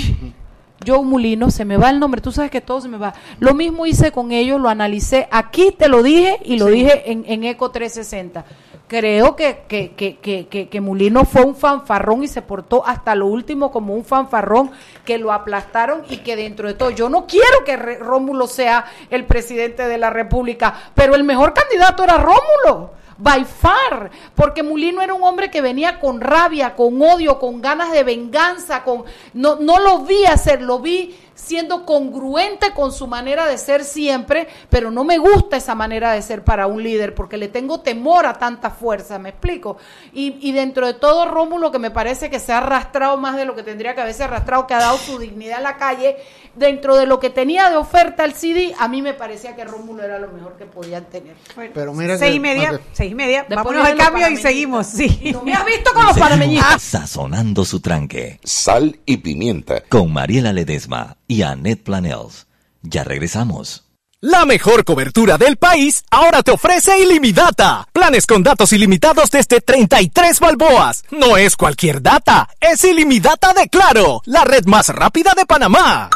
Yo 0.85 1.03
Mulino, 1.03 1.51
se 1.51 1.65
me 1.65 1.79
va 1.79 1.91
el 1.91 1.99
nombre, 1.99 2.21
tú 2.21 2.33
sabes 2.33 2.51
que 2.51 2.61
todo 2.61 2.81
se 2.81 2.89
me 2.89 2.99
va. 2.99 3.15
Lo 3.41 3.55
mismo 3.55 3.87
hice 3.87 4.13
con 4.13 4.31
ellos, 4.31 4.61
lo 4.61 4.69
analicé. 4.69 5.27
Aquí 5.31 5.75
te 5.77 5.89
lo 5.89 6.03
dije 6.03 6.39
y 6.45 6.59
lo 6.59 6.67
dije 6.67 7.11
en, 7.11 7.25
en 7.27 7.45
Eco 7.45 7.71
360. 7.71 8.45
Creo 8.87 9.35
que, 9.35 9.65
que, 9.67 9.95
que, 9.97 10.69
que, 10.69 10.81
Mulino 10.81 11.25
fue 11.25 11.45
un 11.45 11.57
fanfarrón 11.57 12.23
y 12.23 12.29
se 12.29 12.41
portó 12.41 12.87
hasta 12.87 13.17
lo 13.17 13.27
último 13.27 13.73
como 13.73 13.95
un 13.95 14.05
fanfarrón, 14.05 14.71
que 15.05 15.19
lo 15.19 15.33
aplastaron 15.33 16.03
y 16.09 16.19
que 16.19 16.37
dentro 16.37 16.69
de 16.69 16.75
todo, 16.75 16.91
yo 16.91 17.09
no 17.09 17.27
quiero 17.27 17.65
que 17.65 17.77
Rómulo 17.77 18.47
sea 18.47 18.85
el 19.11 19.25
presidente 19.25 19.89
de 19.89 19.99
la 19.99 20.11
República, 20.11 20.73
pero 20.95 21.17
el 21.17 21.25
mejor 21.25 21.53
candidato 21.53 22.05
era 22.05 22.19
Rómulo 22.19 22.93
by 23.19 23.45
far, 23.45 24.11
porque 24.35 24.63
Mulino 24.63 25.03
era 25.03 25.15
un 25.15 25.23
hombre 25.23 25.51
que 25.51 25.61
venía 25.61 25.99
con 26.01 26.21
rabia, 26.21 26.75
con 26.75 27.01
odio, 27.01 27.39
con 27.39 27.61
ganas 27.61 27.93
de 27.93 28.05
venganza, 28.05 28.85
con 28.85 29.05
no, 29.33 29.57
no 29.57 29.79
lo 29.79 30.01
vi 30.01 30.25
hacer, 30.27 30.63
lo 30.63 30.81
vi 30.81 31.17
siendo 31.37 31.87
congruente 31.87 32.73
con 32.75 32.91
su 32.93 33.07
manera 33.07 33.47
de 33.47 33.57
ser 33.59 33.85
siempre, 33.85 34.49
pero 34.69 34.91
no 34.91 35.05
me 35.05 35.19
gusta 35.19 35.57
esa 35.57 35.77
manera 35.77 36.11
de 36.13 36.23
ser 36.23 36.43
para 36.43 36.67
un 36.67 36.83
líder 36.83 37.15
porque 37.15 37.37
le 37.37 37.47
tengo 37.47 37.81
temor 37.81 38.27
a 38.27 38.33
tanta 38.35 38.71
fuerza, 38.71 39.19
me 39.21 39.29
explico. 39.29 39.77
Y, 40.13 40.37
y 40.41 40.51
dentro 40.53 40.87
de 40.87 40.95
todo, 40.95 41.27
Rómulo, 41.27 41.71
que 41.71 41.79
me 41.79 41.91
parece 41.93 42.31
que 42.31 42.41
se 42.41 42.53
ha 42.53 42.59
arrastrado 42.59 43.17
más 43.19 43.37
de 43.37 43.45
lo 43.45 43.55
que 43.55 43.63
tendría 43.63 43.95
que 43.95 44.01
haberse 44.01 44.25
arrastrado, 44.25 44.67
que 44.67 44.75
ha 44.75 44.79
dado 44.81 44.97
su 44.99 45.19
dignidad 45.19 45.59
a 45.59 45.61
la 45.63 45.77
calle, 45.77 46.17
dentro 46.55 46.97
de 46.97 47.07
lo 47.07 47.21
que 47.21 47.31
tenía 47.31 47.69
de 47.71 47.77
oferta 47.77 48.25
el 48.25 48.33
CD, 48.33 48.75
a 48.79 48.89
mí 48.89 49.03
me 49.03 49.13
parecía 49.15 49.55
que 49.55 49.65
Rómulo 49.65 50.03
era 50.03 50.19
lo 50.19 50.29
mejor 50.29 50.57
que 50.57 50.65
podían 50.65 51.05
tener. 51.05 51.37
Pero 51.75 51.93
mira 51.93 52.17
seis 52.19 52.31
que- 52.31 52.37
y 52.37 52.41
media, 52.41 52.81
seis 52.93 53.13
y 53.13 53.15
media. 53.15 53.41
Después 53.47 53.77
Vámonos 53.77 53.87
al 53.87 53.97
cambio 53.99 54.29
y 54.31 54.37
seguimos, 54.39 54.87
sí. 54.87 55.21
¿No 55.35 55.43
me 55.43 55.53
has 55.53 55.65
visto 55.67 55.93
con 55.93 56.03
los 56.07 56.15
Seguimos 56.15 56.31
panameñistas? 56.31 56.83
Sazonando 56.83 57.65
su 57.67 57.81
tranque. 57.81 58.41
Sal 58.43 58.99
y 59.05 59.19
pimienta. 59.19 59.83
Con 59.89 60.13
Mariela 60.13 60.53
Ledesma 60.53 61.17
y 61.29 61.43
Annette 61.43 61.83
Planels. 61.83 62.47
Ya 62.83 63.05
regresamos. 63.05 63.85
La 64.21 64.47
mejor 64.47 64.85
cobertura 64.85 65.37
del 65.37 65.57
país 65.57 66.03
ahora 66.11 66.43
te 66.43 66.51
ofrece 66.51 66.99
Illimidata. 67.01 67.87
Planes 67.93 68.27
con 68.27 68.43
datos 68.43 68.73
ilimitados 68.73 69.31
desde 69.31 69.61
33 69.61 70.41
balboas. 70.41 71.05
No 71.11 71.37
es 71.37 71.55
cualquier 71.55 72.01
data, 72.01 72.49
es 72.59 72.83
Illimidata 72.83 73.53
de 73.53 73.69
Claro, 73.69 74.23
la 74.25 74.45
red 74.45 74.65
más 74.65 74.89
rápida 74.89 75.35
de 75.37 75.45
Panamá. 75.45 76.09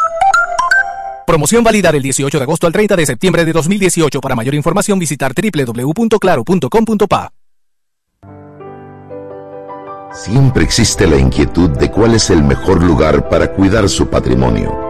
Promoción 1.27 1.63
válida 1.63 1.93
del 1.93 2.03
18 2.03 2.39
de 2.39 2.43
agosto 2.43 2.67
al 2.67 2.73
30 2.73 2.97
de 2.97 3.07
septiembre 3.07 3.45
de 3.45 3.53
2018. 3.53 4.21
Para 4.21 4.35
mayor 4.35 4.55
información 4.55 4.99
visitar 4.99 5.33
www.claro.com.pa. 5.33 7.33
Siempre 10.13 10.65
existe 10.65 11.07
la 11.07 11.17
inquietud 11.17 11.71
de 11.71 11.91
cuál 11.91 12.15
es 12.15 12.31
el 12.31 12.43
mejor 12.43 12.83
lugar 12.83 13.29
para 13.29 13.53
cuidar 13.53 13.89
su 13.89 14.09
patrimonio. 14.09 14.90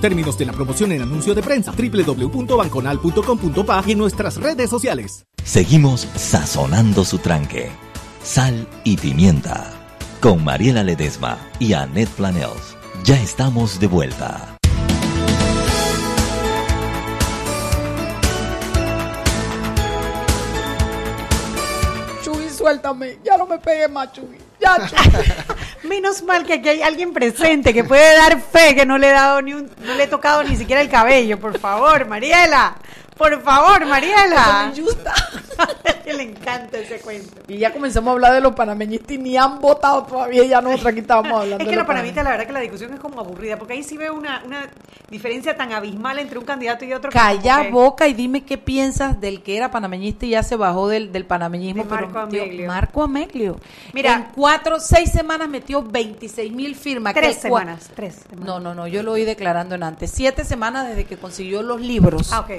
términos 0.00 0.38
de 0.38 0.46
la 0.46 0.52
promoción 0.52 0.92
en 0.92 1.02
anuncio 1.02 1.34
de 1.34 1.42
prensa 1.42 1.72
www.banconal.com.pa 1.72 3.84
y 3.86 3.92
en 3.92 3.98
nuestras 3.98 4.36
redes 4.36 4.70
sociales. 4.70 5.26
Seguimos 5.44 6.08
sazonando 6.16 7.04
su 7.04 7.18
tranque. 7.18 7.70
Sal 8.22 8.66
y 8.84 8.96
pimienta. 8.96 9.72
Con 10.20 10.44
Mariela 10.44 10.82
Ledesma 10.82 11.38
y 11.58 11.72
Annette 11.72 12.10
Planels. 12.10 12.76
Ya 13.04 13.20
estamos 13.20 13.80
de 13.80 13.86
vuelta. 13.86 14.56
Chuy, 22.22 22.50
suéltame. 22.50 23.18
Ya 23.24 23.38
no 23.38 23.46
me 23.46 23.58
pegue 23.58 23.88
más, 23.88 24.12
Chuy. 24.12 24.49
Menos 25.82 26.22
mal 26.22 26.44
que 26.44 26.54
aquí 26.54 26.68
hay 26.68 26.82
alguien 26.82 27.12
presente 27.12 27.72
que 27.72 27.84
puede 27.84 28.16
dar 28.16 28.40
fe 28.40 28.74
que 28.74 28.86
no 28.86 28.98
le 28.98 29.08
he 29.08 29.12
dado 29.12 29.42
ni 29.42 29.54
un, 29.54 29.70
no 29.84 29.94
le 29.94 30.04
he 30.04 30.06
tocado 30.06 30.42
ni 30.42 30.56
siquiera 30.56 30.80
el 30.82 30.88
cabello, 30.88 31.38
por 31.38 31.58
favor, 31.58 32.06
Mariela. 32.06 32.76
Por 33.16 33.42
favor, 33.42 33.84
Mariela. 33.86 34.72
Que 36.04 36.12
le 36.14 36.22
encanta 36.24 36.78
ese 36.78 36.98
cuento. 37.00 37.40
Y 37.48 37.58
ya 37.58 37.72
comenzamos 37.72 38.08
a 38.08 38.12
hablar 38.12 38.32
de 38.34 38.40
los 38.40 38.54
panameñistas 38.54 39.12
y 39.12 39.18
ni 39.18 39.36
han 39.36 39.60
votado 39.60 40.04
todavía. 40.04 40.44
Ya 40.44 40.60
nosotros 40.60 40.86
aquí 40.86 41.00
estábamos 41.00 41.32
hablando. 41.42 41.64
Es 41.64 41.70
que 41.70 41.76
los 41.76 41.86
panameñistas, 41.86 42.24
la 42.24 42.30
verdad 42.30 42.46
que 42.46 42.52
la 42.52 42.60
discusión 42.60 42.92
es 42.94 43.00
como 43.00 43.20
aburrida, 43.20 43.56
porque 43.58 43.74
ahí 43.74 43.82
sí 43.82 43.96
veo 43.96 44.14
una, 44.14 44.42
una 44.44 44.68
diferencia 45.10 45.56
tan 45.56 45.72
abismal 45.72 46.18
entre 46.18 46.38
un 46.38 46.44
candidato 46.44 46.84
y 46.84 46.92
otro. 46.92 47.10
Calla 47.10 47.62
que- 47.62 47.70
boca 47.70 48.08
y 48.08 48.14
dime 48.14 48.44
qué 48.44 48.58
piensas 48.58 49.20
del 49.20 49.42
que 49.42 49.56
era 49.56 49.70
panameñista 49.70 50.26
y 50.26 50.30
ya 50.30 50.42
se 50.42 50.56
bajó 50.56 50.88
del, 50.88 51.12
del 51.12 51.26
panameñismo. 51.26 51.82
De 51.84 51.88
pero 51.88 52.08
Marco. 52.08 52.36
Marco 52.66 53.02
Ameglio. 53.02 53.56
Mira. 53.92 54.14
en 54.14 54.22
cuatro, 54.34 54.80
seis 54.80 55.10
semanas 55.10 55.48
metió 55.48 55.82
26 55.82 56.52
mil 56.52 56.74
firmas. 56.74 57.14
Tres 57.14 57.36
que 57.36 57.42
semanas, 57.42 57.90
tres 57.94 58.14
semanas. 58.28 58.46
No, 58.46 58.60
no, 58.60 58.74
no, 58.74 58.86
yo 58.86 59.02
lo 59.02 59.12
oí 59.12 59.24
declarando 59.24 59.74
en 59.74 59.82
antes. 59.82 60.10
Siete 60.10 60.44
semanas 60.44 60.88
desde 60.88 61.04
que 61.04 61.16
consiguió 61.16 61.62
los 61.62 61.80
libros. 61.80 62.32
Ah, 62.32 62.40
ok. 62.40 62.50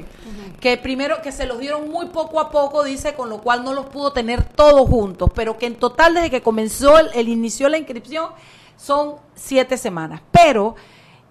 Que 0.59 0.77
primero 0.77 1.21
que 1.21 1.31
se 1.31 1.45
los 1.45 1.59
dieron 1.59 1.89
muy 1.89 2.07
poco 2.07 2.39
a 2.39 2.51
poco, 2.51 2.83
dice, 2.91 3.13
con 3.15 3.29
lo 3.29 3.39
cual 3.39 3.63
no 3.63 3.73
los 3.73 3.87
pudo 3.87 4.13
tener 4.13 4.43
todos 4.43 4.87
juntos, 4.87 5.29
pero 5.33 5.57
que 5.57 5.65
en 5.65 5.75
total 5.75 6.13
desde 6.13 6.29
que 6.29 6.41
comenzó 6.41 6.97
el, 6.99 7.09
el 7.13 7.29
inició 7.29 7.69
la 7.69 7.77
inscripción 7.77 8.29
son 8.77 9.15
siete 9.35 9.77
semanas. 9.77 10.21
Pero 10.31 10.75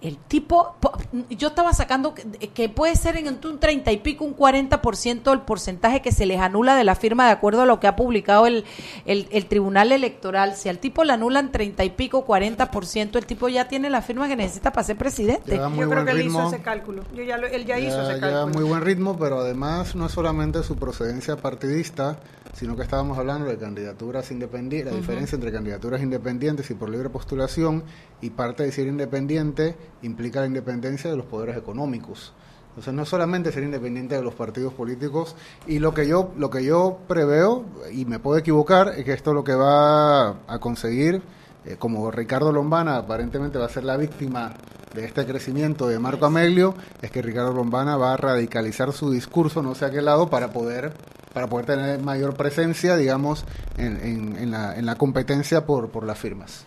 el 0.03 0.17
tipo, 0.17 0.75
po- 0.81 0.93
yo 1.31 1.49
estaba 1.49 1.73
sacando 1.73 2.15
que, 2.15 2.69
puede 2.69 2.97
ser 2.97 3.17
en 3.17 3.29
un 3.29 3.59
30 3.59 3.93
y 3.93 3.97
pico, 3.99 4.25
un 4.25 4.37
40% 4.37 5.33
el 5.33 5.41
porcentaje 5.41 6.01
que 6.03 6.13
se 6.13 6.27
les 6.27 6.41
anula 6.41 6.75
de 6.77 6.85
la 6.85 6.95
firma 6.95 7.27
de 7.27 7.33
acuerdo 7.33 7.63
a 7.63 7.67
lo 7.67 7.81
que 7.81 7.87
ha 7.87 7.97
publicado 7.97 8.47
el, 8.47 8.65
el, 9.05 9.29
el 9.31 9.47
Tribunal 9.47 9.93
Electoral. 9.93 10.55
Si 10.57 10.69
al 10.69 10.79
tipo 10.79 11.05
le 11.05 11.13
anulan 11.13 11.53
30 11.53 11.85
y 11.85 11.91
pico, 11.91 12.27
40%, 12.27 13.17
el 13.17 13.27
tipo 13.27 13.49
ya 13.49 13.69
tiene 13.69 13.91
la 13.91 14.03
firma 14.03 14.29
que 14.29 14.37
necesita 14.37 14.73
para 14.73 14.85
ser 14.85 14.97
presidente. 14.97 15.57
Yo 15.57 15.89
creo 15.91 16.05
que 16.05 16.11
él 16.13 16.27
hizo 16.27 16.49
ese 16.49 16.63
cálculo. 16.63 17.03
Yo 17.15 17.23
ya 17.23 17.37
lo- 17.37 17.47
él 17.47 17.67
ya, 17.67 17.79
hizo 17.79 18.01
ese 18.03 18.15
lleva 18.15 18.21
cálculo. 18.33 18.55
muy 18.59 18.65
buen 18.69 18.83
ritmo, 18.83 19.17
pero 19.19 19.41
además 19.41 19.95
no 19.95 20.07
es 20.07 20.13
solamente 20.13 20.63
su 20.63 20.77
procedencia 20.77 21.37
partidista, 21.37 22.19
sino 22.55 22.77
que 22.77 22.83
estábamos 22.83 23.19
hablando 23.19 23.47
de 23.47 23.57
candidaturas 23.57 24.31
independientes, 24.31 24.93
la 24.93 24.99
diferencia 24.99 25.37
entre 25.37 25.53
candidaturas 25.53 26.03
independientes 26.03 26.71
y 26.71 26.75
por 26.75 26.89
libre 26.89 27.09
postulación, 27.09 27.85
y 28.21 28.31
parte 28.31 28.63
de 28.63 28.73
ser 28.73 28.87
independiente 28.87 29.77
implica 30.03 30.41
la 30.41 30.47
independencia 30.47 31.11
de 31.11 31.17
los 31.17 31.27
poderes 31.27 31.57
económicos. 31.57 32.33
Entonces 32.71 32.95
no 32.95 33.05
solamente 33.05 33.51
ser 33.51 33.65
independiente 33.65 34.15
de 34.15 34.23
los 34.23 34.35
partidos 34.35 34.73
políticos 34.73 35.35
y 35.67 35.81
lo 35.81 35.93
que 35.93 36.07
yo 36.07 36.33
lo 36.37 36.51
que 36.51 36.65
yo 36.65 36.99
preveo 37.09 37.65
y 37.93 38.05
me 38.05 38.21
puedo 38.21 38.39
equivocar 38.39 38.95
es 38.97 39.05
que 39.05 39.13
esto 39.13 39.35
lo 39.35 39.43
que 39.43 39.55
va 39.55 40.29
a 40.47 40.59
conseguir 40.61 41.21
eh, 41.65 41.77
como 41.79 42.11
Ricardo 42.11 42.53
Lombana 42.53 42.97
aparentemente 42.97 43.59
va 43.59 43.67
a 43.67 43.69
ser 43.69 43.85
la 43.85 43.97
víctima 43.97 44.55
de 44.95 45.05
este 45.05 45.27
crecimiento 45.27 45.89
de 45.89 45.99
Marco 45.99 46.27
Amelio, 46.27 46.75
es 47.01 47.11
que 47.11 47.23
Ricardo 47.23 47.53
Lombana 47.53 47.97
va 47.97 48.15
a 48.15 48.17
radicalizar 48.17 48.93
su 48.93 49.11
discurso, 49.11 49.63
no 49.63 49.75
sé 49.75 49.85
a 49.85 49.91
qué 49.91 50.03
lado, 50.03 50.29
para 50.29 50.53
poder, 50.53 50.93
para 51.33 51.47
poder 51.47 51.67
tener 51.67 52.01
mayor 52.01 52.35
presencia, 52.35 52.97
digamos, 52.97 53.45
en, 53.79 53.97
en- 54.03 54.37
en 54.37 54.51
la, 54.51 54.77
en 54.77 54.87
la 54.87 54.97
competencia 54.97 55.65
por, 55.67 55.91
por 55.91 56.05
las 56.05 56.19
firmas. 56.19 56.65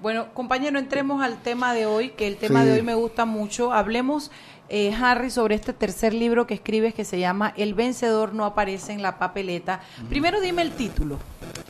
Bueno, 0.00 0.32
compañero, 0.34 0.78
entremos 0.78 1.22
al 1.22 1.38
tema 1.38 1.72
de 1.72 1.86
hoy, 1.86 2.10
que 2.10 2.26
el 2.26 2.36
tema 2.36 2.60
Sí. 2.62 2.66
de 2.66 2.72
hoy 2.74 2.82
me 2.82 2.94
gusta 2.94 3.24
mucho. 3.24 3.72
Hablemos, 3.72 4.30
eh, 4.68 4.94
Harry, 5.00 5.30
sobre 5.30 5.54
este 5.54 5.72
tercer 5.72 6.12
libro 6.12 6.46
que 6.46 6.52
escribes 6.54 6.92
que 6.94 7.04
se 7.04 7.18
llama 7.18 7.54
El 7.56 7.72
vencedor 7.74 8.34
no 8.34 8.44
aparece 8.44 8.92
en 8.92 9.00
la 9.00 9.18
papeleta. 9.18 9.80
Primero 10.10 10.40
dime 10.40 10.60
el 10.62 10.72
título. 10.72 11.18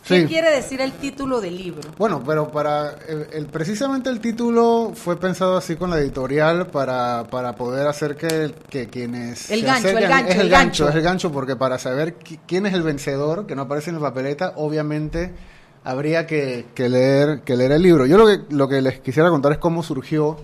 ¿Qué 0.07 0.21
Sí. 0.23 0.27
quiere 0.27 0.51
decir 0.53 0.81
el 0.81 0.93
título 0.93 1.41
del 1.41 1.57
libro? 1.57 1.83
Bueno, 1.99 2.23
pero 2.25 2.49
para 2.51 2.91
el, 3.09 3.27
el- 3.33 3.47
precisamente 3.47 4.09
el 4.09 4.21
título 4.21 4.93
fue 4.95 5.19
pensado 5.19 5.57
así 5.57 5.75
con 5.77 5.91
la 5.91 5.99
editorial 5.99 6.69
para, 6.69 7.25
para 7.31 7.55
poder 7.57 7.87
hacer 7.89 8.17
que, 8.17 8.55
que 8.71 8.87
quienes 8.89 9.51
El 9.51 9.61
se 9.61 9.67
gancho, 9.67 9.89
el 9.89 10.09
gancho, 10.09 10.29
es 10.31 10.35
el, 10.37 10.41
el 10.43 10.49
gancho, 10.49 10.85
gancho. 10.85 10.89
es 10.91 10.95
el 10.95 11.03
gancho 11.03 11.33
porque 11.33 11.57
para 11.57 11.79
saber 11.79 12.19
qui- 12.21 12.39
quién 12.47 12.67
es 12.67 12.75
el 12.75 12.83
vencedor 12.83 13.47
que 13.47 13.57
no 13.57 13.63
aparece 13.63 13.91
en 13.91 13.97
la 13.97 14.03
papeleta, 14.03 14.53
obviamente 14.57 15.33
habría 15.83 16.27
que, 16.27 16.67
que 16.75 16.89
leer 16.89 17.41
que 17.43 17.57
leer 17.57 17.73
el 17.73 17.83
libro. 17.83 18.07
Yo 18.07 18.17
lo 18.19 18.27
que 18.27 18.41
lo 18.51 18.69
que 18.69 18.81
les 18.83 19.01
quisiera 19.01 19.29
contar 19.31 19.53
es 19.53 19.59
cómo 19.59 19.83
surgió 19.83 20.37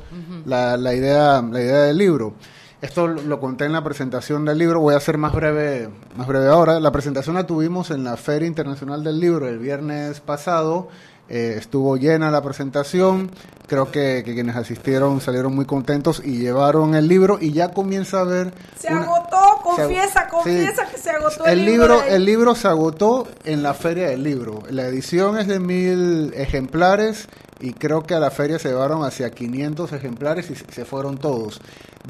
la, 0.45 0.77
la 0.77 0.95
idea 0.95 1.41
la 1.43 1.61
idea 1.61 1.83
del 1.83 1.99
libro. 1.99 2.35
Esto 2.83 3.07
lo 3.07 3.39
conté 3.41 3.65
en 3.65 3.73
la 3.73 3.83
presentación 3.85 4.45
del 4.45 4.59
libro, 4.59 4.81
voy 4.81 4.95
a 4.97 5.01
ser 5.01 5.17
más 5.17 5.33
breve, 5.33 5.89
más 6.17 6.27
breve 6.27 6.49
ahora. 6.49 6.81
La 6.81 6.91
presentación 6.91 7.37
la 7.37 7.47
tuvimos 7.47 7.91
en 7.93 8.03
la 8.03 8.17
Feria 8.17 8.49
Internacional 8.49 9.05
del 9.05 9.21
Libro 9.21 9.47
el 9.49 9.59
viernes 9.61 10.19
pasado. 10.21 10.89
Eh, 11.29 11.55
estuvo 11.57 11.97
llena 11.97 12.31
la 12.33 12.43
presentación, 12.43 13.31
creo 13.69 13.91
que, 13.93 14.23
que 14.25 14.35
quienes 14.35 14.57
asistieron 14.57 15.21
salieron 15.21 15.55
muy 15.55 15.65
contentos 15.65 16.21
y 16.23 16.39
llevaron 16.39 16.95
el 16.97 17.07
libro 17.07 17.39
y 17.41 17.53
ya 17.53 17.69
comienza 17.73 18.21
a 18.21 18.25
ver... 18.25 18.53
Se 18.79 18.93
una- 18.93 19.03
agotó, 19.05 19.37
se 19.77 19.83
confiesa, 19.83 20.29
confiesa 20.29 20.85
sí. 20.87 20.93
que 20.93 20.99
se 20.99 21.11
agotó 21.11 21.45
el, 21.47 21.61
el 21.61 21.65
libro, 21.65 22.01
de- 22.03 22.17
el 22.17 22.25
libro 22.25 22.55
se 22.57 22.67
agotó 22.69 23.29
en 23.45 23.63
la 23.63 23.73
feria 23.75 24.09
del 24.09 24.25
libro. 24.25 24.59
La 24.69 24.83
edición 24.89 25.39
es 25.39 25.47
de 25.47 25.61
mil 25.61 26.35
ejemplares 26.35 27.29
y 27.61 27.73
creo 27.75 28.03
que 28.03 28.15
a 28.15 28.21
la 28.21 28.33
feria 28.33 28.59
se 28.59 28.69
llevaron 28.71 29.05
hacia 29.05 29.31
500 29.31 29.93
ejemplares 29.93 30.51
y 30.51 30.57
se 30.57 30.85
fueron 30.85 31.17
todos. 31.17 31.61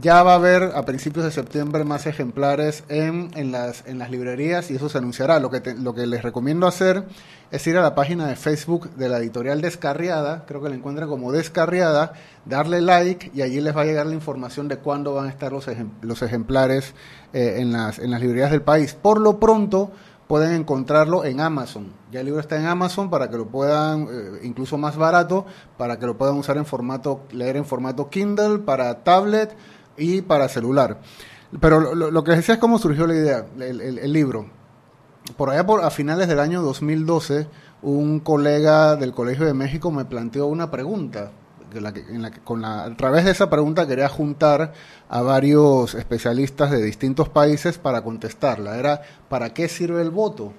Ya 0.01 0.23
va 0.23 0.33
a 0.33 0.37
haber 0.37 0.73
a 0.75 0.87
principios 0.87 1.25
de 1.27 1.31
septiembre 1.31 1.85
más 1.85 2.07
ejemplares 2.07 2.83
en, 2.89 3.31
en, 3.35 3.53
las, 3.53 3.87
en 3.87 3.99
las 3.99 4.11
librerías 4.11 4.71
y 4.71 4.77
eso 4.77 4.89
se 4.89 4.97
anunciará. 4.97 5.39
Lo 5.39 5.51
que, 5.51 5.75
lo 5.75 5.95
que 5.95 6.07
les 6.07 6.23
recomiendo 6.23 6.67
hacer 6.67 7.05
es 7.51 7.67
ir 7.67 7.77
a 7.77 7.83
la 7.83 7.95
página 7.95 8.27
de 8.27 8.35
Facebook 8.35 8.91
de 8.95 9.11
la 9.11 9.19
editorial 9.19 9.61
Descarriada, 9.61 10.47
creo 10.47 10.63
que 10.63 10.71
la 10.71 10.77
encuentran 10.77 11.11
como 11.11 11.31
Descarriada, 11.31 12.15
darle 12.47 12.81
like 12.81 13.31
y 13.35 13.43
allí 13.43 13.61
les 13.61 13.77
va 13.77 13.83
a 13.83 13.85
llegar 13.85 14.07
la 14.07 14.15
información 14.15 14.67
de 14.67 14.79
cuándo 14.79 15.13
van 15.13 15.27
a 15.27 15.29
estar 15.29 15.53
los, 15.53 15.69
ejem- 15.69 15.93
los 16.01 16.23
ejemplares 16.23 16.95
eh, 17.35 17.57
en, 17.59 17.73
las, 17.73 17.99
en 17.99 18.11
las 18.11 18.23
librerías 18.23 18.51
del 18.51 18.63
país. 18.63 18.95
Por 18.95 19.21
lo 19.21 19.39
pronto 19.39 19.93
pueden 20.27 20.53
encontrarlo 20.53 21.27
en 21.27 21.41
Amazon. 21.41 21.93
Ya 22.11 22.21
el 22.21 22.27
libro 22.27 22.41
está 22.41 22.59
en 22.59 22.65
Amazon 22.65 23.11
para 23.11 23.29
que 23.29 23.37
lo 23.37 23.49
puedan, 23.49 24.09
eh, 24.11 24.41
incluso 24.45 24.79
más 24.79 24.97
barato, 24.97 25.45
para 25.77 25.99
que 25.99 26.07
lo 26.07 26.17
puedan 26.17 26.39
usar 26.39 26.57
en 26.57 26.65
formato, 26.65 27.27
leer 27.31 27.59
en 27.59 27.67
formato 27.67 28.09
Kindle, 28.09 28.61
para 28.61 29.05
tablet 29.05 29.55
y 29.97 30.23
para 30.23 30.49
celular. 30.49 30.99
Pero 31.61 31.95
lo, 31.95 32.25
que 32.25 32.33
decía 32.33 32.55
es 32.55 32.61
cómo 32.61 32.79
surgió 32.79 33.07
la 33.07 33.15
idea, 33.15 33.47
el, 33.59 33.81
el- 33.81 33.99
el 33.99 34.13
libro. 34.13 34.47
Por 35.37 35.51
allá 35.51 35.65
por, 35.67 35.85
a 35.85 35.91
finales 35.91 36.27
del 36.29 36.41
año 36.41 36.63
2012, 36.63 37.47
un 37.83 38.21
colega 38.21 38.97
del 38.97 39.13
Colegio 39.13 39.45
de 39.47 39.55
México 39.55 39.91
me 39.91 40.05
planteó 40.05 40.47
una 40.47 40.71
pregunta. 40.71 41.31
la 41.75 41.93
que- 41.93 42.01
en 42.01 42.21
la 42.23 42.31
que- 42.31 42.41
con 42.41 42.61
la, 42.61 42.85
a 42.85 42.97
través 42.97 43.25
de 43.25 43.31
esa 43.31 43.49
pregunta 43.49 43.87
quería 43.87 44.09
juntar 44.09 44.75
a 45.09 45.23
varios 45.23 45.95
especialistas 45.95 46.71
de 46.71 46.83
distintos 46.83 47.29
países 47.31 47.79
para 47.79 48.03
contestarla. 48.03 48.77
Era, 48.79 49.01
¿para 49.31 49.55
qué 49.55 49.69
sirve 49.69 50.03
el 50.03 50.11
voto? 50.11 50.53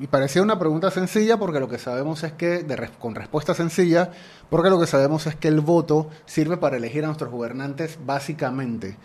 Y 0.00 0.06
parecía 0.06 0.42
una 0.42 0.58
pregunta 0.58 0.90
sencilla 0.90 1.36
porque 1.36 1.60
lo 1.60 1.68
que 1.68 1.78
sabemos 1.78 2.22
es 2.24 2.32
que, 2.32 2.64
con 2.98 3.14
respuesta 3.14 3.54
sencilla, 3.54 4.10
porque 4.48 4.70
lo 4.70 4.80
que 4.80 4.86
sabemos 4.86 5.26
es 5.26 5.36
que 5.36 5.48
el 5.48 5.60
voto 5.60 6.08
sirve 6.24 6.56
para 6.56 6.76
elegir 6.76 7.04
a 7.04 7.08
nuestros 7.08 7.30
gobernantes 7.30 7.98
básicamente. 8.04 8.96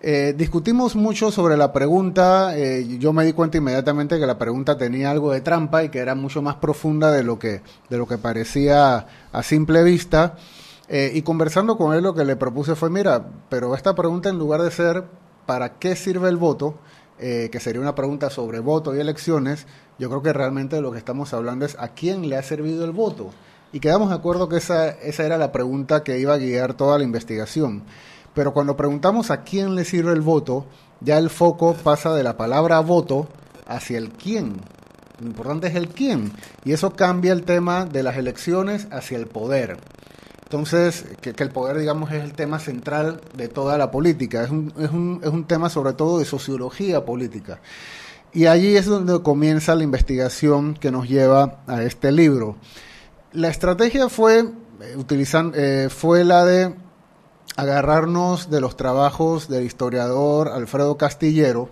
Eh, 0.00 0.32
discutimos 0.36 0.94
mucho 0.94 1.32
sobre 1.32 1.56
la 1.56 1.72
pregunta, 1.72 2.56
eh, 2.56 2.98
yo 2.98 3.12
me 3.12 3.24
di 3.24 3.32
cuenta 3.32 3.58
inmediatamente 3.58 4.18
que 4.18 4.26
la 4.26 4.38
pregunta 4.38 4.78
tenía 4.78 5.10
algo 5.10 5.32
de 5.32 5.40
trampa 5.40 5.82
y 5.82 5.88
que 5.88 5.98
era 5.98 6.14
mucho 6.14 6.40
más 6.40 6.54
profunda 6.56 7.10
de 7.10 7.24
lo 7.24 7.38
que, 7.38 7.62
de 7.90 7.98
lo 7.98 8.06
que 8.06 8.16
parecía 8.16 9.06
a 9.32 9.42
simple 9.42 9.82
vista. 9.82 10.36
Eh, 10.88 11.12
y 11.14 11.22
conversando 11.22 11.76
con 11.76 11.94
él 11.94 12.04
lo 12.04 12.14
que 12.14 12.24
le 12.24 12.36
propuse 12.36 12.74
fue, 12.74 12.90
mira, 12.90 13.26
pero 13.48 13.74
esta 13.74 13.94
pregunta 13.94 14.28
en 14.28 14.38
lugar 14.38 14.62
de 14.62 14.70
ser 14.70 15.04
¿para 15.48 15.78
qué 15.78 15.96
sirve 15.96 16.28
el 16.28 16.36
voto? 16.36 16.74
Eh, 17.20 17.48
que 17.50 17.60
sería 17.60 17.80
una 17.80 17.94
pregunta 17.94 18.30
sobre 18.30 18.60
voto 18.60 18.94
y 18.94 19.00
elecciones, 19.00 19.66
yo 19.98 20.08
creo 20.08 20.22
que 20.22 20.32
realmente 20.32 20.80
lo 20.80 20.92
que 20.92 20.98
estamos 20.98 21.32
hablando 21.34 21.64
es 21.64 21.76
a 21.78 21.88
quién 21.88 22.28
le 22.28 22.36
ha 22.36 22.42
servido 22.42 22.84
el 22.84 22.92
voto. 22.92 23.30
Y 23.72 23.80
quedamos 23.80 24.08
de 24.10 24.16
acuerdo 24.16 24.48
que 24.48 24.56
esa, 24.56 24.88
esa 24.88 25.24
era 25.24 25.36
la 25.36 25.52
pregunta 25.52 26.02
que 26.02 26.18
iba 26.18 26.34
a 26.34 26.38
guiar 26.38 26.74
toda 26.74 26.96
la 26.98 27.04
investigación. 27.04 27.82
Pero 28.34 28.52
cuando 28.52 28.76
preguntamos 28.76 29.30
a 29.30 29.42
quién 29.42 29.74
le 29.74 29.84
sirve 29.84 30.12
el 30.12 30.20
voto, 30.20 30.66
ya 31.00 31.18
el 31.18 31.28
foco 31.28 31.74
pasa 31.74 32.14
de 32.14 32.22
la 32.22 32.36
palabra 32.36 32.80
voto 32.80 33.28
hacia 33.66 33.98
el 33.98 34.10
quién. 34.10 34.60
Lo 35.20 35.26
importante 35.26 35.66
es 35.66 35.74
el 35.74 35.88
quién. 35.88 36.32
Y 36.64 36.72
eso 36.72 36.92
cambia 36.92 37.32
el 37.32 37.44
tema 37.44 37.84
de 37.84 38.02
las 38.02 38.16
elecciones 38.16 38.86
hacia 38.90 39.18
el 39.18 39.26
poder. 39.26 39.78
Entonces, 40.48 41.04
que, 41.20 41.34
que 41.34 41.42
el 41.42 41.50
poder, 41.50 41.76
digamos, 41.76 42.10
es 42.10 42.24
el 42.24 42.32
tema 42.32 42.58
central 42.58 43.20
de 43.36 43.48
toda 43.48 43.76
la 43.76 43.90
política. 43.90 44.44
Es 44.44 44.50
un, 44.50 44.72
es, 44.78 44.90
un, 44.90 45.20
es 45.22 45.28
un 45.28 45.44
tema 45.44 45.68
sobre 45.68 45.92
todo 45.92 46.20
de 46.20 46.24
sociología 46.24 47.04
política. 47.04 47.60
Y 48.32 48.46
allí 48.46 48.74
es 48.74 48.86
donde 48.86 49.22
comienza 49.22 49.74
la 49.74 49.84
investigación 49.84 50.72
que 50.72 50.90
nos 50.90 51.06
lleva 51.06 51.60
a 51.66 51.82
este 51.82 52.12
libro. 52.12 52.56
La 53.32 53.48
estrategia 53.48 54.08
fue, 54.08 54.38
eh, 54.38 54.96
utilizan, 54.96 55.52
eh, 55.54 55.88
fue 55.90 56.24
la 56.24 56.46
de 56.46 56.74
agarrarnos 57.56 58.48
de 58.48 58.62
los 58.62 58.74
trabajos 58.74 59.50
del 59.50 59.64
historiador 59.64 60.48
Alfredo 60.48 60.96
Castillero, 60.96 61.68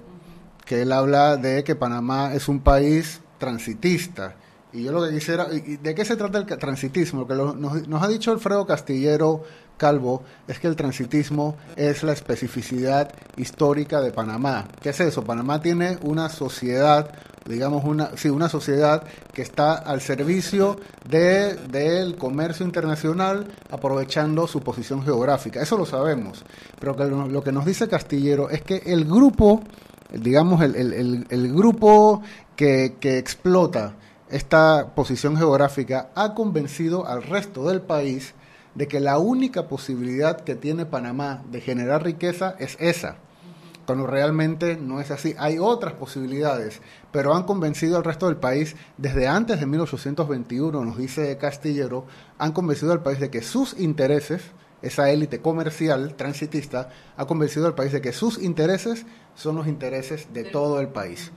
que 0.66 0.82
él 0.82 0.92
habla 0.92 1.38
de 1.38 1.64
que 1.64 1.76
Panamá 1.76 2.34
es 2.34 2.46
un 2.46 2.60
país 2.60 3.22
transitista. 3.38 4.36
Y 4.76 4.82
yo 4.82 4.92
lo 4.92 5.02
que 5.06 5.14
quisiera, 5.14 5.46
¿de 5.46 5.94
qué 5.94 6.04
se 6.04 6.16
trata 6.16 6.38
el 6.38 6.46
transitismo? 6.46 7.20
Lo 7.20 7.26
que 7.26 7.34
nos, 7.34 7.88
nos 7.88 8.02
ha 8.02 8.08
dicho 8.08 8.30
Alfredo 8.30 8.66
Castillero 8.66 9.42
Calvo 9.78 10.22
es 10.46 10.58
que 10.58 10.66
el 10.68 10.76
transitismo 10.76 11.56
es 11.76 12.02
la 12.02 12.12
especificidad 12.12 13.10
histórica 13.38 14.02
de 14.02 14.10
Panamá. 14.12 14.68
¿Qué 14.82 14.90
es 14.90 15.00
eso? 15.00 15.24
Panamá 15.24 15.62
tiene 15.62 15.96
una 16.02 16.28
sociedad, 16.28 17.10
digamos 17.46 17.84
una, 17.84 18.10
sí, 18.16 18.28
una 18.28 18.50
sociedad 18.50 19.02
que 19.32 19.40
está 19.40 19.74
al 19.76 20.02
servicio 20.02 20.78
de, 21.08 21.54
del 21.70 22.16
comercio 22.16 22.66
internacional, 22.66 23.46
aprovechando 23.70 24.46
su 24.46 24.60
posición 24.60 25.02
geográfica. 25.02 25.62
Eso 25.62 25.78
lo 25.78 25.86
sabemos. 25.86 26.44
Pero 26.78 26.94
que 26.96 27.04
lo, 27.06 27.42
que 27.42 27.52
nos 27.52 27.64
dice 27.64 27.88
Castillero 27.88 28.50
es 28.50 28.60
que 28.62 28.82
el 28.84 29.06
grupo, 29.06 29.62
digamos, 30.12 30.60
el, 30.60 30.74
el- 30.76 31.26
el- 31.30 31.52
grupo 31.54 32.20
que 32.56 32.94
explota 33.02 33.94
esta 34.30 34.94
posición 34.94 35.36
geográfica 35.36 36.10
ha 36.14 36.34
convencido 36.34 37.06
al 37.06 37.22
resto 37.22 37.68
del 37.68 37.80
país 37.80 38.34
de 38.74 38.88
que 38.88 39.00
la 39.00 39.18
única 39.18 39.68
posibilidad 39.68 40.40
que 40.40 40.54
tiene 40.54 40.84
Panamá 40.84 41.42
de 41.50 41.60
generar 41.60 42.04
riqueza 42.04 42.56
es 42.58 42.76
esa, 42.80 43.16
cuando 43.86 44.06
realmente 44.06 44.76
no 44.76 45.00
es 45.00 45.10
así. 45.10 45.34
Hay 45.38 45.58
otras 45.58 45.94
posibilidades, 45.94 46.80
pero 47.12 47.34
han 47.34 47.44
convencido 47.44 47.96
al 47.96 48.04
resto 48.04 48.26
del 48.26 48.36
país 48.36 48.74
desde 48.98 49.28
antes 49.28 49.60
de 49.60 49.66
1821, 49.66 50.84
nos 50.84 50.98
dice 50.98 51.38
Castillero, 51.38 52.04
han 52.36 52.52
convencido 52.52 52.92
al 52.92 53.02
país 53.02 53.20
de 53.20 53.30
que 53.30 53.42
sus 53.42 53.78
intereses, 53.78 54.42
esa 54.82 55.08
élite 55.08 55.40
comercial 55.40 56.14
transitista, 56.16 56.90
ha 57.16 57.26
convencido 57.26 57.66
al 57.66 57.74
país 57.74 57.92
de 57.92 58.00
que 58.00 58.12
sus 58.12 58.42
intereses 58.42 59.06
son 59.36 59.56
los 59.56 59.68
intereses 59.68 60.32
de 60.34 60.44
todo 60.44 60.80
el 60.80 60.88
país. 60.88 61.30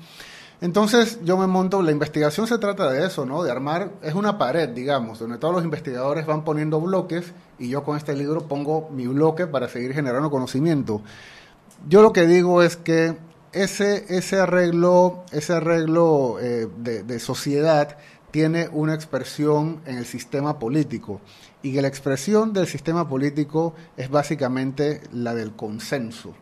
Entonces 0.61 1.19
yo 1.23 1.37
me 1.37 1.47
monto, 1.47 1.81
la 1.81 1.91
investigación 1.91 2.45
se 2.45 2.57
trata 2.57 2.91
de 2.91 3.05
eso, 3.05 3.25
¿no? 3.25 3.43
De 3.43 3.51
armar, 3.51 3.91
es 4.01 4.13
una 4.13 4.37
pared, 4.37 4.67
digamos, 4.69 5.19
donde 5.19 5.37
todos 5.37 5.53
los 5.53 5.63
investigadores 5.63 6.25
van 6.25 6.43
poniendo 6.43 6.81
bloques 6.81 7.31
y 7.57 7.69
yo 7.69 7.83
con 7.85 7.95
este 7.95 8.13
libro 8.13 8.47
pongo 8.47 8.89
mi 8.89 9.07
bloque 9.07 9.47
para 9.47 9.69
seguir 9.69 9.93
generando 9.93 10.29
conocimiento. 10.29 11.01
Yo 11.87 12.01
lo 12.01 12.11
que 12.11 12.27
digo 12.27 12.61
es 12.61 12.75
que 12.75 13.15
ese, 13.53 14.05
ese 14.09 14.39
arreglo, 14.39 15.23
ese 15.31 15.53
arreglo 15.53 16.39
eh, 16.41 16.67
de, 16.77 17.03
de 17.03 17.19
sociedad 17.19 17.97
tiene 18.31 18.67
una 18.73 18.93
expresión 18.93 19.79
en 19.85 19.97
el 19.97 20.05
sistema 20.05 20.59
político 20.59 21.21
y 21.63 21.73
que 21.73 21.81
la 21.81 21.87
expresión 21.87 22.51
del 22.51 22.67
sistema 22.67 23.07
político 23.07 23.75
es 23.95 24.09
básicamente 24.09 25.01
la 25.13 25.33
del 25.33 25.53
consenso 25.53 26.35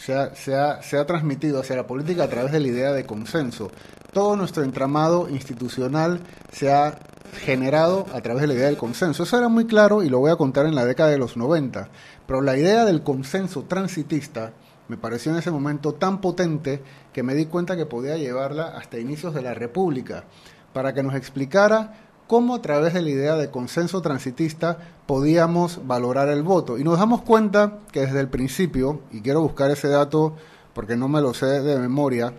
se 0.00 0.14
ha, 0.14 0.34
se, 0.34 0.54
ha, 0.54 0.82
se 0.82 0.96
ha, 0.96 1.04
transmitido 1.04 1.60
hacia 1.60 1.76
la 1.76 1.86
política 1.86 2.24
a 2.24 2.28
través 2.28 2.52
de 2.52 2.60
la 2.60 2.68
idea 2.68 2.92
de 2.92 3.04
consenso. 3.04 3.70
Todo 4.12 4.34
nuestro 4.34 4.62
entramado 4.62 5.28
institucional 5.28 6.20
se 6.52 6.72
ha 6.72 6.98
generado 7.44 8.06
a 8.14 8.22
través 8.22 8.40
de 8.40 8.46
la 8.48 8.54
idea 8.54 8.66
del 8.66 8.78
consenso. 8.78 9.24
Eso 9.24 9.36
era 9.36 9.48
muy 9.48 9.66
claro 9.66 10.02
y 10.02 10.08
lo 10.08 10.18
voy 10.18 10.30
a 10.30 10.36
contar 10.36 10.64
en 10.64 10.74
la 10.74 10.86
década 10.86 11.10
de 11.10 11.18
los 11.18 11.36
90. 11.36 11.90
Pero 12.26 12.40
la 12.40 12.56
idea 12.56 12.86
del 12.86 13.02
consenso 13.02 13.64
transitista 13.64 14.52
me 14.88 14.96
pareció 14.96 15.32
en 15.32 15.38
ese 15.38 15.50
momento 15.50 15.92
tan 15.92 16.22
potente 16.22 16.82
que 17.12 17.22
me 17.22 17.34
di 17.34 17.44
cuenta 17.44 17.76
que 17.76 17.84
podía 17.84 18.16
llevarla 18.16 18.68
hasta 18.68 18.98
inicios 18.98 19.34
de 19.34 19.42
la 19.42 19.52
República 19.52 20.24
para 20.72 20.94
que 20.94 21.02
nos 21.02 21.14
explicara 21.14 22.09
cómo 22.30 22.54
a 22.54 22.62
través 22.62 22.94
de 22.94 23.02
la 23.02 23.10
idea 23.10 23.34
de 23.34 23.50
consenso 23.50 24.00
transitista 24.02 24.78
podíamos 25.04 25.84
valorar 25.84 26.28
el 26.28 26.44
voto. 26.44 26.78
Y 26.78 26.84
nos 26.84 26.96
damos 26.96 27.22
cuenta 27.22 27.78
que 27.90 28.02
desde 28.02 28.20
el 28.20 28.28
principio, 28.28 29.00
y 29.10 29.20
quiero 29.20 29.40
buscar 29.40 29.72
ese 29.72 29.88
dato 29.88 30.36
porque 30.72 30.96
no 30.96 31.08
me 31.08 31.20
lo 31.20 31.34
sé 31.34 31.46
de 31.46 31.76
memoria, 31.80 32.32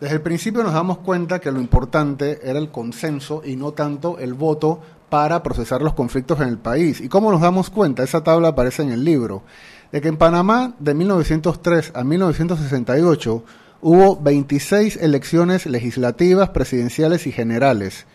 desde 0.00 0.16
el 0.16 0.22
principio 0.22 0.64
nos 0.64 0.72
damos 0.72 0.98
cuenta 0.98 1.38
que 1.38 1.52
lo 1.52 1.60
importante 1.60 2.40
era 2.42 2.58
el 2.58 2.72
consenso 2.72 3.42
y 3.44 3.54
no 3.54 3.70
tanto 3.70 4.18
el 4.18 4.34
voto 4.34 4.80
para 5.08 5.40
procesar 5.44 5.80
los 5.80 5.94
conflictos 5.94 6.40
en 6.40 6.48
el 6.48 6.58
país. 6.58 7.00
¿Y 7.00 7.08
cómo 7.08 7.30
nos 7.30 7.42
damos 7.42 7.70
cuenta? 7.70 8.02
Esa 8.02 8.24
tabla 8.24 8.48
aparece 8.48 8.82
en 8.82 8.90
el 8.90 9.04
libro. 9.04 9.44
De 9.92 10.00
que 10.00 10.08
en 10.08 10.16
Panamá 10.16 10.74
de 10.80 10.94
1903 10.94 11.92
a 11.94 12.02
1968 12.02 13.44
hubo 13.82 14.16
26 14.20 14.96
elecciones 14.96 15.64
legislativas, 15.66 16.48
presidenciales 16.48 17.28
y 17.28 17.30
generales. 17.30 18.06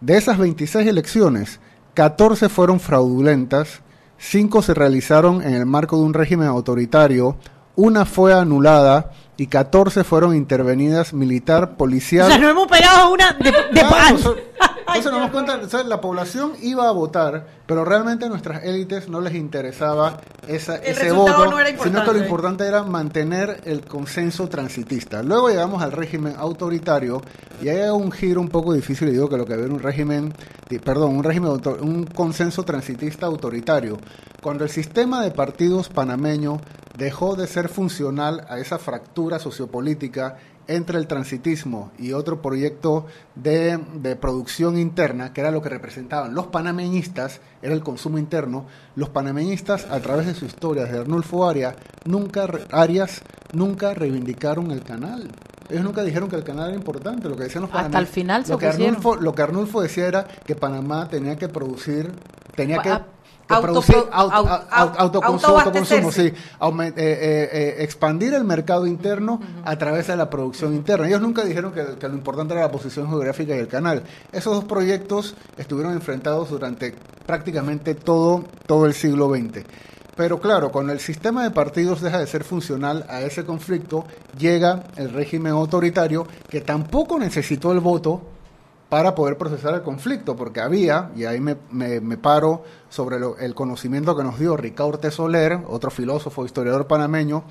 De 0.00 0.16
esas 0.16 0.38
26 0.38 0.86
elecciones, 0.86 1.60
14 1.94 2.48
fueron 2.48 2.78
fraudulentas, 2.78 3.80
5 4.18 4.62
se 4.62 4.74
realizaron 4.74 5.42
en 5.42 5.54
el 5.54 5.66
marco 5.66 5.96
de 5.96 6.02
un 6.02 6.14
régimen 6.14 6.48
autoritario, 6.48 7.36
una 7.74 8.04
fue 8.04 8.32
anulada 8.32 9.12
y 9.36 9.46
14 9.46 10.04
fueron 10.04 10.34
intervenidas 10.34 11.12
militar, 11.12 11.76
policial. 11.76 12.26
O 12.26 12.28
sea, 12.28 12.38
no 12.38 12.48
hemos 12.48 12.66
pegado 12.66 13.12
una 13.12 13.32
de, 13.32 13.50
de 13.50 13.80
Claro, 13.80 14.36
entonces 14.88 15.12
nos 15.12 15.20
damos 15.20 15.30
cuenta, 15.30 15.60
o 15.64 15.68
sea, 15.68 15.82
la 15.84 16.00
población 16.00 16.52
iba 16.62 16.88
a 16.88 16.92
votar, 16.92 17.46
pero 17.66 17.84
realmente 17.84 18.24
a 18.24 18.28
nuestras 18.28 18.64
élites 18.64 19.08
no 19.08 19.20
les 19.20 19.34
interesaba 19.34 20.20
esa, 20.46 20.76
El 20.76 20.96
ese 20.96 21.12
voto, 21.12 21.46
no 21.46 21.60
era 21.60 21.76
sino 21.82 22.04
que 22.04 22.12
lo 22.12 22.18
importante. 22.18 22.66
era 22.66 22.82
mantener 22.82 23.60
el 23.64 23.84
consenso 23.84 24.48
transitista. 24.48 25.22
Luego 25.22 25.50
llegamos 25.50 25.82
al 25.82 25.92
régimen 25.92 26.34
autoritario 26.36 27.20
y 27.62 27.68
ahí 27.68 27.78
hay 27.78 27.90
un 27.90 28.10
giro 28.10 28.40
un 28.40 28.48
poco 28.48 28.72
difícil 28.72 29.08
y 29.08 29.12
digo 29.12 29.28
que 29.28 29.36
lo 29.36 29.44
que 29.44 29.52
había 29.52 29.66
era 29.66 29.74
un 29.74 29.80
régimen, 29.80 30.32
perdón, 30.82 31.16
un 31.16 31.24
régimen, 31.24 31.60
un 31.80 32.04
consenso 32.04 32.62
transitista 32.62 33.26
autoritario. 33.26 33.98
Cuando 34.42 34.64
el 34.64 34.70
sistema 34.70 35.22
de 35.22 35.30
partidos 35.32 35.88
panameño 35.88 36.60
dejó 36.96 37.36
de 37.36 37.46
ser 37.46 37.68
funcional 37.68 38.44
a 38.48 38.58
esa 38.58 38.78
fractura 38.78 39.38
sociopolítica 39.38 40.36
entre 40.68 40.98
el 40.98 41.06
transitismo 41.06 41.90
y 41.98 42.12
otro 42.12 42.40
proyecto 42.40 43.06
de, 43.34 43.78
de 43.94 44.16
producción 44.16 44.78
interna, 44.78 45.32
que 45.32 45.40
era 45.40 45.50
lo 45.50 45.62
que 45.62 45.70
representaban 45.70 46.34
los 46.34 46.46
panameñistas, 46.46 47.40
era 47.62 47.74
el 47.74 47.82
consumo 47.82 48.18
interno, 48.18 48.66
los 48.94 49.08
panameñistas 49.08 49.86
a 49.90 49.98
través 50.00 50.26
de 50.26 50.34
su 50.34 50.44
historia, 50.44 50.84
desde 50.84 50.98
Arnulfo 50.98 51.48
Arias, 51.48 51.74
nunca, 52.04 52.46
Arias, 52.70 53.22
nunca 53.52 53.94
reivindicaron 53.94 54.70
el 54.70 54.82
canal. 54.82 55.30
Ellos 55.70 55.84
nunca 55.84 56.02
dijeron 56.02 56.28
que 56.28 56.36
el 56.36 56.44
canal 56.44 56.68
era 56.68 56.76
importante, 56.76 57.28
lo 57.28 57.36
que 57.36 57.44
decían 57.44 57.62
los 57.62 57.70
Hasta 57.70 57.84
panameñistas. 57.84 58.08
el 58.08 58.14
final 58.14 58.44
se 58.44 58.52
lo 58.52 58.58
que. 58.58 58.66
Arnulfo, 58.66 59.16
lo 59.16 59.34
que 59.34 59.42
Arnulfo 59.42 59.80
decía 59.80 60.06
era 60.06 60.26
que 60.46 60.54
Panamá 60.54 61.08
tenía 61.08 61.36
que 61.36 61.48
producir, 61.48 62.12
tenía 62.54 62.78
que, 62.78 62.90
Autoconsumo, 64.98 66.12
sí, 66.12 66.22
eh, 66.22 66.34
eh, 66.96 67.48
eh, 67.52 67.76
expandir 67.80 68.34
el 68.34 68.44
mercado 68.44 68.86
interno 68.86 69.40
a 69.64 69.76
través 69.76 70.06
de 70.08 70.16
la 70.16 70.28
producción 70.28 70.74
interna. 70.74 71.08
Ellos 71.08 71.20
nunca 71.20 71.44
dijeron 71.44 71.72
que, 71.72 71.96
que 71.98 72.08
lo 72.08 72.14
importante 72.14 72.54
era 72.54 72.62
la 72.62 72.70
posición 72.70 73.08
geográfica 73.08 73.56
y 73.56 73.58
el 73.58 73.68
canal. 73.68 74.02
Esos 74.32 74.54
dos 74.54 74.64
proyectos 74.64 75.34
estuvieron 75.56 75.94
enfrentados 75.94 76.50
durante 76.50 76.94
prácticamente 77.26 77.94
todo, 77.94 78.44
todo 78.66 78.86
el 78.86 78.94
siglo 78.94 79.28
XX. 79.28 79.64
Pero 80.18 80.40
claro, 80.40 80.72
cuando 80.72 80.92
el 80.92 80.98
sistema 80.98 81.44
de 81.44 81.52
partidos 81.52 82.00
deja 82.00 82.18
de 82.18 82.26
ser 82.26 82.42
funcional 82.42 83.06
a 83.08 83.20
ese 83.20 83.44
conflicto, 83.44 84.04
llega 84.36 84.82
el 84.96 85.10
régimen 85.12 85.52
autoritario 85.52 86.26
que 86.48 86.60
tampoco 86.60 87.20
necesitó 87.20 87.70
el 87.70 87.78
voto 87.78 88.22
para 88.88 89.14
poder 89.14 89.36
procesar 89.36 89.74
el 89.74 89.82
conflicto, 89.82 90.34
porque 90.34 90.60
había, 90.60 91.10
y 91.14 91.24
ahí 91.24 91.40
me, 91.40 91.56
me- 91.70 92.16
paro 92.16 92.64
sobre 92.88 93.18
lo- 93.18 93.36
el 93.38 93.54
conocimiento 93.54 94.16
que 94.16 94.24
nos 94.24 94.38
dio 94.38 94.56
Ricardo 94.56 95.10
Soler, 95.10 95.58
otro 95.68 95.90
filósofo, 95.90 96.44
historiador 96.46 96.86
panameño, 96.86 97.44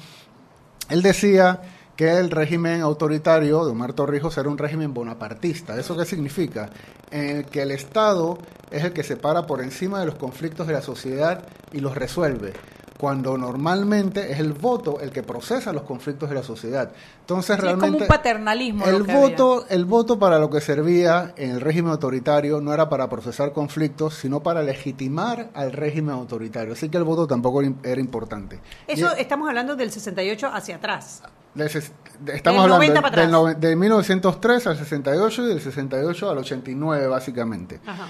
él 0.89 1.01
decía 1.03 1.61
que 1.95 2.17
el 2.17 2.29
régimen 2.31 2.81
autoritario 2.81 3.65
de 3.65 3.71
Omar 3.71 3.93
Torrijos 3.93 4.37
era 4.37 4.49
un 4.49 4.57
régimen 4.57 4.93
bonapartista. 4.93 5.77
¿Eso 5.79 5.97
qué 5.97 6.05
significa? 6.05 6.69
Que 7.09 7.61
el 7.61 7.71
Estado 7.71 8.37
es 8.69 8.83
el 8.83 8.93
que 8.93 9.03
se 9.03 9.17
para 9.17 9.47
por 9.47 9.61
encima 9.61 9.99
de 9.99 10.05
los 10.07 10.15
conflictos 10.15 10.67
de 10.67 10.73
la 10.73 10.81
sociedad 10.81 11.47
y 11.71 11.79
los 11.79 11.95
resuelve, 11.95 12.53
cuando 12.97 13.37
normalmente 13.37 14.31
es 14.31 14.39
el 14.39 14.53
voto 14.53 14.99
el 15.01 15.11
que 15.11 15.21
procesa 15.21 15.71
los 15.71 15.83
conflictos 15.83 16.29
de 16.29 16.35
la 16.35 16.41
sociedad. 16.43 16.91
Entonces 17.21 17.45
Sí, 17.45 17.51
es 17.53 17.57
como 17.59 17.81
realmente 17.81 18.03
un 18.03 18.07
paternalismo 18.07 18.85
el 18.85 19.03
voto, 19.03 19.65
el 19.69 19.85
voto 19.85 20.17
para 20.17 20.39
lo 20.39 20.49
que 20.49 20.61
servía 20.61 21.33
en 21.37 21.51
el 21.51 21.61
régimen 21.61 21.91
autoritario 21.91 22.59
no 22.59 22.73
era 22.73 22.89
para 22.89 23.07
procesar 23.07 23.51
conflictos, 23.53 24.15
sino 24.15 24.41
para 24.41 24.63
legitimar 24.63 25.49
al 25.53 25.73
régimen 25.73 26.15
autoritario. 26.15 26.73
Así 26.73 26.89
que 26.89 26.97
el 26.97 27.03
voto 27.03 27.27
tampoco 27.27 27.61
era 27.61 27.69
im- 27.69 27.77
era 27.85 28.01
importante. 28.01 28.59
Eso 28.87 29.11
Y- 29.15 29.21
estamos 29.21 29.47
hablando 29.47 29.75
del 29.75 29.91
68 29.91 30.49
hacia 30.51 30.77
atrás. 30.77 31.21
de- 31.53 31.65
estamos 31.67 32.63
Del 32.63 32.73
hablando 32.73 33.01
90 33.01 33.51
del- 33.51 33.59
de 33.59 33.75
1903 33.75 34.67
al 34.67 34.77
68 34.77 35.43
y 35.43 35.47
del 35.49 35.61
68 35.61 36.29
al 36.29 36.37
89 36.39 37.07
básicamente. 37.07 37.79
Ajá. 37.85 38.07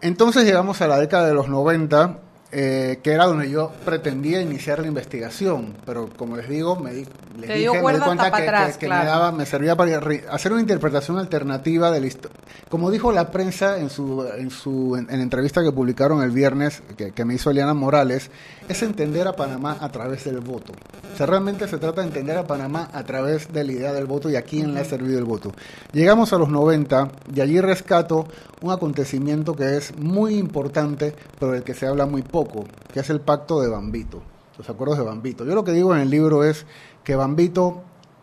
Entonces 0.00 0.44
llegamos 0.44 0.80
a 0.82 0.88
la 0.88 0.98
década 0.98 1.26
de 1.26 1.34
los 1.34 1.48
90, 1.48 2.18
eh, 2.54 3.00
que 3.02 3.10
era 3.12 3.26
donde 3.26 3.50
yo 3.50 3.72
pretendía 3.84 4.40
iniciar 4.40 4.78
la 4.78 4.86
investigación, 4.86 5.74
pero 5.84 6.08
como 6.16 6.36
les 6.36 6.48
digo, 6.48 6.76
me 6.76 6.92
di, 6.92 7.04
les 7.40 7.48
dije, 7.54 7.82
me 7.82 7.92
di 7.92 7.98
cuenta 7.98 8.24
que, 8.26 8.30
para 8.30 8.44
atrás, 8.44 8.72
que- 8.74 8.78
que 8.80 8.86
claro. 8.86 9.02
me, 9.04 9.10
daba, 9.10 9.32
me 9.32 9.44
servía 9.46 9.74
para 9.76 10.00
hacer 10.30 10.52
una 10.52 10.60
interpretación 10.60 11.18
alternativa 11.18 11.90
de 11.90 12.00
la 12.00 12.06
historia. 12.06 12.36
Como 12.68 12.90
dijo 12.90 13.12
la 13.12 13.30
prensa 13.30 13.78
en 13.78 13.90
su, 13.90 14.24
en 14.36 14.50
su 14.50 14.96
en, 14.96 15.10
en 15.10 15.16
la 15.18 15.22
entrevista 15.24 15.62
que 15.62 15.72
publicaron 15.72 16.22
el 16.22 16.30
viernes, 16.30 16.82
que, 16.96 17.10
que 17.12 17.24
me 17.24 17.34
hizo 17.34 17.50
Eliana 17.50 17.74
Morales, 17.74 18.30
es 18.68 18.82
entender 18.82 19.26
a 19.28 19.34
Panamá 19.34 19.76
a 19.80 19.88
través 19.90 20.24
del 20.24 20.40
voto. 20.40 20.72
O 21.12 21.16
sea, 21.16 21.26
realmente 21.26 21.68
se 21.68 21.78
trata 21.78 22.00
de 22.00 22.08
entender 22.08 22.36
a 22.36 22.46
Panamá 22.46 22.88
a 22.92 23.02
través 23.04 23.52
de 23.52 23.62
la 23.64 23.72
idea 23.72 23.92
del 23.92 24.06
voto 24.06 24.30
y 24.30 24.36
a 24.36 24.42
quién 24.42 24.74
le 24.74 24.80
ha 24.80 24.84
servido 24.84 25.18
el 25.18 25.24
voto. 25.24 25.52
Llegamos 25.92 26.32
a 26.32 26.38
los 26.38 26.48
90 26.48 27.08
y 27.34 27.40
allí 27.40 27.60
rescato 27.60 28.26
un 28.62 28.72
acontecimiento 28.72 29.54
que 29.54 29.76
es 29.76 29.96
muy 29.98 30.36
importante, 30.36 31.14
pero 31.38 31.52
del 31.52 31.62
que 31.62 31.74
se 31.74 31.86
habla 31.86 32.06
muy 32.06 32.22
poco, 32.22 32.43
que 32.92 33.00
es 33.00 33.10
el 33.10 33.20
pacto 33.20 33.60
de 33.60 33.68
Bambito, 33.68 34.22
los 34.58 34.68
acuerdos 34.70 34.98
de 34.98 35.04
Bambito. 35.04 35.44
Yo 35.44 35.54
lo 35.54 35.64
que 35.64 35.72
digo 35.72 35.94
en 35.94 36.00
el 36.02 36.10
libro 36.10 36.44
es 36.44 36.66
que 37.02 37.16
Bambito 37.16 37.82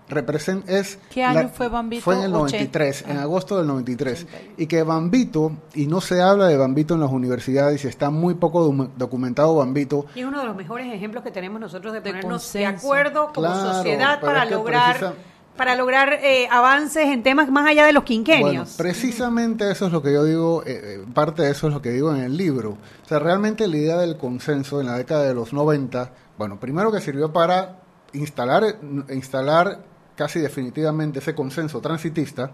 representa 0.09 0.69
es 0.73 0.99
¿Qué 1.09 1.23
año 1.23 1.49
fue 1.53 1.69
Bambito? 1.69 2.03
Fue 2.03 2.15
en 2.15 2.23
el 2.23 2.31
Ochen- 2.33 2.35
93, 2.35 3.05
en 3.07 3.17
Ah. 3.17 3.21
agosto 3.21 3.57
del 3.57 3.67
93. 3.67 4.27
Y 4.57 4.67
que 4.67 4.83
Bambito, 4.83 5.53
y 5.73 5.87
no 5.87 6.01
se 6.01 6.21
habla 6.21 6.47
de 6.47 6.57
Bambito 6.57 6.95
en 6.95 6.99
las 6.99 7.11
universidades 7.11 7.83
y 7.85 7.87
está 7.87 8.09
muy 8.09 8.33
poco 8.33 8.69
docu- 8.69 8.89
documentado 8.97 9.55
Bambito, 9.55 10.05
Y 10.15 10.19
es 10.19 10.25
uno 10.25 10.39
de 10.41 10.45
los 10.47 10.55
mejores 10.57 10.93
ejemplos 10.93 11.23
que 11.23 11.31
tenemos 11.31 11.61
nosotros 11.61 11.93
de 11.93 12.01
De 12.01 12.09
ponernos 12.09 12.51
de 12.51 12.65
acuerdo 12.65 13.27
como 13.33 13.47
Claro, 13.47 13.73
sociedad 13.73 14.19
para 14.19 14.43
es 14.43 14.49
que 14.49 14.55
lograr 14.55 14.97
precisa- 14.97 15.13
para 15.55 15.75
lograr 15.75 16.13
eh, 16.13 16.47
avances 16.49 17.07
en 17.07 17.23
temas 17.23 17.51
más 17.51 17.67
allá 17.67 17.85
de 17.85 17.93
los 17.93 18.03
quinquenios. 18.03 18.75
precisamente 18.77 19.69
eso 19.69 19.87
es 19.87 19.91
lo 19.91 20.01
que 20.01 20.13
yo 20.13 20.23
digo, 20.23 20.63
eh, 20.65 20.99
eh, 21.01 21.05
parte 21.13 21.43
de 21.43 21.51
eso 21.51 21.67
es 21.67 21.73
lo 21.73 21.81
que 21.81 21.91
digo 21.91 22.13
en 22.15 22.21
el 22.21 22.35
libro. 22.37 22.77
O 23.03 23.07
sea, 23.07 23.19
realmente 23.19 23.67
la 23.67 23.77
idea 23.77 23.97
del 23.97 24.17
consenso 24.17 24.81
en 24.81 24.87
la 24.87 24.97
década 24.97 25.23
de 25.23 25.33
los 25.33 25.53
90, 25.53 26.13
bueno, 26.37 26.59
primero 26.59 26.91
que 26.91 27.01
sirvió 27.01 27.31
para 27.31 27.81
instalar, 28.13 28.63
eh, 28.63 28.75
instalar 29.13 29.83
casi 30.15 30.39
definitivamente 30.39 31.19
ese 31.19 31.33
consenso 31.33 31.81
transitista, 31.81 32.51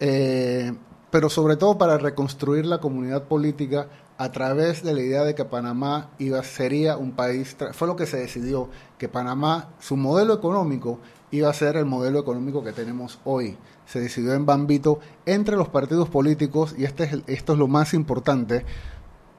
eh, 0.00 0.72
pero 1.10 1.28
sobre 1.28 1.56
todo 1.56 1.78
para 1.78 1.98
reconstruir 1.98 2.66
la 2.66 2.78
comunidad 2.78 3.24
política 3.24 3.88
a 4.18 4.30
través 4.30 4.82
de 4.82 4.94
la 4.94 5.00
idea 5.00 5.24
de 5.24 5.34
que 5.34 5.44
Panamá 5.44 6.10
iba 6.18 6.42
sería 6.42 6.96
un 6.96 7.12
país, 7.12 7.56
fue 7.72 7.88
lo 7.88 7.96
que 7.96 8.06
se 8.06 8.18
decidió, 8.18 8.68
que 8.98 9.08
Panamá, 9.08 9.70
su 9.78 9.96
modelo 9.96 10.34
económico 10.34 11.00
iba 11.32 11.48
a 11.50 11.54
ser 11.54 11.76
el 11.76 11.84
modelo 11.86 12.20
económico 12.20 12.62
que 12.62 12.72
tenemos 12.72 13.18
hoy. 13.24 13.56
Se 13.86 14.00
decidió 14.00 14.32
en 14.34 14.46
Bambito 14.46 15.00
entre 15.26 15.56
los 15.56 15.68
partidos 15.68 16.08
políticos 16.08 16.74
y 16.78 16.84
este 16.84 17.02
es 17.04 17.12
el- 17.14 17.24
esto 17.26 17.54
es 17.54 17.58
lo 17.58 17.66
más 17.66 17.92
importante, 17.94 18.64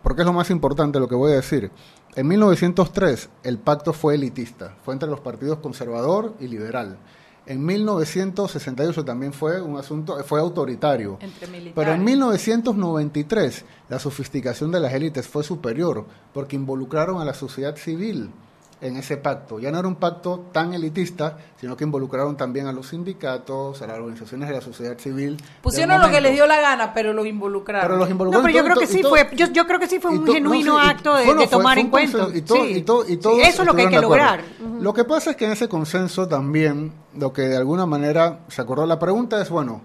porque 0.01 0.23
es 0.23 0.25
lo 0.25 0.33
más 0.33 0.49
importante 0.49 0.99
lo 0.99 1.07
que 1.07 1.15
voy 1.15 1.31
a 1.31 1.35
decir. 1.35 1.71
En 2.15 2.27
1903 2.27 3.29
el 3.43 3.57
pacto 3.57 3.93
fue 3.93 4.15
elitista, 4.15 4.75
fue 4.83 4.93
entre 4.93 5.09
los 5.09 5.21
partidos 5.21 5.59
conservador 5.59 6.33
y 6.39 6.47
liberal. 6.47 6.97
En 7.45 7.65
1968 7.65 9.03
también 9.03 9.33
fue 9.33 9.61
un 9.61 9.77
asunto, 9.77 10.17
fue 10.23 10.39
autoritario. 10.39 11.17
Pero 11.75 11.91
en 11.93 12.03
1993 12.05 13.65
la 13.89 13.99
sofisticación 13.99 14.71
de 14.71 14.79
las 14.79 14.93
élites 14.93 15.27
fue 15.27 15.43
superior 15.43 16.05
porque 16.33 16.55
involucraron 16.55 17.21
a 17.21 17.25
la 17.25 17.33
sociedad 17.33 17.75
civil 17.75 18.31
en 18.83 18.97
ese 18.97 19.17
pacto. 19.17 19.59
Ya 19.59 19.71
no 19.71 19.79
era 19.79 19.87
un 19.87 19.95
pacto 19.95 20.47
tan 20.51 20.73
elitista, 20.73 21.37
sino 21.59 21.75
que 21.77 21.83
involucraron 21.85 22.35
también 22.37 22.67
a 22.67 22.71
los 22.71 22.89
sindicatos, 22.89 23.81
a 23.81 23.87
las 23.87 23.97
organizaciones 23.97 24.49
de 24.49 24.55
la 24.55 24.61
sociedad 24.61 24.97
civil. 24.97 25.37
Pusieron 25.61 26.01
lo 26.01 26.09
que 26.11 26.19
les 26.21 26.33
dio 26.33 26.45
la 26.45 26.59
gana, 26.61 26.93
pero 26.93 27.13
los 27.13 27.25
involucraron. 27.25 27.87
Pero 27.87 27.97
los 27.97 28.07
no, 28.07 28.11
involucraron 28.11 28.45
pero 28.45 28.53
yo 28.57 28.63
todo- 28.63 28.73
creo 28.75 28.87
que 28.87 28.93
sí 28.93 29.01
todo- 29.01 29.09
fue, 29.11 29.29
yo, 29.35 29.47
yo 29.51 29.65
creo 29.65 29.79
que 29.79 29.87
sí 29.87 29.99
fue 29.99 30.11
un 30.11 30.25
to- 30.25 30.33
genuino 30.33 30.73
no, 30.77 30.83
sí, 30.83 30.89
acto 30.89 31.15
de, 31.15 31.25
bueno, 31.25 31.41
de 31.41 31.47
fue- 31.47 31.57
tomar 31.57 31.77
en 31.79 31.89
cuenta. 31.89 32.27
y 32.33 32.41
todo- 32.41 32.63
Sí. 32.65 32.71
y 32.77 32.81
todo- 32.83 33.03
y 33.05 33.07
Sí, 33.07 33.17
todos 33.17 33.39
eso 33.39 33.61
es 33.61 33.67
lo 33.67 33.73
que 33.75 33.81
hay 33.83 33.89
que 33.89 34.01
lograr. 34.01 34.41
Lo 34.79 34.93
que 34.93 35.03
pasa 35.05 35.31
es 35.31 35.35
que 35.37 35.45
en 35.45 35.51
ese 35.53 35.67
consenso 35.69 36.27
también, 36.27 36.91
lo 37.17 37.31
que 37.33 37.43
de 37.43 37.57
alguna 37.57 37.85
manera 37.85 38.39
se 38.49 38.61
acordó, 38.61 38.85
la 38.85 38.99
pregunta 38.99 39.41
es, 39.41 39.49
bueno, 39.49 39.81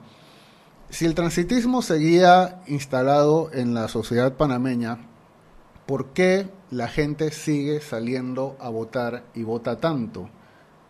si 0.90 1.04
el 1.04 1.14
transitismo 1.14 1.82
seguía 1.82 2.62
instalado 2.66 3.50
en 3.52 3.74
la 3.74 3.88
sociedad 3.88 4.32
panameña, 4.34 4.98
¿por 5.88 6.08
qué 6.08 6.48
la 6.70 6.86
gente 6.88 7.30
sigue 7.32 7.80
saliendo 7.80 8.56
a 8.60 8.68
votar 8.68 9.24
y 9.34 9.42
vota 9.42 9.80
tanto? 9.80 10.28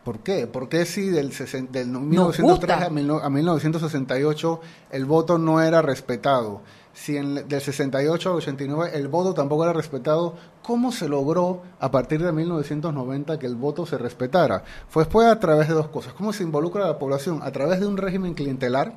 ¿Por 0.04 0.18
qué? 0.20 0.46
¿Por 0.48 0.68
qué 0.68 0.84
si 0.86 1.08
del, 1.08 1.30
del 1.70 1.92
no- 1.92 2.00
1903 2.00 2.42
gusta. 2.76 2.86
a, 2.86 2.90
mil 2.90 3.06
no- 3.06 3.18
a 3.18 3.30
1968 3.30 4.60
el 4.90 5.04
voto 5.04 5.38
no 5.38 5.60
era 5.62 5.82
respetado? 5.82 6.62
Si 6.94 7.16
en, 7.16 7.46
del 7.46 7.60
68 7.60 8.30
al 8.30 8.36
89 8.36 8.90
el 8.94 9.06
voto 9.06 9.34
tampoco 9.34 9.62
era 9.62 9.72
respetado, 9.72 10.34
¿cómo 10.62 10.90
se 10.90 11.08
logró 11.08 11.62
a 11.78 11.90
partir 11.92 12.20
de 12.24 12.32
1990 12.32 13.38
que 13.38 13.46
el 13.46 13.54
voto 13.54 13.86
se 13.86 13.98
respetara? 13.98 14.64
Fue 14.88 15.04
fue 15.04 15.30
a 15.30 15.38
través 15.38 15.68
de 15.68 15.74
dos 15.74 15.88
cosas. 15.88 16.12
¿Cómo 16.14 16.32
se 16.32 16.42
involucra 16.42 16.84
a 16.84 16.88
la 16.88 16.98
población? 16.98 17.40
A 17.44 17.52
través 17.52 17.78
de 17.78 17.86
un 17.86 17.96
régimen 17.98 18.34
clientelar, 18.34 18.94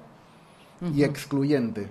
y 0.96 1.04
excluyente. 1.04 1.90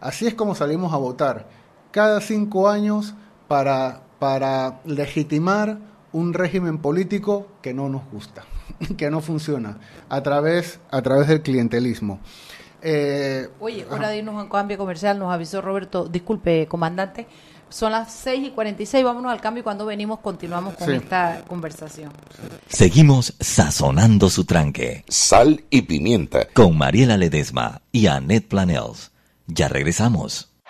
Así 0.00 0.26
es 0.26 0.32
como 0.34 0.54
salimos 0.54 0.94
a 0.94 0.96
votar. 0.96 1.46
Cada 1.90 2.22
cinco 2.22 2.70
años 2.70 3.14
para, 3.50 4.02
para 4.20 4.80
legitimar 4.84 5.78
un 6.12 6.34
régimen 6.34 6.78
político 6.78 7.48
que 7.62 7.74
no 7.74 7.88
nos 7.88 8.02
gusta, 8.12 8.44
que 8.96 9.10
no 9.10 9.20
funciona, 9.20 9.78
a 10.08 10.22
través, 10.22 10.78
a 10.92 11.02
través 11.02 11.26
del 11.26 11.42
clientelismo. 11.42 12.20
Eh, 12.80 13.48
Oye, 13.58 13.84
hora 13.90 14.08
de 14.08 14.18
irnos 14.18 14.36
a 14.36 14.42
un 14.44 14.48
cambio 14.48 14.78
comercial, 14.78 15.18
nos 15.18 15.34
avisó 15.34 15.60
Roberto, 15.60 16.06
disculpe, 16.06 16.68
comandante, 16.68 17.26
son 17.70 17.90
las 17.90 18.12
6 18.12 18.46
y 18.46 18.50
46, 18.52 19.04
vámonos 19.04 19.32
al 19.32 19.40
cambio 19.40 19.62
y 19.62 19.64
cuando 19.64 19.84
venimos 19.84 20.20
continuamos 20.20 20.74
con 20.74 20.92
esta 20.92 21.42
conversación. 21.48 22.12
Seguimos 22.68 23.34
sazonando 23.40 24.30
su 24.30 24.44
tranque. 24.44 25.04
Sal 25.08 25.64
y 25.70 25.82
pimienta. 25.82 26.46
Con 26.54 26.78
Mariela 26.78 27.16
Ledesma 27.16 27.82
y 27.90 28.06
Annette 28.06 28.46
Planels. 28.46 29.10
Ya 29.48 29.66
regresamos. 29.66 30.49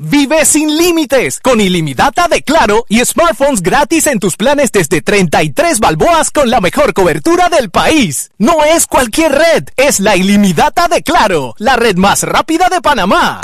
Vive 0.00 0.44
sin 0.44 0.76
límites 0.76 1.38
con 1.38 1.60
ilimitada 1.60 2.26
de 2.26 2.42
Claro 2.42 2.84
y 2.88 3.04
smartphones 3.04 3.62
gratis 3.62 4.08
en 4.08 4.18
tus 4.18 4.36
planes 4.36 4.72
desde 4.72 5.02
33 5.02 5.78
balboas 5.78 6.32
con 6.32 6.50
la 6.50 6.60
mejor 6.60 6.94
cobertura 6.94 7.48
del 7.48 7.70
país. 7.70 8.32
No 8.36 8.64
es 8.64 8.88
cualquier 8.88 9.30
red, 9.30 9.68
es 9.76 10.00
la 10.00 10.16
ilimitada 10.16 10.88
de 10.88 11.02
Claro, 11.02 11.54
la 11.58 11.76
red 11.76 11.94
más 11.94 12.24
rápida 12.24 12.68
de 12.68 12.80
Panamá. 12.80 13.40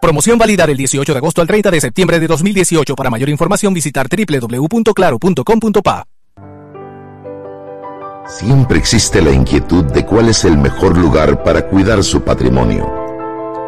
Promoción 0.00 0.38
válida 0.38 0.66
del 0.66 0.76
18 0.76 1.12
de 1.12 1.18
agosto 1.18 1.40
al 1.40 1.46
30 1.46 1.70
de 1.70 1.80
septiembre 1.80 2.18
de 2.18 2.26
2018. 2.26 2.96
Para 2.96 3.08
mayor 3.08 3.28
información 3.28 3.72
visitar 3.72 4.08
www.claro.com.pa. 4.08 6.04
Siempre 8.26 8.78
existe 8.78 9.22
la 9.22 9.30
inquietud 9.30 9.84
de 9.84 10.04
cuál 10.04 10.30
es 10.30 10.44
el 10.44 10.58
mejor 10.58 10.98
lugar 10.98 11.44
para 11.44 11.68
cuidar 11.68 12.02
su 12.02 12.22
patrimonio. 12.22 13.01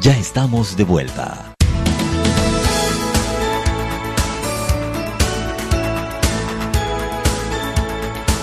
Ya 0.00 0.16
estamos 0.16 0.78
de 0.78 0.84
vuelta. 0.84 1.54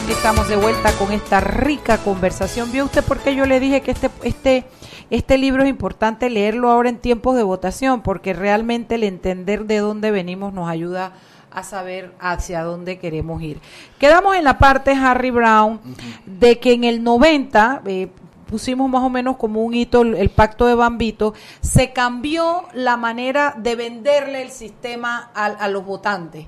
Estamos 0.07 0.47
de 0.49 0.55
vuelta 0.55 0.91
con 0.99 1.11
esta 1.11 1.39
rica 1.39 1.97
conversación. 1.97 2.71
¿Vio 2.71 2.85
usted 2.85 3.03
por 3.03 3.17
qué 3.17 3.33
yo 3.33 3.47
le 3.47 3.59
dije 3.59 3.81
que 3.81 3.89
este, 3.89 4.11
este 4.21 4.65
este 5.09 5.37
libro 5.39 5.63
es 5.63 5.69
importante 5.69 6.29
leerlo 6.29 6.69
ahora 6.69 6.89
en 6.89 6.97
tiempos 6.97 7.35
de 7.35 7.41
votación 7.43 8.01
porque 8.01 8.33
realmente 8.33 8.95
el 8.95 9.03
entender 9.03 9.65
de 9.65 9.77
dónde 9.77 10.11
venimos 10.11 10.53
nos 10.53 10.69
ayuda 10.69 11.13
a 11.49 11.63
saber 11.63 12.13
hacia 12.19 12.61
dónde 12.63 12.99
queremos 12.99 13.41
ir. 13.41 13.59
Quedamos 13.97 14.35
en 14.35 14.43
la 14.43 14.59
parte 14.59 14.91
Harry 14.91 15.31
Brown 15.31 15.79
de 16.25 16.59
que 16.59 16.73
en 16.73 16.83
el 16.83 17.03
90 17.03 17.81
eh, 17.85 18.09
pusimos 18.47 18.89
más 18.89 19.03
o 19.03 19.09
menos 19.09 19.37
como 19.37 19.61
un 19.63 19.73
hito 19.73 20.01
el, 20.01 20.29
pacto 20.29 20.65
de 20.65 20.75
Bambito, 20.75 21.33
se 21.61 21.93
cambió 21.93 22.63
la 22.73 22.97
manera 22.97 23.55
de 23.57 23.75
venderle 23.75 24.41
el 24.41 24.51
sistema 24.51 25.31
a, 25.33 25.67
los 25.67 25.85
votantes. 25.85 26.47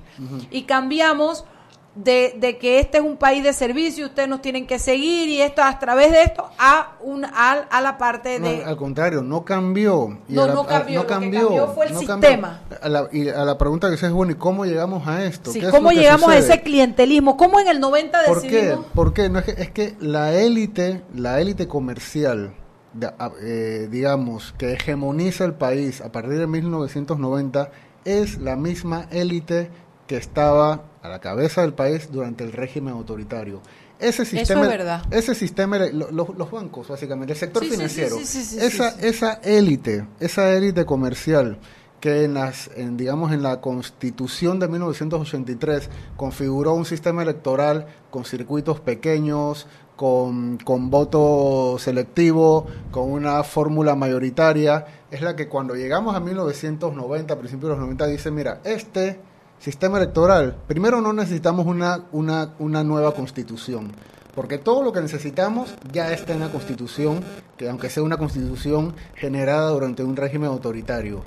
Y 0.50 0.62
cambiamos 0.62 1.44
de, 1.94 2.34
de, 2.38 2.56
que 2.58 2.78
este 2.78 2.98
es 2.98 3.04
un 3.04 3.16
país 3.16 3.42
de 3.42 3.52
servicio, 3.52 4.06
ustedes 4.06 4.28
nos 4.28 4.40
tienen 4.40 4.66
que 4.66 4.78
seguir 4.78 5.28
y 5.28 5.40
esto 5.40 5.62
a 5.62 5.78
través 5.78 6.12
de 6.12 6.22
esto 6.22 6.48
a 6.58 6.92
un 7.00 7.24
a, 7.24 7.66
a 7.70 7.80
la 7.80 7.98
parte 7.98 8.38
de 8.38 8.64
al 8.64 8.76
contrario, 8.76 9.22
no 9.22 9.44
cambió. 9.44 10.18
no, 10.28 10.46
no 10.46 10.66
cambió, 10.66 11.06
cambió, 11.06 11.68
fue 11.74 11.86
el 11.86 11.96
sistema. 11.96 12.62
A 12.80 12.88
la, 12.88 13.08
y 13.12 13.28
a 13.28 13.44
la 13.44 13.58
pregunta 13.58 13.90
que 13.90 13.96
se 13.96 14.06
es 14.06 14.12
bueno, 14.12 14.32
¿y 14.32 14.36
cómo 14.36 14.64
llegamos 14.64 15.06
a 15.08 15.24
esto? 15.24 15.50
Sí, 15.50 15.60
¿cómo 15.70 15.90
llegamos 15.90 16.30
a 16.30 16.38
ese 16.38 16.62
clientelismo? 16.62 17.36
¿Cómo 17.36 17.58
en 17.60 17.68
el 17.68 17.80
90 17.80 18.18
¿Por 18.26 18.42
Qué? 18.42 18.78
¿Por 18.94 19.12
qué? 19.12 19.28
No, 19.28 19.40
es, 19.40 19.44
que, 19.44 19.62
es 19.62 19.70
que 19.70 19.96
la 20.00 20.32
élite, 20.34 21.02
la 21.14 21.40
élite 21.40 21.66
comercial 21.66 22.54
eh, 23.42 23.88
digamos, 23.90 24.52
que 24.58 24.72
hegemoniza 24.72 25.44
el 25.44 25.54
país 25.54 26.00
a 26.00 26.10
partir 26.10 26.38
de 26.38 26.46
1990 26.48 27.70
es 28.04 28.38
la 28.38 28.56
misma 28.56 29.06
élite 29.12 29.70
que 30.08 30.16
estaba 30.16 30.89
a 31.02 31.08
la 31.08 31.18
cabeza 31.18 31.62
del 31.62 31.72
país 31.74 32.10
durante 32.10 32.44
el 32.44 32.52
régimen 32.52 32.94
autoritario. 32.94 33.60
Ese 33.98 34.24
sistema, 34.24 34.60
Eso 34.60 34.62
es 34.62 34.78
verdad. 34.78 35.02
Ese 35.10 35.34
sistema, 35.34 35.78
los, 35.78 36.50
bancos 36.50 36.88
básicamente, 36.88 37.34
el 37.34 37.38
sector 37.38 37.64
financiero, 37.64 38.18
esa, 38.18 38.88
esa 39.00 39.32
élite, 39.42 40.06
esa 40.20 40.54
élite 40.54 40.86
comercial 40.86 41.58
que 42.00 42.24
en 42.24 42.34
las, 42.34 42.70
en, 42.76 42.96
digamos, 42.96 43.30
en 43.32 43.42
la 43.42 43.60
Constitución 43.60 44.58
de 44.58 44.68
1983 44.68 45.90
configuró 46.16 46.72
un 46.72 46.86
sistema 46.86 47.22
electoral 47.22 47.86
con 48.10 48.24
circuitos 48.24 48.80
pequeños, 48.80 49.66
con, 49.96 50.56
con 50.56 50.88
voto 50.88 51.76
selectivo, 51.78 52.66
con 52.90 53.12
una 53.12 53.44
fórmula 53.44 53.94
mayoritaria, 53.94 54.86
es 55.10 55.20
la 55.20 55.36
que 55.36 55.46
cuando 55.46 55.74
llegamos 55.74 56.16
a 56.16 56.20
1990, 56.20 57.34
a 57.34 57.38
principios 57.38 57.68
de 57.68 57.76
los 57.76 57.80
90, 57.80 58.06
dice, 58.06 58.30
mira, 58.30 58.60
este 58.64 59.20
sistema 59.60 59.98
electoral, 59.98 60.56
primero 60.66 61.02
no 61.02 61.12
necesitamos 61.12 61.66
una, 61.66 62.06
una, 62.12 62.54
una 62.58 62.82
nueva 62.82 63.14
constitución, 63.14 63.92
porque 64.34 64.56
todo 64.56 64.82
lo 64.82 64.92
que 64.92 65.02
necesitamos 65.02 65.74
ya 65.92 66.12
está 66.12 66.32
en 66.32 66.40
la 66.40 66.50
constitución, 66.50 67.22
que 67.58 67.68
aunque 67.68 67.90
sea 67.90 68.02
una 68.02 68.16
constitución 68.16 68.94
generada 69.14 69.70
durante 69.70 70.02
un 70.02 70.16
régimen 70.16 70.48
autoritario. 70.48 71.22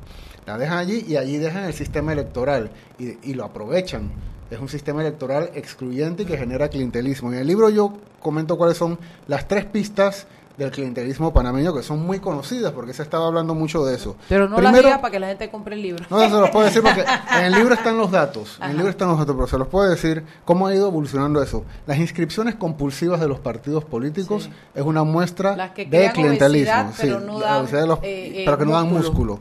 La 0.48 0.58
dejan 0.58 0.80
allí 0.80 1.06
y 1.08 1.16
allí 1.16 1.38
dejan 1.38 1.66
el 1.66 1.74
sistema 1.74 2.12
electoral 2.12 2.72
y, 2.98 3.30
y 3.30 3.36
lo 3.36 3.46
aprovechan. 3.46 4.12
Es 4.50 4.60
un 4.60 4.68
sistema 4.68 5.02
electoral 5.02 5.52
excluyente 5.54 6.24
y 6.24 6.26
que 6.26 6.38
genera 6.38 6.70
clientelismo. 6.70 7.32
En 7.32 7.40
el 7.40 7.48
libro 7.48 7.70
yo 7.70 7.94
comento 8.20 8.58
cuáles 8.58 8.78
son 8.78 8.98
las 9.28 9.48
tres 9.48 9.66
pistas 9.66 10.28
del 10.58 10.72
clientelismo 10.72 11.34
panameño 11.34 11.74
que 11.74 11.82
son 11.82 12.06
muy 12.06 12.20
conocidas 12.20 12.72
porque 12.74 12.94
se 12.94 13.02
ha 13.02 13.06
estado 13.06 13.26
hablando 13.26 13.56
mucho 13.56 13.86
de 13.86 13.96
eso. 13.96 14.16
Pero 14.30 14.48
no 14.48 14.62
las 14.62 14.74
diga 14.74 15.02
para 15.02 15.12
que 15.12 15.20
la 15.20 15.28
gente 15.28 15.50
compre 15.50 15.76
el 15.76 15.82
libro. 15.82 16.06
No, 16.10 16.20
se 16.20 16.30
los 16.30 16.50
puedo 16.50 16.66
decir 16.66 16.82
porque 16.82 17.04
en 17.38 17.46
el 17.46 17.54
libro 17.54 17.74
están 17.74 17.98
los 17.98 18.12
datos. 18.12 18.58
En 18.62 18.72
el 18.72 18.78
libro 18.78 18.92
están 18.92 19.08
los 19.10 19.18
datos, 19.18 19.36
pero 19.36 19.48
se 19.48 19.58
los 19.58 19.68
puedo 19.68 19.90
decir 19.90 20.24
cómo 20.46 20.68
ha 20.68 20.76
ido 20.76 20.88
evolucionando 20.88 21.42
eso. 21.42 21.66
Las 21.88 21.98
inscripciones 21.98 22.56
compulsivas 22.56 23.20
de 23.20 23.28
los 23.28 23.40
partidos 23.40 23.84
políticos 23.84 24.50
es 24.76 24.84
una 24.84 25.04
muestra 25.04 25.72
de 25.76 26.12
clientelismo. 26.14 26.94
pero, 27.00 27.20
no 27.20 27.40
dan, 27.40 27.68
eh, 28.04 28.44
pero 28.46 28.58
que 28.58 28.66
no 28.66 28.72
dan 28.72 28.92
músculo. 28.92 29.40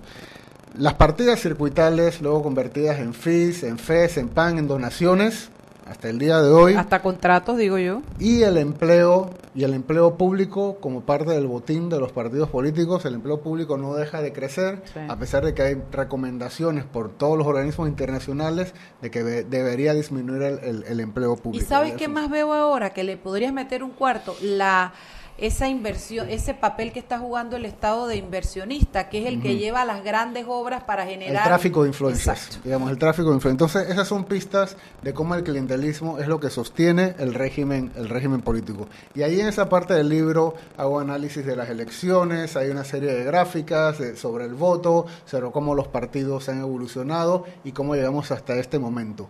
Las 0.78 0.94
partidas 0.94 1.38
circuitales, 1.40 2.22
luego 2.22 2.42
convertidas 2.42 2.98
en 2.98 3.12
fees, 3.12 3.62
en 3.62 3.78
FES, 3.78 4.16
en 4.16 4.28
PAN, 4.30 4.56
en 4.56 4.66
donaciones, 4.66 5.50
hasta 5.92 6.08
el 6.08 6.18
día 6.18 6.40
de 6.40 6.50
hoy. 6.50 6.74
Hasta 6.74 7.02
contratos, 7.02 7.58
digo 7.58 7.78
yo. 7.78 8.00
Y 8.18 8.42
el 8.42 8.56
empleo, 8.56 9.30
y 9.54 9.64
el 9.64 9.74
empleo 9.74 10.16
público 10.16 10.78
como 10.80 11.02
parte 11.02 11.32
del 11.32 11.46
botín 11.46 11.90
de 11.90 12.00
los 12.00 12.12
partidos 12.12 12.48
políticos, 12.48 13.04
el 13.04 13.14
empleo 13.14 13.40
público 13.42 13.76
no 13.76 13.94
deja 13.94 14.22
de 14.22 14.32
crecer, 14.32 14.82
a 15.08 15.16
pesar 15.18 15.44
de 15.44 15.52
que 15.52 15.62
hay 15.62 15.82
recomendaciones 15.92 16.84
por 16.84 17.10
todos 17.10 17.36
los 17.36 17.46
organismos 17.46 17.88
internacionales 17.88 18.72
de 19.02 19.10
que 19.10 19.22
debería 19.22 19.92
disminuir 19.92 20.42
el, 20.42 21.00
empleo 21.00 21.36
público. 21.36 21.62
¿Y 21.62 21.68
sabes 21.68 21.92
qué 21.94 22.08
más 22.08 22.30
veo 22.30 22.52
ahora? 22.54 22.90
Que 22.90 23.04
le 23.04 23.18
podrías 23.18 23.52
meter 23.52 23.84
un 23.84 23.90
cuarto, 23.90 24.34
la 24.40 24.94
esa 25.38 25.68
inversión, 25.68 26.28
ese 26.28 26.54
papel 26.54 26.92
que 26.92 26.98
está 26.98 27.18
jugando 27.18 27.56
el 27.56 27.64
Estado 27.64 28.06
de 28.06 28.16
inversionista, 28.16 29.08
que 29.08 29.22
es 29.22 29.26
el 29.26 29.40
que 29.40 29.56
lleva 29.56 29.84
las 29.84 30.04
grandes 30.04 30.44
obras 30.48 30.84
para 30.84 31.06
generar... 31.06 31.42
El 31.42 31.48
tráfico 31.48 31.82
de 31.82 31.88
influencias, 31.88 32.60
digamos, 32.62 32.90
el 32.90 32.98
tráfico 32.98 33.30
de 33.30 33.36
influencias. 33.36 33.70
Entonces, 33.70 33.92
esas 33.92 34.08
son 34.08 34.24
pistas 34.24 34.76
de 35.02 35.14
cómo 35.14 35.34
el 35.34 35.42
clientelismo 35.42 36.18
es 36.18 36.28
lo 36.28 36.38
que 36.38 36.50
sostiene 36.50 37.14
el 37.18 37.34
régimen, 37.34 37.92
el 37.96 38.08
régimen 38.08 38.40
político. 38.42 38.88
Y 39.14 39.22
ahí 39.22 39.40
en 39.40 39.48
esa 39.48 39.68
parte 39.68 39.94
del 39.94 40.08
libro 40.08 40.54
hago 40.76 41.00
análisis 41.00 41.44
de 41.44 41.56
las 41.56 41.68
elecciones, 41.70 42.56
hay 42.56 42.70
una 42.70 42.84
serie 42.84 43.12
de 43.12 43.24
gráficas 43.24 43.98
sobre 44.16 44.44
el 44.44 44.54
voto, 44.54 45.06
sobre 45.26 45.50
cómo 45.50 45.74
los 45.74 45.88
partidos 45.88 46.48
han 46.48 46.60
evolucionado 46.60 47.44
y 47.64 47.72
cómo 47.72 47.94
llegamos 47.94 48.30
hasta 48.30 48.54
este 48.54 48.78
momento. 48.78 49.28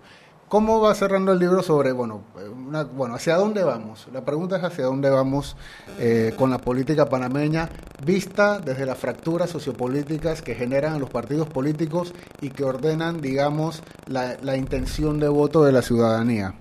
¿Cómo 0.53 0.83
va 0.83 0.95
cerrando 0.95 1.33
el 1.33 1.39
libro 1.39 1.63
sobre, 1.63 1.93
bueno, 1.93 2.25
bueno, 2.95 3.15
hacia 3.15 3.37
dónde 3.37 3.65
vamos? 3.65 4.07
La 4.13 4.23
pregunta 4.23 4.59
es 4.59 4.63
hacia 4.63 4.85
dónde 4.85 5.09
vamos 5.09 5.57
eh, 5.99 6.35
con 6.37 6.51
la 6.51 6.59
política 6.59 7.07
panameña 7.07 7.71
vista 8.05 8.59
desde 8.59 8.85
las 8.85 8.99
fracturas 8.99 9.49
sociopolíticas 9.49 10.43
que 10.43 10.55
generan 10.55 11.01
los 11.01 11.09
partidos 11.09 11.49
políticos 11.49 12.13
y 12.43 12.51
que 12.51 12.65
ordenan, 12.65 13.23
digamos, 13.23 13.83
la 14.09 14.55
intención 14.55 15.19
de 15.19 15.29
voto 15.29 15.65
de 15.65 15.73
la 15.73 15.81
ciudadanía. 15.81 16.55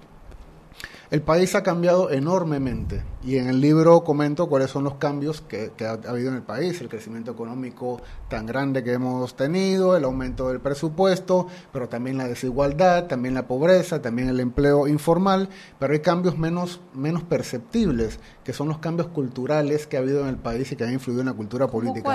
El 1.11 1.21
país 1.21 1.55
ha 1.55 1.61
cambiado 1.61 2.09
enormemente. 2.09 3.03
Y 3.21 3.35
en 3.35 3.49
el 3.49 3.59
libro 3.59 4.05
comento 4.05 4.47
cuáles 4.47 4.71
son 4.71 4.85
los 4.85 4.95
cambios 4.95 5.41
que, 5.41 5.69
ha, 5.81 6.09
habido 6.09 6.29
en 6.29 6.35
el 6.35 6.41
país, 6.41 6.79
el 6.79 6.87
crecimiento 6.87 7.31
económico 7.31 7.99
tan 8.29 8.45
grande 8.45 8.81
que 8.81 8.93
hemos 8.93 9.35
tenido, 9.35 9.97
el 9.97 10.05
aumento 10.05 10.47
del 10.47 10.61
presupuesto, 10.61 11.47
pero 11.73 11.89
también 11.89 12.17
la 12.17 12.29
desigualdad, 12.29 13.07
también 13.07 13.33
la 13.33 13.45
pobreza, 13.45 14.01
también 14.01 14.29
el 14.29 14.39
empleo 14.39 14.87
informal, 14.87 15.49
pero 15.79 15.91
hay 15.91 15.99
cambios 15.99 16.37
menos, 16.37 16.79
menos 16.93 17.23
perceptibles, 17.23 18.21
que 18.45 18.53
son 18.53 18.69
los 18.69 18.77
cambios 18.77 19.09
culturales 19.09 19.87
que 19.87 19.97
ha 19.97 19.99
habido 19.99 20.21
en 20.21 20.29
el 20.29 20.37
país 20.37 20.71
y 20.71 20.77
que 20.77 20.85
han 20.85 20.93
influido 20.93 21.19
en 21.19 21.27
la 21.27 21.33
cultura 21.33 21.67
política. 21.67 22.07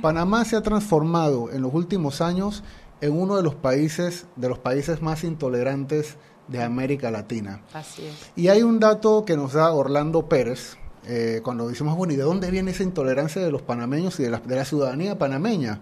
Panamá 0.00 0.44
se 0.44 0.54
ha 0.54 0.62
transformado 0.62 1.50
en 1.50 1.60
los 1.60 1.74
últimos 1.74 2.20
años 2.20 2.62
en 3.00 3.20
uno 3.20 3.36
de 3.36 3.42
los 3.42 3.56
países, 3.56 4.26
de 4.36 4.48
los 4.48 4.60
países 4.60 5.02
más 5.02 5.24
intolerantes 5.24 6.16
de 6.48 6.62
América 6.62 7.10
Latina. 7.10 7.60
Así 7.72 8.06
es. 8.06 8.14
Y 8.36 8.48
hay 8.48 8.62
un 8.62 8.78
dato 8.78 9.24
que 9.24 9.36
nos 9.36 9.52
da 9.52 9.72
Orlando 9.72 10.28
Pérez, 10.28 10.76
eh, 11.06 11.40
cuando 11.42 11.68
decimos, 11.68 11.96
bueno, 11.96 12.14
¿y 12.14 12.16
de 12.16 12.22
dónde 12.22 12.50
viene 12.50 12.70
esa 12.70 12.82
intolerancia 12.82 13.42
de 13.42 13.50
los 13.50 13.62
panameños 13.62 14.18
y 14.20 14.22
de 14.22 14.30
la, 14.30 14.40
de 14.40 14.56
la 14.56 14.64
ciudadanía 14.64 15.18
panameña? 15.18 15.80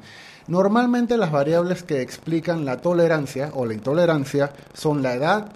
Normalmente 0.48 1.16
las 1.16 1.30
variables 1.30 1.82
que 1.84 2.00
explican 2.00 2.64
la 2.64 2.78
tolerancia 2.78 3.50
o 3.54 3.64
la 3.64 3.74
intolerancia 3.74 4.52
son 4.74 5.02
la 5.02 5.14
edad, 5.14 5.52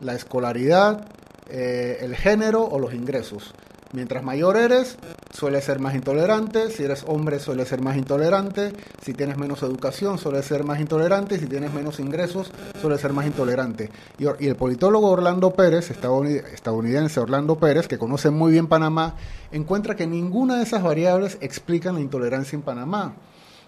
la 0.00 0.14
escolaridad, 0.14 1.08
eh, 1.48 1.98
el 2.02 2.14
género 2.14 2.64
o 2.64 2.78
los 2.78 2.94
ingresos. 2.94 3.54
Mientras 3.92 4.22
mayor 4.22 4.58
eres, 4.58 4.98
suele 5.32 5.62
ser 5.62 5.78
más 5.78 5.94
intolerante. 5.94 6.70
Si 6.70 6.82
eres 6.82 7.04
hombre, 7.06 7.38
suele 7.38 7.64
ser 7.64 7.80
más 7.80 7.96
intolerante. 7.96 8.72
Si 9.02 9.14
tienes 9.14 9.38
menos 9.38 9.62
educación, 9.62 10.18
suele 10.18 10.42
ser 10.42 10.62
más 10.62 10.78
intolerante. 10.78 11.38
Si 11.38 11.46
tienes 11.46 11.72
menos 11.72 11.98
ingresos, 11.98 12.52
suele 12.82 12.98
ser 12.98 13.14
más 13.14 13.26
intolerante. 13.26 13.90
Y, 14.18 14.26
el 14.46 14.56
politólogo 14.56 15.08
Orlando 15.08 15.52
Pérez, 15.52 15.90
estadounidense 15.90 17.20
Orlando 17.20 17.56
Pérez, 17.56 17.88
que 17.88 17.96
conoce 17.96 18.28
muy 18.28 18.52
bien 18.52 18.66
Panamá, 18.66 19.14
encuentra 19.52 19.96
que 19.96 20.06
ninguna 20.06 20.58
de 20.58 20.64
esas 20.64 20.82
variables 20.82 21.38
explican 21.40 21.94
la 21.94 22.02
intolerancia 22.02 22.56
en 22.56 22.62
Panamá. 22.62 23.14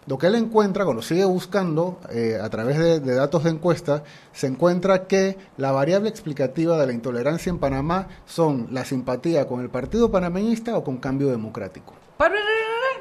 Lo 0.06 0.18
que 0.18 0.28
él 0.28 0.34
encuentra, 0.34 0.84
cuando 0.84 1.02
sigue 1.02 1.24
buscando 1.24 2.00
eh, 2.10 2.38
a 2.40 2.48
través 2.48 2.78
de, 2.78 3.00
datos 3.00 3.44
de 3.44 3.50
encuesta, 3.50 4.02
se 4.32 4.46
encuentra 4.46 5.06
que 5.06 5.36
la 5.56 5.72
variable 5.72 6.08
explicativa 6.08 6.78
de 6.78 6.86
la 6.86 6.92
intolerancia 6.92 7.50
en 7.50 7.58
Panamá 7.58 8.08
son 8.24 8.68
la 8.70 8.84
simpatía 8.84 9.46
con 9.46 9.60
el 9.60 9.68
partido 9.68 10.10
panameñista 10.10 10.76
o 10.76 10.84
con 10.84 10.96
cambio 10.98 11.28
democrático. 11.28 11.94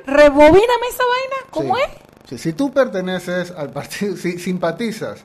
Rebobíname 0.06 0.88
esa 0.90 1.04
vaina, 1.04 1.50
¿cómo 1.52 1.78
es? 1.78 1.90
si 2.38 2.54
tú 2.54 2.72
perteneces 2.72 3.52
al 3.52 3.72
partido, 3.72 4.16
si 4.16 4.38
simpatizas, 4.38 5.24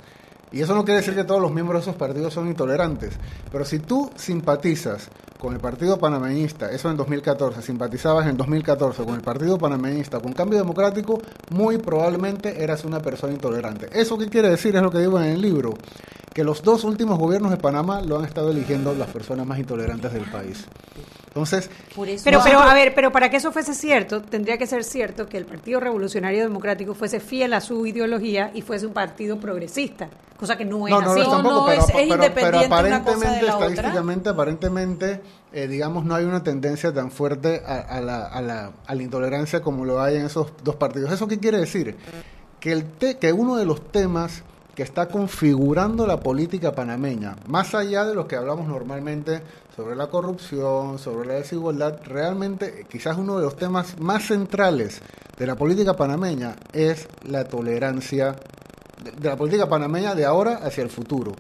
y 0.55 0.63
eso 0.63 0.73
no 0.73 0.85
quiere 0.85 1.01
decir 1.01 1.17
que 1.17 1.25
todos 1.25 1.43
los 1.43 1.53
miembros 1.53 1.81
de 1.81 1.91
esos 1.91 1.99
partidos 1.99 2.33
son 2.33 2.47
intolerantes, 2.47 3.15
pero 3.51 3.65
si 3.65 3.81
tú 3.81 4.09
simpatizas 4.15 5.09
con 5.37 5.53
el 5.53 5.59
Partido 5.59 5.99
Panameñista, 5.99 6.71
eso 6.71 6.89
en 6.89 6.97
2014, 6.97 7.61
simpatizabas 7.61 8.29
en 8.29 8.37
2014 8.37 9.05
con 9.05 9.17
el 9.17 9.21
Partido 9.21 9.59
Panameñista, 9.59 10.21
con 10.21 10.33
Cambio 10.33 10.61
Democrático, 10.61 11.21
muy 11.51 11.79
probablemente 11.79 12.63
eras 12.63 12.85
una 12.85 13.01
persona 13.01 13.33
intolerante. 13.33 13.89
¿Eso 13.93 14.17
qué 14.17 14.29
quiere 14.29 14.49
decir? 14.49 14.77
Es 14.77 14.83
lo 14.83 14.93
que 14.93 15.01
digo 15.01 15.21
en 15.21 15.27
el 15.27 15.43
libro, 15.43 15.75
que 16.33 16.45
los 16.45 16.63
dos 16.63 16.85
últimos 16.85 17.19
gobiernos 17.19 17.51
de 17.51 17.57
Panamá 17.57 18.01
lo 18.01 18.19
han 18.19 18.25
estado 18.25 18.53
eligiendo 18.53 18.95
las 18.95 19.11
personas 19.11 19.47
más 19.47 19.59
intolerantes 19.59 20.13
del 20.13 20.31
país. 20.31 20.67
Entonces, 21.35 21.69
pero, 22.23 22.41
pero 22.45 22.61
a 22.61 22.73
ver, 22.75 22.95
pero 22.95 23.11
para 23.11 23.29
que 23.29 23.39
eso 23.39 23.51
fuese 23.51 23.75
cierto, 23.75 24.23
tendría 24.23 24.57
que 24.57 24.69
ser 24.69 24.85
cierto 24.85 25.27
que 25.27 25.37
el 25.37 25.47
Partido 25.47 25.81
Revolucionario 25.81 26.41
Democrático 26.41 26.95
fuese 26.95 27.19
fiel 27.19 27.55
a 27.55 27.61
su 27.61 27.85
ideología 27.87 28.53
y 28.55 28.63
fuese 28.63 28.87
un 28.87 28.93
partido 28.93 29.41
progresista, 29.41 30.09
cosa 30.39 30.57
que 30.57 30.65
no 30.65 30.87
es 30.87 30.93
no, 30.93 31.01
así. 31.01 31.23
No, 31.23 31.31
tampoco, 31.31 31.67
pero, 31.67 31.83
es, 31.83 32.09
independiente 32.09 32.67
aparentemente, 32.67 33.47
estadísticamente, 33.47 34.29
aparentemente, 34.29 35.21
eh, 35.53 35.67
digamos, 35.67 36.05
no 36.05 36.15
hay 36.15 36.25
una 36.25 36.45
tendencia 36.45 36.95
tan 36.95 37.11
fuerte 37.11 37.65
a, 37.67 38.01
la, 38.01 38.27
a, 38.27 38.41
la, 38.41 38.71
a 38.87 38.95
la 38.95 39.03
intolerancia 39.03 39.61
como 39.61 39.85
lo 39.85 40.01
hay 40.01 40.15
en 40.15 40.27
esos 40.27 40.53
dos 40.63 40.77
partidos. 40.77 41.11
¿Eso 41.11 41.27
qué 41.27 41.41
quiere 41.41 41.59
decir? 41.59 41.97
Que, 42.61 42.71
el 42.71 42.85
que 43.19 43.33
uno 43.33 43.57
de 43.57 43.67
los 43.67 43.91
temas 43.91 44.45
que 44.75 44.83
está 44.83 45.09
configurando 45.09 46.07
la 46.07 46.21
política 46.21 46.75
panameña, 46.75 47.37
más 47.49 47.75
allá 47.75 48.05
de 48.05 48.15
lo 48.15 48.27
que 48.27 48.37
hablamos 48.37 48.67
normalmente 48.67 49.43
sobre 49.75 49.97
la 49.97 50.07
corrupción, 50.07 50.99
sobre 50.99 51.29
la 51.29 51.35
desigualdad, 51.35 51.99
realmente 52.05 52.87
quizás 52.89 53.19
uno 53.19 53.39
de 53.39 53.45
los 53.45 53.57
temas 53.57 53.99
más 53.99 54.27
centrales 54.27 55.01
de 55.37 55.47
la 55.47 55.57
política 55.57 55.95
panameña 55.95 56.55
es 56.73 57.09
la 57.25 57.45
tolerancia 57.45 58.37
de 59.19 59.29
la 59.29 59.37
política 59.37 59.69
panameña 59.69 60.15
de 60.15 60.25
ahora 60.25 60.61
hacia 60.63 60.85
el 60.85 60.91
futuro. 60.91 61.33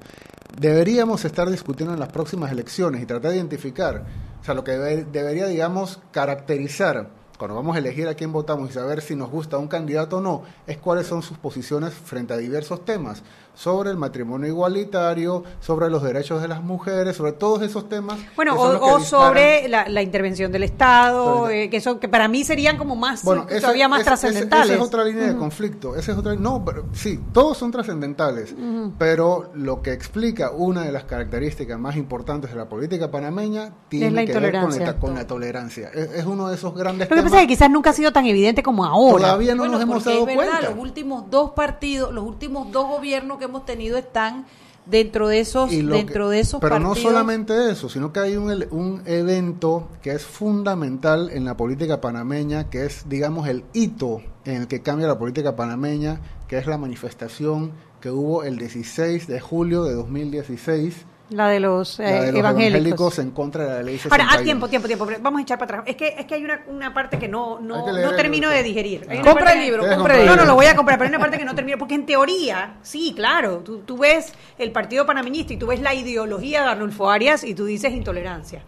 Deberíamos 0.58 1.24
estar 1.24 1.48
discutiendo 1.48 1.94
en 1.94 2.00
las 2.00 2.10
próximas 2.10 2.50
elecciones 2.50 3.02
y 3.02 3.06
tratar 3.06 3.30
de 3.30 3.36
identificar, 3.36 4.04
o 4.40 4.44
sea, 4.44 4.54
lo 4.54 4.64
que 4.64 4.72
debería, 4.72 5.46
digamos, 5.46 6.00
caracterizar 6.10 7.08
cuando 7.38 7.56
vamos 7.56 7.74
a 7.74 7.80
elegir 7.80 8.06
a 8.08 8.14
quién 8.14 8.32
votamos 8.32 8.70
y 8.70 8.72
saber 8.72 9.00
si 9.00 9.16
nos 9.16 9.30
gusta 9.30 9.58
un 9.58 9.66
candidato 9.66 10.18
o 10.18 10.20
no, 10.20 10.42
es 10.66 10.78
cuáles 10.78 11.06
son 11.06 11.22
sus 11.22 11.36
posiciones 11.38 11.92
frente 11.92 12.32
a 12.32 12.36
diversos 12.36 12.84
temas 12.84 13.22
sobre 13.54 13.90
el 13.90 13.96
matrimonio 13.96 14.48
igualitario, 14.48 15.44
sobre 15.60 15.88
los 15.90 16.02
derechos 16.02 16.42
de 16.42 16.48
las 16.48 16.62
mujeres, 16.62 17.16
sobre 17.16 17.32
todos 17.32 17.62
esos 17.62 17.88
temas. 17.88 18.18
Bueno, 18.36 18.56
o, 18.58 19.00
sobre 19.00 19.68
la, 19.68 20.02
intervención 20.02 20.52
del 20.52 20.64
Estado, 20.64 21.48
eh, 21.48 21.70
que 21.70 21.80
son 21.80 21.98
que 21.98 22.08
para 22.08 22.28
mí 22.28 22.44
serían 22.44 22.76
como 22.76 22.96
más 22.96 23.22
todavía 23.22 23.88
más 23.88 24.04
trascendentales. 24.04 24.70
Esa 24.70 24.74
es 24.74 24.86
otra 24.86 25.04
línea 25.04 25.26
de 25.26 25.36
conflicto. 25.36 25.96
Esa 25.96 26.12
es 26.12 26.18
otra, 26.18 26.34
no, 26.34 26.64
pero, 26.64 26.86
sí, 26.92 27.20
todos 27.32 27.56
son 27.56 27.70
trascendentales, 27.70 28.54
pero 28.98 29.50
lo 29.54 29.82
que 29.82 29.92
explica 29.92 30.50
una 30.50 30.82
de 30.82 30.92
las 30.92 31.04
características 31.04 31.78
más 31.78 31.96
importantes 31.96 32.50
de 32.50 32.56
la 32.56 32.68
política 32.68 33.10
panameña 33.10 33.72
tiene 33.88 34.26
que 34.26 34.38
ver 34.38 34.54
con 34.98 35.14
la, 35.14 35.26
tolerancia. 35.26 35.90
Es, 35.94 36.24
uno 36.24 36.48
de 36.48 36.56
esos 36.56 36.74
grandes. 36.74 37.08
Lo 37.08 37.16
que 37.16 37.22
pasa 37.22 37.36
es 37.36 37.42
que 37.42 37.48
quizás 37.48 37.70
nunca 37.70 37.90
ha 37.90 37.92
sido 37.92 38.12
tan 38.12 38.26
evidente 38.26 38.62
como 38.62 38.84
ahora. 38.84 39.24
Todavía 39.24 39.54
no 39.54 39.66
nos 39.66 39.80
hemos 39.80 40.04
dado 40.04 40.28
es 40.28 40.36
verdad, 40.36 40.62
Los 40.62 40.78
últimos 40.78 41.30
dos 41.30 41.50
partidos, 41.52 42.12
los 42.12 42.24
últimos 42.24 42.70
dos 42.72 42.88
gobiernos 42.88 43.38
que 43.38 43.43
hemos 43.44 43.64
tenido 43.64 43.96
están 43.96 44.46
dentro 44.86 45.28
de 45.28 45.40
esos 45.40 45.70
dentro 45.70 46.28
de 46.28 46.40
esos 46.40 46.60
pero 46.60 46.78
no 46.78 46.94
solamente 46.94 47.70
eso 47.70 47.88
sino 47.88 48.12
que 48.12 48.20
hay 48.20 48.36
un, 48.36 48.50
un 48.70 49.02
evento 49.06 49.88
que 50.02 50.12
es 50.12 50.24
fundamental 50.24 51.30
en 51.32 51.44
la 51.44 51.56
política 51.56 52.00
panameña 52.00 52.68
que 52.68 52.84
es 52.84 53.08
digamos 53.08 53.48
el 53.48 53.64
hito 53.72 54.20
en 54.44 54.62
el 54.62 54.68
que 54.68 54.82
cambia 54.82 55.06
la 55.06 55.18
política 55.18 55.56
panameña 55.56 56.20
que 56.48 56.58
es 56.58 56.66
la 56.66 56.76
manifestación 56.76 57.72
que 58.00 58.10
hubo 58.10 58.44
el 58.44 58.58
16 58.58 59.26
de 59.26 59.40
julio 59.40 59.84
de 59.84 59.94
2016 59.94 61.06
la 61.30 61.48
de 61.48 61.58
los, 61.58 61.98
eh, 62.00 62.28
evangélicos. 62.28 63.18
en 63.18 63.30
contra 63.30 63.64
de 63.64 63.70
la 63.70 63.82
ley 63.82 64.00
Ahora, 64.10 64.28
a 64.30 64.42
tiempo, 64.42 64.68
tiempo, 64.68 64.86
tiempo. 64.86 65.06
Vamos 65.20 65.40
a 65.40 65.42
echar 65.42 65.58
para 65.58 65.78
atrás. 65.78 65.88
Es 65.88 65.96
que, 65.96 66.14
es 66.18 66.26
que 66.26 66.34
hay 66.34 66.44
una, 66.44 66.60
una 66.68 66.92
parte 66.92 67.18
que 67.18 67.28
no, 67.28 67.60
no, 67.60 67.86
no 67.86 68.14
termino 68.14 68.50
de 68.50 68.62
digerir. 68.62 69.06
Compra 69.22 69.52
el 69.52 69.60
libro, 69.60 69.88
compra 69.88 70.14
el 70.14 70.20
libro. 70.20 70.36
No, 70.36 70.42
no, 70.42 70.48
lo 70.48 70.54
voy 70.54 70.66
a 70.66 70.76
comprar, 70.76 70.98
pero 70.98 71.08
hay 71.08 71.14
una 71.14 71.20
parte 71.20 71.38
que 71.38 71.44
no 71.44 71.54
termino. 71.54 71.78
Porque 71.78 71.94
en 71.94 72.06
teoría, 72.06 72.76
sí, 72.82 73.14
claro, 73.16 73.58
tú, 73.58 73.78
tú 73.78 73.98
ves 73.98 74.32
el 74.58 74.70
partido 74.70 75.06
panameñista 75.06 75.54
y 75.54 75.56
tú 75.56 75.66
ves 75.66 75.80
la 75.80 75.94
ideología 75.94 76.62
de 76.62 76.68
Arnulfo 76.68 77.10
Arias 77.10 77.42
y 77.44 77.54
tú 77.54 77.64
dices 77.64 77.92
intolerancia. 77.92 78.62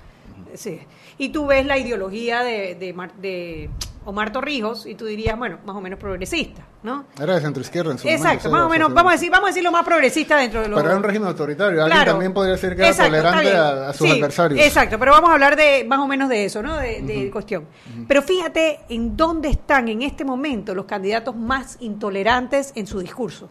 Sí. 0.54 0.80
Y 1.18 1.30
tú 1.30 1.46
ves 1.46 1.66
la 1.66 1.78
ideología 1.78 2.42
de, 2.42 2.74
de, 2.74 2.94
de 3.20 3.70
Omar 4.06 4.32
Torrijos 4.32 4.86
y 4.86 4.94
tú 4.94 5.04
dirías, 5.04 5.36
bueno, 5.36 5.58
más 5.66 5.74
o 5.74 5.80
menos 5.80 5.98
progresista, 5.98 6.62
¿no? 6.84 7.06
Era 7.20 7.34
de 7.34 7.40
centro 7.40 7.60
izquierda 7.60 7.90
en 7.90 7.98
su 7.98 8.08
Exacto, 8.08 8.50
más 8.50 8.62
o 8.62 8.68
menos, 8.68 8.94
vamos 8.94 9.12
a 9.12 9.16
decir, 9.16 9.30
vamos 9.30 9.48
a 9.48 9.50
decir 9.50 9.64
lo 9.64 9.72
más 9.72 9.84
progresista 9.84 10.36
dentro 10.36 10.62
de 10.62 10.68
los 10.68 10.76
Pero 10.76 10.90
era 10.90 10.96
un 10.96 11.02
régimen 11.02 11.28
autoritario, 11.28 11.82
alguien 11.82 12.04
también 12.04 12.32
podría 12.32 12.52
decir 12.52 12.76
que 12.76 12.86
era 12.86 12.96
tolerante 12.96 13.56
a, 13.56 13.92
sus 13.92 14.08
adversarios. 14.08 14.64
Exacto, 14.64 14.98
pero 14.98 15.10
vamos 15.10 15.30
a 15.30 15.32
hablar 15.34 15.56
de 15.56 15.84
más 15.84 15.98
o 15.98 16.06
menos 16.06 16.28
de 16.28 16.44
eso, 16.44 16.62
¿no? 16.62 16.76
De, 16.76 17.30
cuestión. 17.32 17.66
Pero 18.06 18.22
fíjate 18.22 18.80
en 18.88 19.16
dónde 19.16 19.48
están 19.50 19.88
en 19.88 20.02
este 20.02 20.24
momento 20.24 20.74
los 20.74 20.86
candidatos 20.86 21.34
más 21.34 21.76
intolerantes 21.80 22.72
en 22.76 22.86
su 22.86 23.00
discurso. 23.00 23.48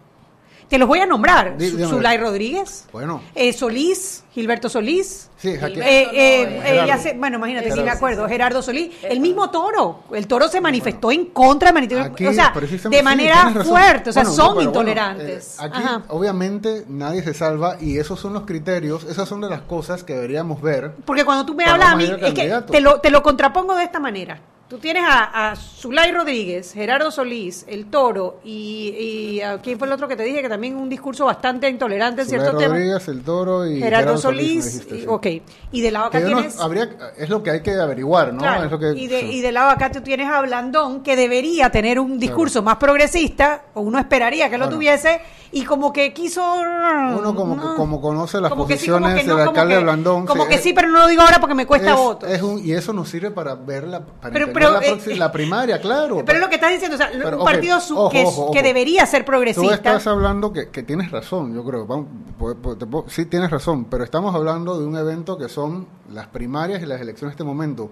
Te 0.69 0.77
los 0.79 0.87
voy 0.87 0.99
a 0.99 1.05
nombrar. 1.05 1.57
Dí-. 1.57 1.71
Zulay 1.85 2.17
Rodríguez, 2.17 2.85
Bueno. 2.91 3.21
eh, 3.35 3.53
Solís, 3.53 4.23
Gilberto 4.33 4.67
Solís. 4.67 5.29
Sí, 5.37 5.49
Eh, 5.49 5.59
eh, 5.61 6.09
eh, 6.13 6.61
Gerardo. 6.63 6.87
ya 6.87 6.97
sé- 6.97 7.13
bueno, 7.17 7.37
imagínate, 7.37 7.71
si 7.71 7.81
me 7.81 7.89
acuerdo, 7.91 8.27
Gerardo 8.27 8.61
Solís, 8.61 8.91
el 9.03 9.19
mismo 9.19 9.51
Toro, 9.51 9.99
el 10.13 10.25
Toro 10.27 10.47
se 10.47 10.59
manifestó 10.61 11.11
en 11.11 11.25
contra 11.25 11.71
de 11.71 11.99
Aquí, 11.99 12.25
o 12.25 12.33
sea, 12.33 12.51
de 12.89 13.03
manera 13.03 13.51
fuerte, 13.63 14.09
o 14.09 14.13
sea, 14.13 14.23
Bueno, 14.23 14.35
son 14.35 14.45
no, 14.47 14.55
pero 14.55 14.71
bueno, 14.71 14.89
intolerantes. 14.89 15.53
eh, 15.59 15.65
aquí, 15.65 15.77
Ajá. 15.83 16.03
obviamente, 16.09 16.85
nadie 16.87 17.21
se 17.21 17.33
salva 17.33 17.77
y 17.79 17.97
esos 17.99 18.19
son 18.19 18.33
los 18.33 18.43
criterios, 18.45 19.03
esas 19.03 19.29
son 19.29 19.41
de 19.41 19.49
las 19.49 19.61
cosas 19.61 20.03
que 20.03 20.13
deberíamos 20.15 20.61
ver. 20.61 20.93
Porque 21.05 21.23
cuando 21.25 21.45
tú 21.45 21.53
me 21.53 21.65
hablas 21.65 21.89
a 21.89 21.95
mí, 21.95 22.05
es 22.05 22.33
que 22.33 22.61
te 22.71 22.81
lo, 22.81 22.99
te 23.01 23.09
lo 23.11 23.21
contrapongo 23.21 23.75
de 23.75 23.83
esta 23.83 23.99
manera. 23.99 24.39
Tú 24.67 24.79
tienes 24.79 25.03
a, 25.07 25.51
a 25.51 25.55
Zulay 25.55 26.11
Rodríguez, 26.11 26.73
Gerardo 26.73 27.11
Solís, 27.11 27.65
El 27.67 27.85
Toro 27.91 28.39
y, 28.43 28.95
y 29.37 29.41
a- 29.41 29.59
¿quién 29.61 29.77
fue 29.77 29.85
el 29.85 29.93
otro 29.93 30.07
que 30.07 30.15
te 30.15 30.23
dije? 30.23 30.41
Que 30.41 30.49
también 30.49 30.75
un 30.75 30.89
discurso 30.89 31.25
bastante 31.25 31.69
intolerante 31.69 32.23
en 32.23 32.27
Zulay 32.27 32.39
ciertos 32.41 32.59
temas. 32.59 32.77
Rodríguez, 32.79 33.07
el 33.09 33.21
Toro 33.21 33.67
y 33.67 33.79
Gerardo, 33.79 34.17
Solís, 34.17 34.65
dijiste, 34.65 34.95
y- 34.95 35.01
sí. 35.01 35.05
ok. 35.07 35.27
Y 35.71 35.81
de 35.81 35.91
lado 35.91 36.05
acá 36.07 36.17
Que 36.19 36.25
tienes... 36.25 36.59
habría, 36.59 36.89
es 37.15 37.29
lo 37.29 37.43
que 37.43 37.51
hay 37.51 37.61
que 37.61 37.73
averiguar, 37.79 38.33
¿no? 38.33 38.39
Claro, 38.39 38.63
Es 38.63 38.71
lo 38.71 38.79
que- 38.79 38.93
y, 38.99 39.05
de, 39.05 39.19
sí. 39.19 39.25
y 39.33 39.41
de 39.41 39.51
lado 39.51 39.69
acá 39.69 39.91
tú 39.91 40.01
tienes 40.01 40.27
a 40.31 40.41
Blandón, 40.41 41.03
que 41.03 41.15
debería 41.15 41.69
tener 41.69 41.99
un 41.99 42.17
discurso 42.17 42.63
más 42.63 42.77
progresista, 42.77 43.65
o 43.75 43.81
uno 43.81 43.99
esperaría 43.99 44.49
que 44.49 44.57
lo 44.57 44.65
Bueno. 44.65 44.77
tuviese, 44.77 45.21
y 45.51 45.63
como 45.63 45.93
que 45.93 46.11
quiso... 46.11 46.41
Uno 46.55 47.35
como, 47.35 47.55
no. 47.55 47.61
que- 47.69 47.75
como 47.77 48.01
conoce 48.01 48.41
las 48.41 48.49
Como 48.49 48.65
sí, 48.65 48.73
posiciones 48.73 49.13
que 49.21 49.27
no, 49.27 49.35
del 49.35 49.45
como 49.45 49.49
alcalde 49.59 49.83
Blandón. 49.83 50.25
Como 50.25 50.43
sí, 50.45 50.49
que 50.49 50.55
es- 50.55 50.61
sí, 50.63 50.73
pero 50.73 50.89
no 50.89 51.01
lo 51.01 51.07
digo 51.07 51.21
ahora 51.21 51.37
porque 51.39 51.53
me 51.53 51.67
cuesta 51.67 51.91
es- 51.91 51.97
votos. 51.97 52.29
es 52.31 52.41
un- 52.41 52.65
y 52.65 52.71
eso 52.73 52.93
nos 52.93 53.07
sirve 53.09 53.29
para 53.29 53.53
ver 53.53 53.83
la, 53.83 53.99
para 53.99 54.33
Pero- 54.33 54.45
entender 54.47 54.54
pero, 54.55 54.71
la, 54.71 54.79
eh, 54.85 55.15
la 55.17 55.31
primaria, 55.31 55.79
claro. 55.79 56.23
Pero 56.25 56.37
es 56.37 56.41
lo 56.43 56.49
que 56.49 56.55
estás 56.55 56.71
diciendo, 56.71 56.95
o 56.95 56.97
sea, 56.97 57.09
Pero, 57.11 57.37
un 57.37 57.45
partido 57.45 57.77
ojo, 57.77 58.09
que, 58.09 58.23
ojo, 58.25 58.51
debería 58.53 59.05
ser 59.05 59.21
Tú 59.21 59.27
progresista. 59.27 59.75
estás 59.75 60.07
hablando 60.07 60.51
que, 60.51 60.69
que 60.69 60.81
tienes 60.83 61.11
razón, 61.11 61.53
yo 61.53 61.63
creo. 61.63 61.85
Vamos, 61.85 62.07
po- 62.39 62.55
po- 62.55 63.05
sí, 63.07 63.25
tienes 63.25 63.51
razón, 63.51 63.85
pero 63.85 64.03
estamos 64.03 64.33
hablando 64.33 64.79
de 64.79 64.85
un 64.85 64.95
evento 64.97 65.37
que 65.37 65.47
son 65.49 65.85
las 66.11 66.27
primarias 66.27 66.81
y 66.81 66.85
las 66.87 66.99
elecciones 66.99 67.31
en 67.33 67.35
este 67.35 67.43
momento. 67.43 67.91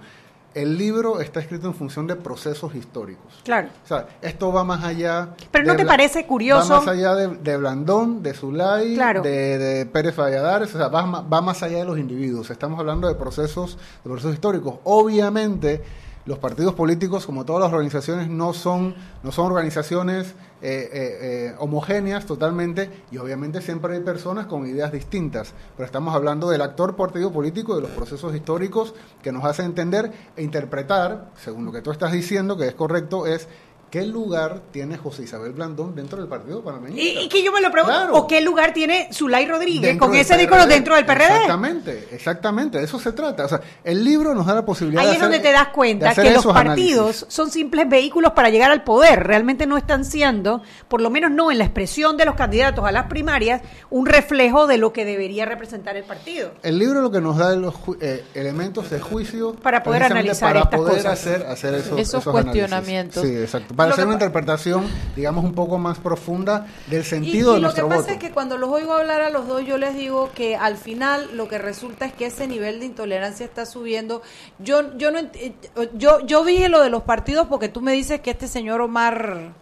El 0.55 0.77
libro 0.77 1.19
está 1.19 1.39
escrito 1.39 1.65
en 1.65 1.73
función 1.73 2.05
de 2.05 2.15
procesos 2.15 2.75
históricos. 2.75 3.41
Claro. 3.43 3.69
O 3.83 3.87
sea, 3.87 4.05
esto 4.21 4.53
va 4.53 4.63
más 4.63 4.83
allá. 4.83 5.29
Pero 5.49 5.65
¿no 5.65 5.75
te 5.75 5.83
parece 5.83 6.27
curioso? 6.27 6.73
Va 6.73 6.79
más 6.79 6.87
allá 6.89 7.15
de, 7.15 7.27
de 7.37 7.57
Blandón, 7.57 8.21
de 8.21 8.35
Zulay, 8.35 8.93
Claro. 8.93 9.23
de, 9.23 9.57
de 9.57 9.85
Pérez 9.87 10.15
Valladares, 10.15 10.75
o 10.75 10.77
sea, 10.77 10.89
va, 10.89 11.21
va 11.21 11.41
más 11.41 11.63
allá 11.63 11.79
de 11.79 11.85
los 11.85 11.97
individuos. 11.97 12.51
Estamos 12.51 12.79
hablando 12.79 13.07
de 13.07 13.15
procesos, 13.15 13.79
de 14.03 14.09
procesos 14.11 14.35
históricos. 14.35 14.75
Obviamente, 14.83 15.81
los 16.25 16.39
partidos 16.39 16.73
políticos, 16.73 17.25
como 17.25 17.43
todas 17.43 17.63
las 17.63 17.73
organizaciones, 17.73 18.29
no 18.29 18.53
son, 18.53 18.95
no 19.23 19.31
son 19.31 19.47
organizaciones 19.47 20.35
eh, 20.61 20.89
eh, 20.93 21.17
eh, 21.21 21.55
homogéneas 21.59 22.25
totalmente, 22.25 22.89
y 23.11 23.17
obviamente 23.17 23.61
siempre 23.61 23.95
hay 23.95 24.01
personas 24.01 24.45
con 24.45 24.65
ideas 24.65 24.91
distintas. 24.91 25.53
Pero 25.75 25.85
estamos 25.85 26.15
hablando 26.15 26.49
del 26.49 26.61
actor 26.61 26.95
partido 26.95 27.31
político, 27.31 27.75
de 27.75 27.81
los 27.81 27.91
procesos 27.91 28.33
históricos 28.33 28.93
que 29.21 29.33
nos 29.33 29.43
hace 29.43 29.63
entender 29.63 30.11
e 30.37 30.43
interpretar, 30.43 31.31
según 31.35 31.65
lo 31.65 31.71
que 31.73 31.81
tú 31.81 31.91
estás 31.91 32.13
diciendo, 32.13 32.55
que 32.55 32.67
es 32.67 32.75
correcto, 32.75 33.27
es 33.27 33.49
qué 33.93 34.07
lugar 34.07 34.59
tiene 34.71 34.97
José 34.97 35.21
Isabel 35.21 35.51
Blandón 35.51 35.93
dentro 35.93 36.17
del 36.17 36.27
partido 36.27 36.63
panameño. 36.63 36.95
Y, 36.97 37.09
y 37.19 37.29
que 37.29 37.43
yo 37.43 37.51
me 37.51 37.61
lo 37.61 37.69
pregunto, 37.69 37.95
Claro. 37.95 38.15
¿o 38.15 38.25
qué 38.25 38.41
lugar 38.41 38.73
tiene 38.73 39.07
Zulay 39.13 39.45
Rodríguez 39.45 39.83
Dentro 39.91 40.07
con 40.07 40.15
ese 40.15 40.33
PRD. 40.33 40.65
dentro 40.67 40.95
del 40.95 41.05
PRD? 41.05 41.25
Exactamente, 41.27 42.07
exactamente, 42.11 42.77
de 42.79 42.85
eso 42.85 42.99
se 42.99 43.11
trata. 43.11 43.45
O 43.45 43.47
sea, 43.49 43.61
el 43.83 44.03
libro 44.03 44.33
nos 44.33 44.47
da 44.47 44.55
la 44.55 44.65
posibilidad 44.65 45.01
Ahí 45.03 45.09
de 45.09 45.13
es 45.13 45.17
hacer- 45.19 45.29
donde 45.31 45.47
te 45.47 45.51
das 45.53 45.67
cuenta 45.67 46.15
que 46.15 46.31
los 46.31 46.43
partidos 46.43 46.99
análisis. 46.99 47.25
son 47.29 47.51
simples 47.51 47.87
vehículos 47.87 48.31
para 48.31 48.49
llegar 48.49 48.71
al 48.71 48.83
poder. 48.83 49.27
Realmente 49.27 49.67
no 49.67 49.77
están 49.77 50.05
siendo, 50.05 50.63
por 50.87 50.99
lo 50.99 51.11
menos 51.11 51.29
no 51.29 51.51
en 51.51 51.59
la 51.59 51.65
expresión 51.65 52.17
de 52.17 52.25
los 52.25 52.33
candidatos 52.33 52.83
a 52.85 52.91
las 52.91 53.05
primarias, 53.05 53.61
un 53.91 54.07
reflejo 54.07 54.65
de 54.65 54.79
lo 54.79 54.91
que 54.91 55.05
debería 55.05 55.45
representar 55.45 55.95
el 55.97 56.03
partido. 56.03 56.49
El 56.63 56.79
libro 56.79 56.99
lo 57.03 57.11
que 57.11 57.21
nos 57.21 57.37
da 57.37 57.53
es 57.53 57.59
los 57.59 57.75
eh, 58.01 58.23
elementos 58.33 58.89
de 58.89 58.99
juicio 58.99 59.53
Para 59.53 59.83
poder 59.83 60.01
analizar 60.01 60.49
para 60.53 60.61
estas 60.61 60.79
poder 60.79 60.95
cosas. 60.95 61.11
hacer, 61.13 61.45
hacer 61.45 61.75
esos, 61.75 62.23
cuestionamientos. 62.23 63.21
Sí, 63.23 63.35
exacto. 63.37 63.82
Para 63.83 63.89
Lo 63.89 63.93
hacer 63.93 64.05
una 64.05 64.13
interpretación, 64.15 64.87
digamos, 65.15 65.43
un 65.43 65.53
poco 65.53 65.77
más 65.77 65.97
profunda 65.99 66.65
del 66.87 67.01
Y, 67.01 67.05
sentido 67.05 67.51
y 67.51 67.55
de 67.55 67.59
lo 67.61 67.67
nuestro 67.67 67.85
que 67.85 67.89
pasa 67.89 68.01
voto. 68.01 68.13
es 68.13 68.19
que 68.19 68.31
cuando 68.31 68.57
los 68.57 68.69
oigo 68.69 68.93
hablar 68.93 69.21
a 69.21 69.29
los 69.29 69.47
dos, 69.47 69.65
yo 69.65 69.77
les 69.77 69.95
digo 69.95 70.31
que 70.33 70.55
al 70.55 70.77
final 70.77 71.29
lo 71.37 71.47
que 71.47 71.57
resulta 71.57 72.05
es 72.05 72.13
que 72.13 72.25
ese 72.27 72.47
nivel 72.47 72.79
de 72.79 72.85
intolerancia 72.85 73.45
está 73.45 73.65
subiendo. 73.65 74.21
Yo, 74.59 74.97
yo 74.97 75.11
no, 75.11 75.19
eh, 75.19 75.53
yo, 75.95 76.19
yo 76.25 76.43
dije 76.43 76.69
lo 76.69 76.81
de 76.81 76.89
los 76.89 77.03
partidos 77.03 77.47
porque 77.47 77.69
tú 77.69 77.81
me 77.81 77.91
dices 77.93 78.21
que 78.21 78.31
este 78.31 78.47
señor 78.47 78.81
Omar, 78.81 79.53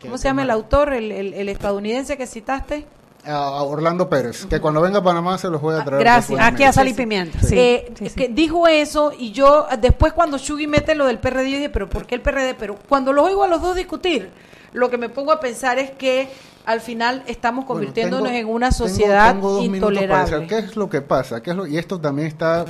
¿cómo 0.00 0.12
¿Qué- 0.14 0.18
se 0.18 0.28
llama 0.28 0.42
el 0.42 0.50
autor, 0.50 0.92
el, 0.92 1.10
el, 1.12 1.34
el 1.34 1.48
estadounidense 1.48 2.16
que 2.16 2.26
citaste? 2.26 2.86
A 3.26 3.62
Orlando 3.62 4.08
Pérez, 4.08 4.46
que 4.46 4.60
cuando 4.60 4.80
venga 4.80 5.00
a 5.00 5.02
Panamá 5.02 5.36
se 5.38 5.48
los 5.50 5.60
voy 5.60 5.74
a 5.74 5.84
traer. 5.84 6.00
gracias. 6.02 6.40
Aquí 6.40 6.64
a 6.64 6.72
Sal 6.72 6.88
y 6.88 6.94
Pimienta. 6.94 7.38
Sí, 7.40 7.54
Eh, 7.58 7.92
sí, 7.98 8.08
sí. 8.08 8.14
que 8.14 8.28
dijo 8.28 8.66
eso 8.68 9.12
y 9.16 9.32
yo 9.32 9.66
después 9.80 10.12
cuando 10.12 10.38
Shugi 10.38 10.66
mete 10.66 10.94
lo 10.94 11.06
del 11.06 11.18
PRD 11.18 11.50
yo 11.50 11.56
dije, 11.56 11.68
pero 11.70 11.88
¿por 11.90 12.06
qué 12.06 12.14
el 12.14 12.22
PRD? 12.22 12.54
Pero 12.54 12.76
cuando 12.88 13.12
los 13.12 13.26
oigo 13.26 13.44
a 13.44 13.48
los 13.48 13.60
dos 13.60 13.76
discutir, 13.76 14.30
lo 14.72 14.90
que 14.90 14.98
me 14.98 15.08
pongo 15.08 15.32
a 15.32 15.40
pensar 15.40 15.78
es 15.78 15.90
que 15.92 16.28
al 16.66 16.80
final 16.82 17.22
estamos 17.26 17.64
Bueno, 17.64 17.80
convirtiéndonos 17.80 18.28
tengo- 18.28 18.38
en 18.38 18.46
una 18.54 18.68
tengo- 18.70 18.88
sociedad 18.88 19.32
tengo 19.32 19.50
dos 19.52 19.62
minutos 19.62 19.88
para 19.88 20.00
intolerable. 20.02 20.34
decir, 20.40 20.48
¿Qué 20.48 20.58
es 20.70 20.76
lo 20.76 20.90
que 20.90 21.00
pasa? 21.00 21.42
¿Qué 21.42 21.50
es 21.50 21.56
lo, 21.56 21.66
y 21.66 21.78
esto 21.78 21.98
también 21.98 22.28
está 22.28 22.66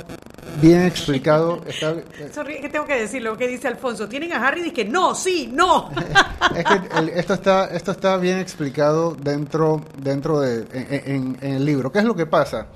bien 0.61 0.83
explicado. 0.83 1.59
Está, 1.67 1.91
eh, 1.91 2.31
Sorry, 2.33 2.61
que 2.61 2.69
tengo 2.69 2.85
que 2.85 2.95
decir 2.95 3.21
lo 3.21 3.37
que 3.37 3.47
dice 3.47 3.67
Alfonso. 3.67 4.07
Tienen 4.07 4.31
a 4.31 4.47
Harry 4.47 4.67
y 4.67 4.71
que 4.71 4.85
no, 4.85 5.13
sí, 5.15 5.49
no. 5.53 5.89
es 6.55 6.63
que 6.63 6.97
el- 6.99 7.09
esto 7.09 7.33
está 7.33 7.65
esto 7.65 7.91
está 7.91 8.15
bien 8.17 8.39
explicado 8.39 9.15
dentro 9.21 9.81
dentro 9.97 10.39
de 10.39 10.65
en, 10.71 11.13
en- 11.15 11.37
en 11.41 11.51
el 11.57 11.65
libro. 11.65 11.91
¿Qué 11.91 11.99
es 11.99 12.05
lo 12.05 12.15
que 12.15 12.25
pasa? 12.25 12.67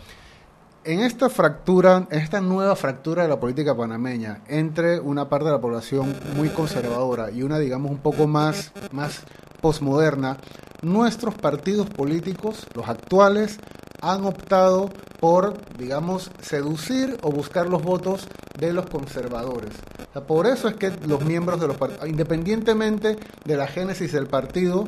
En 0.86 1.00
esta 1.00 1.30
fractura, 1.30 2.08
en 2.12 2.20
esta 2.20 2.42
nueva 2.42 2.76
fractura 2.76 3.24
de 3.24 3.30
la 3.30 3.40
política 3.40 3.74
panameña 3.74 4.42
entre 4.50 5.00
una 5.00 5.30
parte 5.30 5.46
de 5.46 5.52
la 5.52 5.62
población 5.62 6.14
muy 6.36 6.50
conservadora 6.50 7.32
y 7.32 7.42
una, 7.42 7.58
digamos, 7.58 7.90
un 7.90 8.00
poco 8.00 8.28
más, 8.28 8.74
más 8.92 9.22
posmoderna, 9.62 10.36
nuestros 10.82 11.36
partidos 11.36 11.90
políticos, 11.90 12.68
los 12.74 12.90
actuales, 12.90 13.60
han 14.02 14.26
optado 14.26 14.90
por, 15.22 15.54
digamos, 15.78 16.30
seducir 16.42 17.18
o 17.22 17.32
buscar 17.32 17.70
los 17.70 17.82
votos 17.82 18.28
de 18.60 18.74
los 18.74 18.86
conservadores. 18.88 19.72
Por 20.28 20.48
eso 20.48 20.68
es 20.68 20.76
que 20.76 20.92
los 21.08 21.24
miembros 21.24 21.62
de 21.62 21.68
los 21.68 21.78
partidos, 21.78 22.10
independientemente 22.10 23.18
de 23.46 23.56
la 23.56 23.68
génesis 23.68 24.12
del 24.12 24.28
partido, 24.28 24.86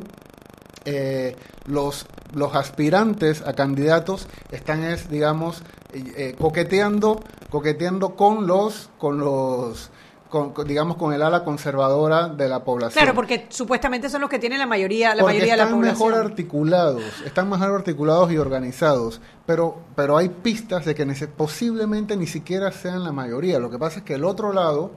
eh, 0.85 1.35
los, 1.65 2.05
los 2.33 2.55
aspirantes 2.55 3.41
a 3.41 3.53
candidatos 3.53 4.27
están 4.51 4.83
es 4.83 5.09
digamos 5.09 5.63
eh, 5.93 6.03
eh, 6.17 6.35
coqueteando 6.39 7.21
coqueteando 7.49 8.15
con 8.15 8.47
los 8.47 8.89
con 8.97 9.19
los 9.19 9.89
con, 10.29 10.53
digamos 10.67 10.97
con 10.97 11.13
el 11.13 11.21
ala 11.21 11.43
conservadora 11.43 12.27
de 12.27 12.49
la 12.49 12.63
población 12.63 13.01
Claro, 13.03 13.15
porque 13.15 13.47
supuestamente 13.49 14.09
son 14.09 14.21
los 14.21 14.29
que 14.29 14.39
tienen 14.39 14.59
la 14.59 14.65
mayoría, 14.65 15.15
la 15.15 15.21
porque 15.21 15.35
mayoría 15.35 15.53
de 15.53 15.57
la 15.57 15.63
están 15.63 15.79
población. 15.79 16.09
mejor 16.09 16.25
articulados, 16.25 17.03
están 17.25 17.49
mejor 17.49 17.71
articulados 17.71 18.31
y 18.31 18.37
organizados, 18.37 19.21
pero, 19.45 19.77
pero 19.95 20.17
hay 20.17 20.29
pistas 20.29 20.83
de 20.85 20.93
que 20.93 21.05
posiblemente 21.37 22.17
ni 22.17 22.27
siquiera 22.27 22.71
sean 22.71 23.03
la 23.03 23.11
mayoría. 23.11 23.59
Lo 23.59 23.69
que 23.69 23.77
pasa 23.77 23.99
es 23.99 24.05
que 24.05 24.15
el 24.15 24.25
otro 24.25 24.51
lado, 24.51 24.91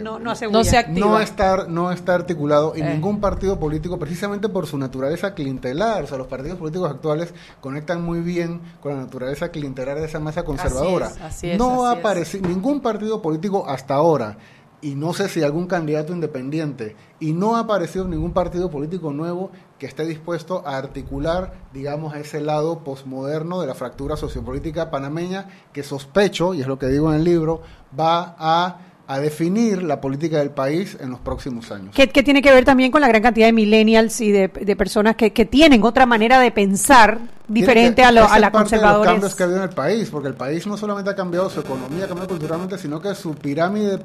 No, 0.00 0.18
no 0.18 0.32
No 0.34 0.48
bulla. 0.50 0.64
se 0.64 0.78
activa. 0.78 1.06
no 1.06 1.20
está, 1.20 1.66
no 1.68 1.92
está 1.92 2.14
articulado 2.14 2.72
y 2.76 2.80
Eh. 2.80 2.84
ningún 2.94 3.20
partido 3.20 3.58
político, 3.58 3.98
precisamente 3.98 4.48
por 4.48 4.66
su 4.66 4.78
naturaleza 4.78 5.34
clientelar, 5.34 6.04
o 6.04 6.06
sea, 6.06 6.18
los 6.18 6.28
partidos 6.28 6.58
políticos 6.58 6.90
actuales 6.90 7.34
conectan 7.60 8.02
muy 8.02 8.20
bien 8.20 8.60
con 8.80 8.94
la 8.94 9.00
naturaleza 9.02 9.50
clientelar 9.50 9.98
de 9.98 10.06
esa 10.06 10.20
masa 10.20 10.44
conservadora. 10.44 11.08
es, 11.08 11.20
así 11.20 11.50
es, 11.50 11.58
no 11.58 11.84
ha 11.86 11.92
aparecido 11.92 12.48
ningún 12.48 12.80
partido 12.80 13.20
político 13.20 13.64
hasta 13.68 13.94
ahora, 13.94 14.38
y 14.80 14.96
no 14.96 15.12
sé 15.12 15.28
si 15.28 15.42
algún 15.44 15.66
candidato 15.68 16.12
independiente, 16.12 16.96
y 17.20 17.32
no 17.34 17.54
ha 17.56 17.60
aparecido 17.60 18.08
ningún 18.08 18.32
partido 18.32 18.68
político 18.68 19.12
nuevo 19.12 19.50
que 19.78 19.86
esté 19.86 20.04
dispuesto 20.06 20.66
a 20.66 20.76
articular, 20.76 21.52
digamos, 21.72 22.14
ese 22.16 22.40
lado 22.40 22.80
posmoderno 22.80 23.60
de 23.60 23.68
la 23.68 23.74
fractura 23.74 24.16
sociopolítica 24.16 24.90
panameña, 24.90 25.48
que 25.72 25.82
sospecho, 25.84 26.52
y 26.54 26.62
es 26.62 26.66
lo 26.66 26.78
que 26.80 26.86
digo 26.88 27.10
en 27.12 27.18
el 27.20 27.24
libro, 27.24 27.62
va 27.98 28.34
a 28.38 28.78
a 29.12 29.20
definir 29.20 29.82
la 29.82 30.00
política 30.00 30.38
del 30.38 30.50
país 30.50 30.96
en 31.00 31.10
los 31.10 31.20
próximos 31.20 31.70
años. 31.70 31.94
Que, 31.94 32.08
que 32.08 32.22
tiene 32.22 32.40
que 32.40 32.50
ver 32.50 32.64
también 32.64 32.90
con 32.90 33.00
la 33.00 33.08
gran 33.08 33.22
cantidad 33.22 33.46
de 33.46 33.52
millennials 33.52 34.20
y 34.20 34.32
de, 34.32 34.48
personas 34.76 35.16
que 35.16 35.30
tienen 35.30 35.82
otra 35.84 36.06
manera 36.06 36.40
de 36.40 36.50
pensar 36.50 37.18
diferente 37.48 38.02
que- 38.02 38.06
a, 38.06 38.12
lo, 38.12 38.22
a 38.24 38.38
la 38.38 38.50
de 38.50 38.82
los 38.82 39.06
cambios 39.12 39.34
que 39.34 39.42
ha 39.42 39.46
habido 39.46 39.58
en 39.62 39.68
el 39.68 39.74
país, 39.74 40.08
porque 40.10 40.28
el 40.28 40.34
país 40.34 40.66
no 40.66 40.76
solamente 40.76 41.10
ha 41.10 41.14
cambiado 41.14 41.50
su 41.50 41.60
economía, 41.60 42.04
ha 42.04 42.08
cambiado 42.08 42.28
culturalmente, 42.28 42.78
sino 42.78 43.00
que 43.00 43.14
su 43.14 43.34
pirámide 43.34 43.98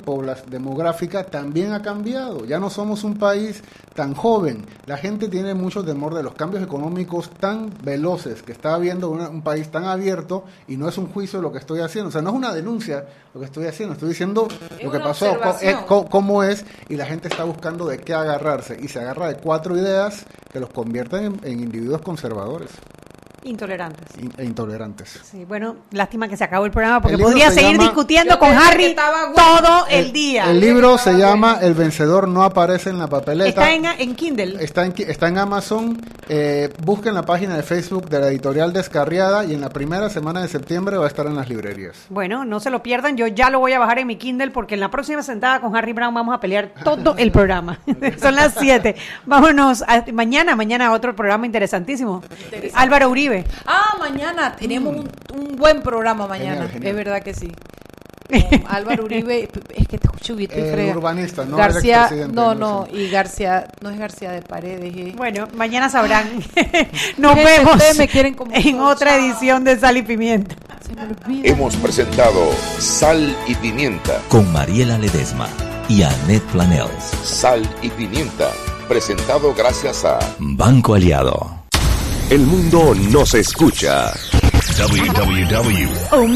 demográfica 0.47 1.23
también 1.23 1.73
ha 1.73 1.81
cambiado. 1.81 2.45
Ya 2.45 2.59
no 2.59 2.69
somos 2.69 3.03
un 3.03 3.15
país 3.17 3.63
tan 3.93 4.13
joven. 4.13 4.65
La 4.85 4.97
gente 4.97 5.27
tiene 5.27 5.53
mucho 5.53 5.83
temor 5.83 6.13
de 6.13 6.23
los 6.23 6.33
cambios 6.33 6.63
económicos 6.63 7.29
tan 7.39 7.71
veloces 7.83 8.43
que 8.43 8.51
está 8.51 8.73
habiendo 8.73 9.09
una- 9.09 9.29
un 9.29 9.41
país 9.41 9.69
tan 9.69 9.85
abierto 9.85 10.43
y 10.67 10.77
no 10.77 10.87
es 10.89 10.97
un 10.97 11.07
juicio 11.07 11.41
lo 11.41 11.51
que 11.51 11.59
estoy 11.59 11.79
haciendo. 11.81 12.09
O 12.09 12.11
sea, 12.11 12.21
no 12.21 12.29
es 12.31 12.35
una 12.35 12.53
denuncia 12.53 13.05
lo 13.33 13.39
que 13.39 13.45
estoy 13.45 13.65
haciendo, 13.65 13.93
estoy 13.93 14.09
diciendo 14.09 14.47
Es 14.77 14.83
lo 14.83 14.91
que 14.91 14.99
pasó, 14.99 15.25
eh, 15.61 15.75
cómo 16.09 16.43
es 16.43 16.65
y 16.89 16.95
la 16.95 17.05
gente 17.05 17.27
está 17.27 17.43
buscando 17.43 17.87
de 17.87 17.99
qué 17.99 18.13
agarrarse 18.13 18.77
y 18.81 18.87
se 18.87 18.99
agarra 18.99 19.27
de 19.27 19.35
cuatro 19.35 19.77
ideas 19.77 20.25
que 20.51 20.59
los 20.59 20.69
convierten 20.69 21.25
en, 21.25 21.39
en 21.43 21.59
individuos 21.59 22.01
conservadores 22.01 22.69
Intolerantes. 23.47 24.05
in- 24.21 24.33
e 24.37 24.45
intolerantes. 24.45 25.19
Sí, 25.23 25.45
bueno, 25.45 25.77
lástima 25.91 26.27
que 26.27 26.37
se 26.37 26.43
acabó 26.43 26.65
el 26.65 26.71
programa 26.71 27.01
porque 27.01 27.15
El 27.15 27.21
podría 27.21 27.49
se 27.49 27.55
seguir 27.55 27.71
llama- 27.73 27.83
discutiendo 27.83 28.37
con 28.39 28.49
Harry 28.49 28.95
bueno. 28.95 29.33
todo 29.35 29.85
el, 29.89 30.11
día. 30.11 30.51
El 30.51 30.59
libro 30.59 30.97
se 30.97 31.17
llama 31.17 31.59
El 31.61 31.73
vencedor 31.73 32.27
no 32.27 32.43
aparece 32.43 32.89
en 32.89 32.99
la 32.99 33.07
papeleta. 33.07 33.49
Está 33.49 33.71
en, 33.71 33.85
en 33.85 34.15
Kindle. 34.15 34.63
Está 34.63 34.85
en, 34.85 34.93
está 34.97 35.27
en 35.27 35.37
Amazon. 35.37 36.01
Eh, 36.29 36.71
busquen 36.83 37.13
la 37.13 37.23
página 37.23 37.55
de 37.55 37.63
Facebook 37.63 38.09
de 38.09 38.19
la 38.19 38.27
editorial 38.27 38.73
Descarriada 38.73 39.45
y 39.45 39.53
en 39.53 39.61
la 39.61 39.69
primera 39.69 40.09
semana 40.09 40.41
de 40.41 40.47
septiembre 40.47 40.97
va 40.97 41.05
a 41.05 41.07
estar 41.07 41.25
en 41.25 41.35
las 41.35 41.47
librerías. 41.49 41.95
Bueno, 42.09 42.43
no 42.45 42.59
se 42.59 42.69
lo 42.69 42.83
pierdan. 42.83 43.17
Yo 43.17 43.27
ya 43.27 43.49
lo 43.49 43.59
voy 43.59 43.73
a 43.73 43.79
bajar 43.79 43.99
en 43.99 44.07
mi 44.07 44.17
Kindle 44.17 44.51
porque 44.51 44.73
en 44.75 44.81
la 44.81 44.91
próxima 44.91 45.23
sentada 45.23 45.61
con 45.61 45.75
Harry 45.75 45.93
Brown 45.93 46.13
vamos 46.13 46.35
a 46.35 46.39
pelear 46.39 46.73
todo 46.83 47.15
el 47.17 47.31
programa. 47.31 47.79
Son 48.21 48.35
las 48.35 48.55
7. 48.59 48.95
Vámonos. 49.25 49.83
a- 49.87 50.03
mañana, 50.11 50.55
mañana 50.55 50.91
otro 50.91 51.15
programa 51.15 51.45
interesantísimo. 51.45 52.23
Álvaro 52.73 53.09
Uribe. 53.09 53.36
Ah, 53.65 53.95
mañana 53.99 54.55
tenemos 54.55 54.95
un, 54.95 55.09
un 55.35 55.55
buen 55.57 55.81
programa 55.81 56.27
mañana. 56.27 56.67
Genial, 56.67 56.71
genial. 56.71 56.89
Es 56.91 56.95
verdad 56.95 57.21
que 57.23 57.33
sí. 57.33 57.51
Con 58.27 58.63
Álvaro 58.67 59.05
Uribe, 59.05 59.49
es 59.73 59.87
que 59.87 59.97
te 59.97 60.05
escucho 60.07 60.35
bien, 60.35 60.51
estoy 60.51 60.67
El 60.67 60.73
frega. 60.73 60.97
urbanista, 60.97 61.45
no 61.45 61.55
García, 61.55 62.09
no, 62.29 62.53
no 62.55 62.85
y 62.91 63.09
García, 63.09 63.67
no 63.79 63.89
es 63.89 63.97
García 63.97 64.31
de 64.33 64.41
Paredes. 64.41 64.93
es- 64.95 65.15
Bueno, 65.15 65.47
mañana 65.55 65.87
sabrán. 65.89 66.27
Nos 67.17 67.35
Gente, 67.35 67.51
vemos 67.51 67.75
ustedes 67.75 67.97
me 67.97 68.07
quieren 68.09 68.33
como 68.33 68.51
en 68.53 68.81
otra 68.81 69.11
chao. 69.11 69.19
edición 69.25 69.63
de 69.63 69.79
Sal 69.79 69.95
y 69.95 70.01
Pimienta. 70.01 70.55
Se 70.85 70.93
me 70.93 71.03
olvida. 71.03 71.47
Hemos 71.49 71.75
presentado 71.77 72.51
Sal 72.79 73.33
y 73.47 73.55
Pimienta. 73.55 74.19
Con 74.27 74.51
Mariela 74.51 74.97
Ledesma 74.97 75.47
y 75.87 76.03
Annette 76.03 76.43
Planels. 76.51 77.05
Sal 77.23 77.61
y 77.81 77.89
Pimienta. 77.91 78.51
Presentado 78.89 79.53
gracias 79.53 80.03
a 80.03 80.19
Banco 80.39 80.95
Aliado. 80.95 81.56
El 82.29 82.45
mundo 82.45 82.93
nos 82.93 83.33
escucha. 83.35 84.13
www. 84.77 86.27